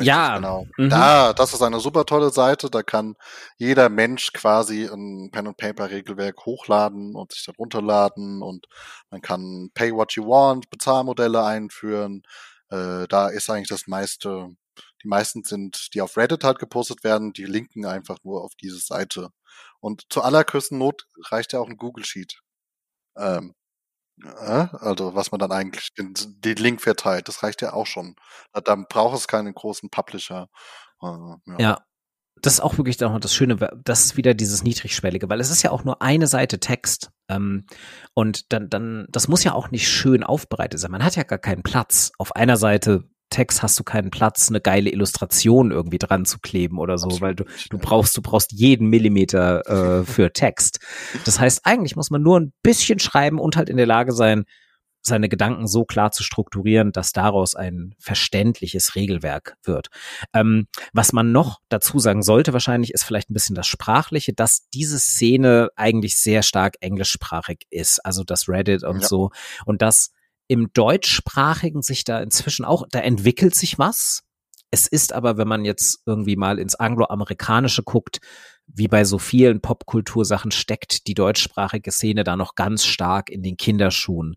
[0.00, 0.66] ja, genau.
[0.76, 0.90] Mhm.
[0.90, 2.70] Da, das ist eine super tolle Seite.
[2.70, 3.16] Da kann
[3.56, 8.66] jeder Mensch quasi ein Pen and Paper Regelwerk hochladen und sich dann runterladen und
[9.10, 12.22] man kann Pay What You Want Bezahlmodelle einführen.
[12.70, 14.48] Äh, da ist eigentlich das meiste.
[15.02, 18.78] Die meisten sind, die auf Reddit halt gepostet werden, die linken einfach nur auf diese
[18.78, 19.30] Seite.
[19.80, 22.40] Und zur allergrößten Not reicht ja auch ein Google Sheet.
[23.16, 23.54] Ähm,
[24.22, 28.16] also, was man dann eigentlich den, den Link verteilt, das reicht ja auch schon.
[28.64, 30.48] Dann braucht es keinen großen Publisher.
[31.02, 31.58] Äh, ja.
[31.58, 31.78] ja.
[32.42, 35.70] Das ist auch wirklich das Schöne, das ist wieder dieses Niedrigschwellige, weil es ist ja
[35.70, 37.10] auch nur eine Seite Text.
[37.28, 37.66] Ähm,
[38.12, 40.90] und dann, dann, das muss ja auch nicht schön aufbereitet sein.
[40.90, 42.12] Man hat ja gar keinen Platz.
[42.18, 46.78] Auf einer Seite Text hast du keinen Platz, eine geile Illustration irgendwie dran zu kleben
[46.78, 50.78] oder so, Absolut weil du, du brauchst, du brauchst jeden Millimeter äh, für Text.
[51.24, 54.44] Das heißt, eigentlich muss man nur ein bisschen schreiben und halt in der Lage sein,
[55.02, 59.88] seine Gedanken so klar zu strukturieren, dass daraus ein verständliches Regelwerk wird.
[60.32, 64.68] Ähm, was man noch dazu sagen sollte, wahrscheinlich ist vielleicht ein bisschen das Sprachliche, dass
[64.72, 69.08] diese Szene eigentlich sehr stark englischsprachig ist, also das Reddit und ja.
[69.08, 69.30] so
[69.66, 70.12] und dass
[70.48, 74.22] im deutschsprachigen sich da inzwischen auch, da entwickelt sich was.
[74.70, 78.18] Es ist aber, wenn man jetzt irgendwie mal ins Angloamerikanische guckt,
[78.66, 83.56] wie bei so vielen Popkultursachen steckt die deutschsprachige Szene da noch ganz stark in den
[83.56, 84.36] Kinderschuhen,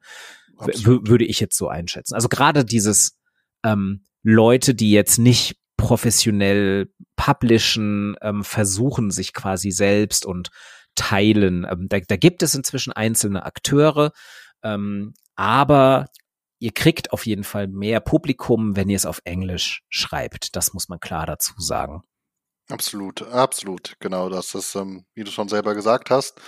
[0.58, 2.16] würde ich jetzt so einschätzen.
[2.16, 3.18] Also gerade dieses
[3.64, 10.50] ähm, Leute, die jetzt nicht professionell publishen, ähm, versuchen sich quasi selbst und
[10.96, 11.66] teilen.
[11.70, 14.12] Ähm, da, da gibt es inzwischen einzelne Akteure,
[14.64, 16.08] ähm, aber
[16.60, 20.56] ihr kriegt auf jeden Fall mehr Publikum, wenn ihr es auf Englisch schreibt.
[20.56, 22.02] Das muss man klar dazu sagen.
[22.70, 23.96] Absolut, absolut.
[24.00, 26.42] Genau, das ist, ähm, wie du schon selber gesagt hast.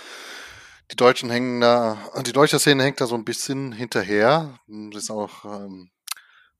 [0.90, 1.96] Die Deutschen hängen da,
[2.26, 4.58] die deutsche Szene hängt da so ein bisschen hinterher.
[4.66, 5.90] Das ist auch ähm,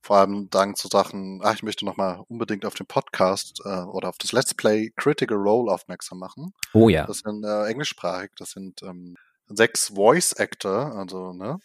[0.03, 4.09] vor allem dank zu Sachen, ach, ich möchte nochmal unbedingt auf den Podcast äh, oder
[4.09, 6.55] auf das Let's Play Critical Role aufmerksam machen.
[6.73, 7.07] Oh ja.
[7.07, 9.17] Das sind äh, englischsprachig, das sind ähm,
[9.49, 11.59] sechs Voice Actor, also ne,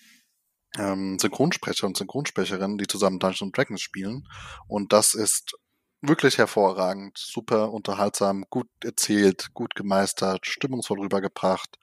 [0.77, 4.27] ähm, Synchronsprecher und Synchronsprecherinnen, die zusammen Dungeons Dragons spielen.
[4.67, 5.55] Und das ist
[6.01, 11.79] wirklich hervorragend, super unterhaltsam, gut erzählt, gut gemeistert, stimmungsvoll rübergebracht.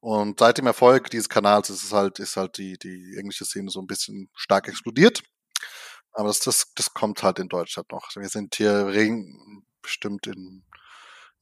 [0.00, 3.70] Und seit dem Erfolg dieses Kanals ist es halt, ist halt die, die englische Szene
[3.70, 5.22] so ein bisschen stark explodiert.
[6.12, 8.08] Aber das, das, das kommt halt in Deutschland noch.
[8.16, 10.64] Wir sind hier reden bestimmt in,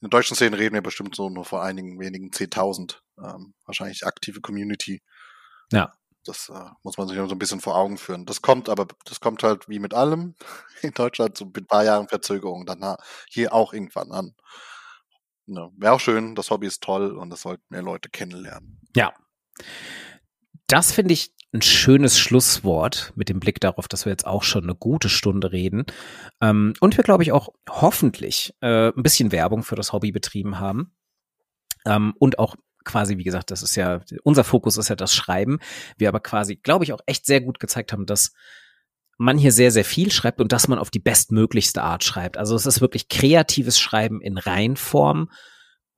[0.01, 4.41] in deutschen Szene reden wir bestimmt so nur vor einigen wenigen 10.000, ähm, wahrscheinlich aktive
[4.41, 5.01] Community.
[5.71, 5.93] Ja.
[6.25, 8.25] Das äh, muss man sich so ein bisschen vor Augen führen.
[8.25, 10.35] Das kommt aber, das kommt halt wie mit allem
[10.81, 12.97] in Deutschland so mit ein paar Jahren Verzögerung dann
[13.29, 14.35] hier auch irgendwann an.
[15.45, 18.81] ne, wäre auch schön, das Hobby ist toll und das sollten mehr Leute kennenlernen.
[18.95, 19.13] Ja.
[20.67, 24.63] Das finde ich ein schönes Schlusswort mit dem Blick darauf, dass wir jetzt auch schon
[24.63, 25.85] eine gute Stunde reden
[26.41, 30.59] ähm, und wir, glaube ich, auch hoffentlich äh, ein bisschen Werbung für das Hobby betrieben
[30.59, 30.95] haben
[31.85, 35.59] ähm, und auch quasi, wie gesagt, das ist ja, unser Fokus ist ja das Schreiben.
[35.97, 38.31] Wir aber quasi, glaube ich, auch echt sehr gut gezeigt haben, dass
[39.17, 42.37] man hier sehr, sehr viel schreibt und dass man auf die bestmöglichste Art schreibt.
[42.37, 45.29] Also es ist wirklich kreatives Schreiben in Reinform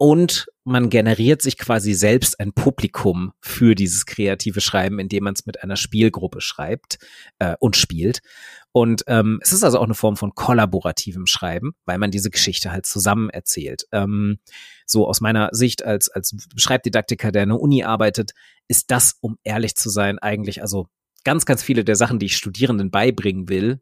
[0.02, 5.46] und man generiert sich quasi selbst ein Publikum für dieses kreative Schreiben, indem man es
[5.46, 6.98] mit einer Spielgruppe schreibt
[7.38, 8.22] äh, und spielt.
[8.72, 12.72] Und ähm, es ist also auch eine Form von kollaborativem Schreiben, weil man diese Geschichte
[12.72, 13.84] halt zusammen erzählt.
[13.92, 14.40] Ähm,
[14.88, 18.32] so aus meiner Sicht als, als Schreibdidaktiker, der in der Uni arbeitet,
[18.68, 20.88] ist das, um ehrlich zu sein, eigentlich also
[21.24, 23.82] ganz, ganz viele der Sachen, die ich Studierenden beibringen will,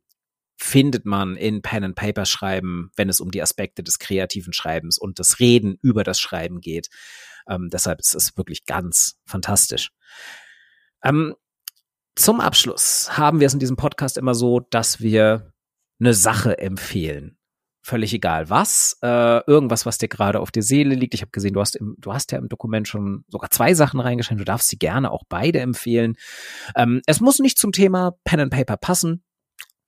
[0.59, 4.97] findet man in Pen and Paper Schreiben, wenn es um die Aspekte des kreativen Schreibens
[4.97, 6.89] und das Reden über das Schreiben geht.
[7.47, 9.91] Ähm, deshalb ist es wirklich ganz fantastisch.
[11.01, 11.35] Ähm,
[12.15, 15.53] zum Abschluss haben wir es in diesem Podcast immer so, dass wir
[15.99, 17.37] eine Sache empfehlen.
[17.81, 21.13] Völlig egal was, äh, irgendwas, was dir gerade auf der Seele liegt.
[21.13, 24.01] Ich habe gesehen, du hast, im, du hast ja im Dokument schon sogar zwei Sachen
[24.01, 24.39] reingeschrieben.
[24.39, 26.17] Du darfst sie gerne auch beide empfehlen.
[26.75, 29.23] Ähm, es muss nicht zum Thema Pen and Paper passen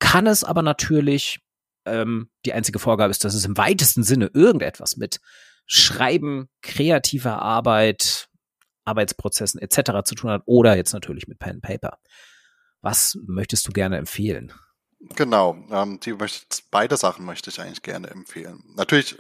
[0.02, 1.40] kann es aber natürlich,
[1.86, 5.22] ähm, die einzige Vorgabe ist, dass es im weitesten Sinne irgendetwas mit
[5.68, 8.28] Schreiben, kreativer Arbeit,
[8.84, 10.04] Arbeitsprozessen etc.
[10.04, 12.00] zu tun hat oder jetzt natürlich mit Pen and Paper.
[12.82, 14.52] Was möchtest du gerne empfehlen?
[15.16, 18.64] Genau, ähm, die möchte, beide Sachen möchte ich eigentlich gerne empfehlen.
[18.76, 19.18] Natürlich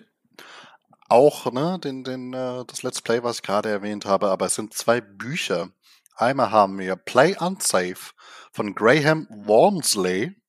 [1.09, 4.55] auch ne, den, den, äh, das Let's Play, was ich gerade erwähnt habe, aber es
[4.55, 5.69] sind zwei Bücher.
[6.15, 8.13] Einmal haben wir Play Unsafe
[8.51, 10.40] von Graham Walmsley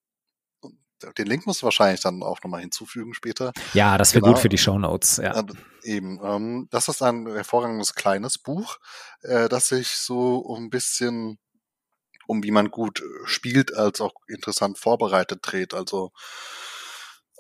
[1.19, 3.53] den Link musst du wahrscheinlich dann auch nochmal hinzufügen später.
[3.75, 4.35] Ja, das wäre genau.
[4.35, 5.19] gut für die Show Notes.
[5.19, 5.41] Ja.
[5.41, 5.45] Äh,
[5.85, 6.21] eben.
[6.23, 8.79] Ähm, das ist ein hervorragendes kleines Buch,
[9.23, 11.39] äh, das sich so ein bisschen
[12.27, 15.75] um wie man gut äh, spielt, als auch interessant vorbereitet dreht.
[15.75, 16.13] Also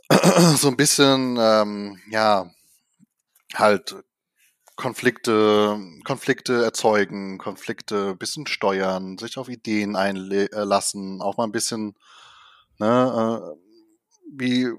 [0.56, 2.50] so ein bisschen, ähm, ja,
[3.54, 3.96] halt
[4.76, 11.94] Konflikte, Konflikte erzeugen, Konflikte bisschen steuern, sich auf Ideen einlassen, auch mal ein bisschen
[12.82, 13.56] Ne, äh,
[14.34, 14.72] wie,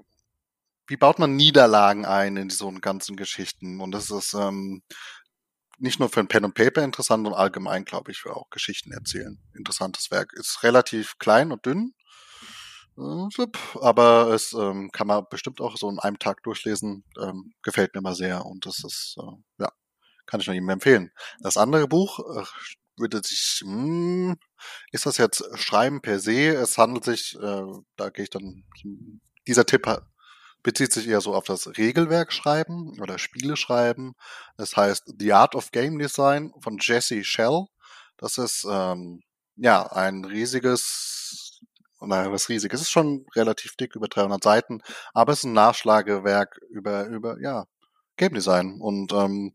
[0.88, 3.80] wie baut man Niederlagen ein in so ganzen Geschichten?
[3.80, 4.82] Und das ist ähm,
[5.78, 8.92] nicht nur für ein Pen und Paper interessant, sondern allgemein, glaube ich, für auch Geschichten
[8.92, 9.38] erzählen.
[9.54, 10.34] Interessantes Werk.
[10.34, 11.94] Ist relativ klein und dünn,
[12.98, 13.46] äh,
[13.80, 17.04] aber es ähm, kann man bestimmt auch so in einem Tag durchlesen.
[17.18, 19.72] Ähm, gefällt mir mal sehr und das ist, äh, ja,
[20.26, 21.10] kann ich nur jedem empfehlen.
[21.40, 22.44] Das andere Buch äh,
[22.96, 24.36] würde sich, hm,
[24.92, 26.54] ist das jetzt Schreiben per se?
[26.54, 27.62] Es handelt sich, äh,
[27.96, 28.64] da gehe ich dann,
[29.46, 29.86] dieser Tipp
[30.64, 34.14] bezieht sich eher so auf das Regelwerk schreiben oder Spiele schreiben.
[34.56, 37.66] Das heißt The Art of Game Design von Jesse Shell.
[38.16, 39.20] Das ist ähm,
[39.56, 41.60] ja ein riesiges,
[42.00, 44.80] naja, was riesiges, ist schon relativ dick, über 300 Seiten,
[45.12, 47.66] aber es ist ein Nachschlagewerk über, über, ja,
[48.16, 49.54] Game Design und ähm,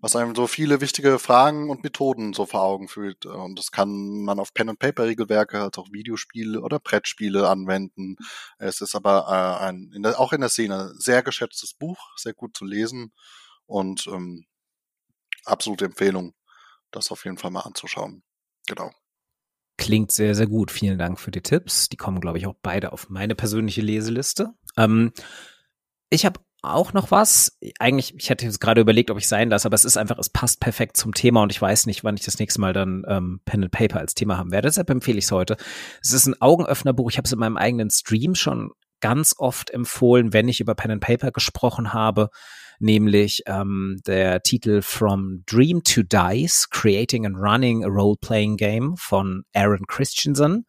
[0.00, 3.24] was einem so viele wichtige Fragen und Methoden so vor Augen führt.
[3.24, 8.16] Und das kann man auf Pen and Paper Regelwerke, als auch Videospiele oder Brettspiele anwenden.
[8.58, 12.34] Es ist aber äh, ein, in der, auch in der Szene sehr geschätztes Buch, sehr
[12.34, 13.12] gut zu lesen
[13.66, 14.44] und ähm,
[15.44, 16.34] absolute Empfehlung,
[16.90, 18.22] das auf jeden Fall mal anzuschauen.
[18.66, 18.90] Genau.
[19.76, 20.70] Klingt sehr, sehr gut.
[20.70, 21.88] Vielen Dank für die Tipps.
[21.88, 24.54] Die kommen, glaube ich, auch beide auf meine persönliche Leseliste.
[24.76, 25.12] Ähm,
[26.10, 27.58] ich habe auch noch was.
[27.78, 30.30] Eigentlich, ich hätte jetzt gerade überlegt, ob ich sein lasse, aber es ist einfach, es
[30.30, 33.40] passt perfekt zum Thema und ich weiß nicht, wann ich das nächste Mal dann ähm,
[33.44, 34.68] Pen and Paper als Thema haben werde.
[34.68, 35.56] Deshalb empfehle ich es heute.
[36.02, 37.10] Es ist ein Augenöffnerbuch.
[37.10, 38.70] Ich habe es in meinem eigenen Stream schon
[39.00, 42.30] ganz oft empfohlen, wenn ich über Pen and Paper gesprochen habe,
[42.78, 49.44] nämlich ähm, der Titel From Dream to Dice, Creating and Running a Role-Playing Game von
[49.52, 50.66] Aaron Christensen.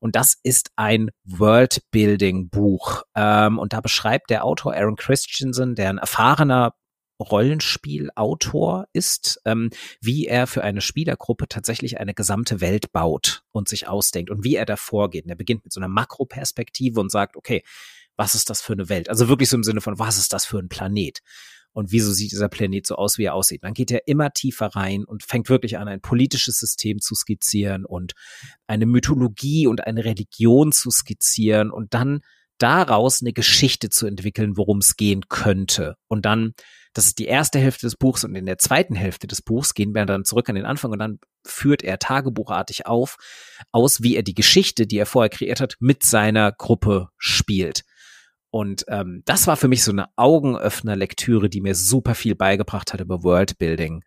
[0.00, 3.02] Und das ist ein Worldbuilding-Buch.
[3.14, 6.74] Ähm, und da beschreibt der Autor Aaron Christensen, der ein erfahrener
[7.20, 9.70] Rollenspielautor ist, ähm,
[10.00, 14.54] wie er für eine Spielergruppe tatsächlich eine gesamte Welt baut und sich ausdenkt und wie
[14.54, 15.24] er da vorgeht.
[15.24, 17.64] Und er beginnt mit so einer Makroperspektive und sagt, okay,
[18.16, 19.08] was ist das für eine Welt?
[19.08, 21.20] Also wirklich so im Sinne von, was ist das für ein Planet?
[21.72, 23.62] Und wieso sieht dieser Planet so aus, wie er aussieht.
[23.62, 27.84] Dann geht er immer tiefer rein und fängt wirklich an, ein politisches System zu skizzieren
[27.84, 28.14] und
[28.66, 32.20] eine Mythologie und eine Religion zu skizzieren und dann
[32.58, 35.96] daraus eine Geschichte zu entwickeln, worum es gehen könnte.
[36.08, 36.54] Und dann,
[36.92, 39.94] das ist die erste Hälfte des Buchs und in der zweiten Hälfte des Buchs gehen
[39.94, 43.16] wir dann zurück an den Anfang und dann führt er tagebuchartig auf,
[43.70, 47.84] aus, wie er die Geschichte, die er vorher kreiert hat, mit seiner Gruppe spielt.
[48.50, 53.00] Und ähm, das war für mich so eine Augenöffner-Lektüre, die mir super viel beigebracht hat
[53.00, 54.04] über Worldbuilding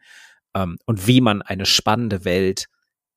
[0.55, 2.68] ähm, und wie man eine spannende Welt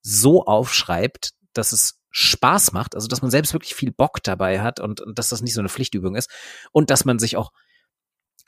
[0.01, 4.79] so aufschreibt, dass es Spaß macht, also dass man selbst wirklich viel Bock dabei hat
[4.79, 6.29] und, und dass das nicht so eine Pflichtübung ist
[6.71, 7.51] und dass man sich auch,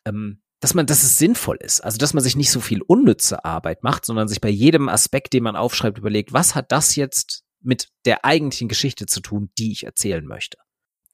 [0.06, 3.44] ähm, dass man, dass es sinnvoll ist, also dass man sich nicht so viel unnütze
[3.44, 7.44] Arbeit macht, sondern sich bei jedem Aspekt, den man aufschreibt, überlegt, was hat das jetzt
[7.60, 10.58] mit der eigentlichen Geschichte zu tun, die ich erzählen möchte.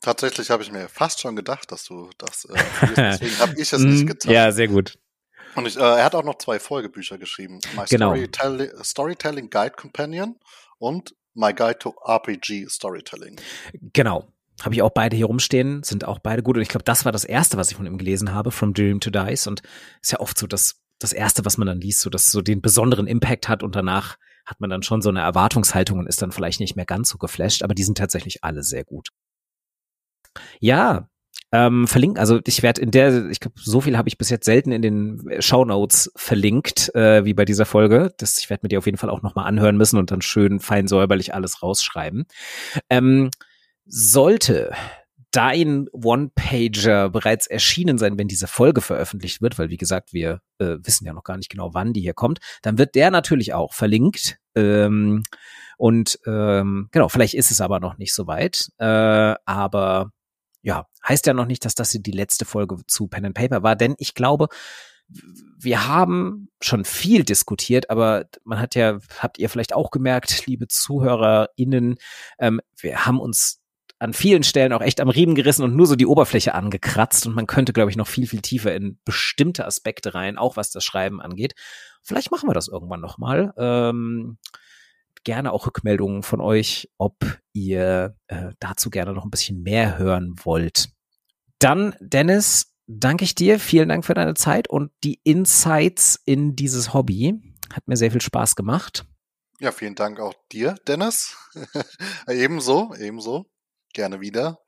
[0.04, 2.54] Tatsächlich habe ich mir fast schon gedacht, dass du das äh,
[2.98, 4.32] deswegen habe ich es nicht Mm, getan.
[4.32, 5.00] Ja, sehr gut.
[5.56, 7.60] Und ich, äh, er hat auch noch zwei Folgebücher geschrieben.
[7.76, 8.10] My Genau.
[8.10, 10.36] Storytelling, Storytelling Guide Companion
[10.78, 13.38] und My Guide to RPG Storytelling.
[13.94, 14.28] Genau.
[14.62, 16.58] Habe ich auch beide hier rumstehen, sind auch beide gut.
[16.58, 19.00] Und ich glaube, das war das erste, was ich von ihm gelesen habe, From Dream
[19.00, 19.48] to Dice.
[19.48, 19.62] Und
[20.02, 22.62] ist ja oft so das, das erste, was man dann liest, so dass so den
[22.62, 26.32] besonderen Impact hat und danach hat man dann schon so eine Erwartungshaltung und ist dann
[26.34, 29.10] vielleicht nicht mehr ganz so geflasht, aber die sind tatsächlich alle sehr gut.
[30.60, 31.08] Ja,
[31.54, 34.46] ähm, verlinken, also ich werde in der, ich glaube, so viel habe ich bis jetzt
[34.46, 38.12] selten in den Shownotes verlinkt, äh, wie bei dieser Folge.
[38.18, 40.60] Das, ich werde mir die auf jeden Fall auch nochmal anhören müssen und dann schön
[40.60, 42.26] fein säuberlich alles rausschreiben.
[42.90, 43.30] Ähm,
[43.86, 44.74] sollte
[45.30, 50.78] dein One-Pager bereits erschienen sein, wenn diese Folge veröffentlicht wird, weil wie gesagt, wir äh,
[50.82, 53.74] wissen ja noch gar nicht genau, wann die hier kommt, dann wird der natürlich auch
[53.74, 54.38] verlinkt.
[54.56, 55.24] Ähm,
[55.78, 58.70] und ähm, genau, vielleicht ist es aber noch nicht so weit.
[58.78, 60.12] Äh, aber
[60.64, 63.76] ja, heißt ja noch nicht, dass das die letzte Folge zu Pen and Paper war,
[63.76, 64.48] denn ich glaube,
[65.60, 70.68] wir haben schon viel diskutiert, aber man hat ja, habt ihr vielleicht auch gemerkt, liebe
[70.68, 71.98] ZuhörerInnen,
[72.40, 73.60] ähm, wir haben uns
[73.99, 77.35] an vielen Stellen auch echt am Riemen gerissen und nur so die Oberfläche angekratzt und
[77.35, 80.84] man könnte, glaube ich, noch viel, viel tiefer in bestimmte Aspekte rein, auch was das
[80.84, 81.53] Schreiben angeht.
[82.02, 83.53] Vielleicht machen wir das irgendwann nochmal.
[83.57, 84.38] Ähm,
[85.24, 87.16] gerne auch Rückmeldungen von euch, ob
[87.54, 90.90] ihr äh, dazu gerne noch ein bisschen mehr hören wollt.
[91.60, 93.60] Dann, Dennis, danke ich dir.
[93.60, 97.41] Vielen Dank für deine Zeit und die Insights in dieses Hobby.
[97.74, 99.06] Hat mir sehr viel Spaß gemacht.
[99.60, 101.38] Ja, vielen Dank auch dir, Dennis.
[102.28, 103.45] ebenso, ebenso.
[103.94, 104.60] Gerne wieder.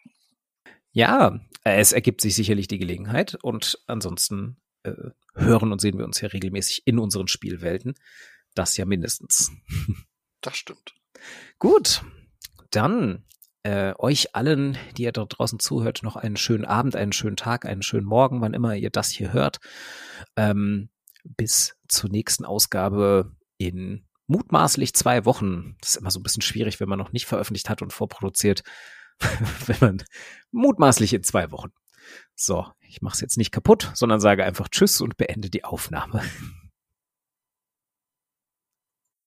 [0.91, 4.93] Ja, es ergibt sich sicherlich die Gelegenheit und ansonsten äh,
[5.33, 7.95] hören und sehen wir uns ja regelmäßig in unseren Spielwelten.
[8.53, 9.51] Das ja mindestens.
[10.45, 10.93] Das stimmt.
[11.57, 12.03] Gut,
[12.69, 13.25] dann
[13.63, 17.65] äh, euch allen, die ihr dort draußen zuhört, noch einen schönen Abend, einen schönen Tag,
[17.65, 19.57] einen schönen Morgen, wann immer ihr das hier hört.
[20.35, 20.89] Ähm,
[21.23, 25.77] bis zur nächsten Ausgabe in mutmaßlich zwei Wochen.
[25.81, 28.61] Das ist immer so ein bisschen schwierig, wenn man noch nicht veröffentlicht hat und vorproduziert.
[29.65, 30.03] wenn man
[30.51, 31.71] mutmaßlich in zwei Wochen.
[32.35, 36.21] So, ich mache es jetzt nicht kaputt, sondern sage einfach Tschüss und beende die Aufnahme.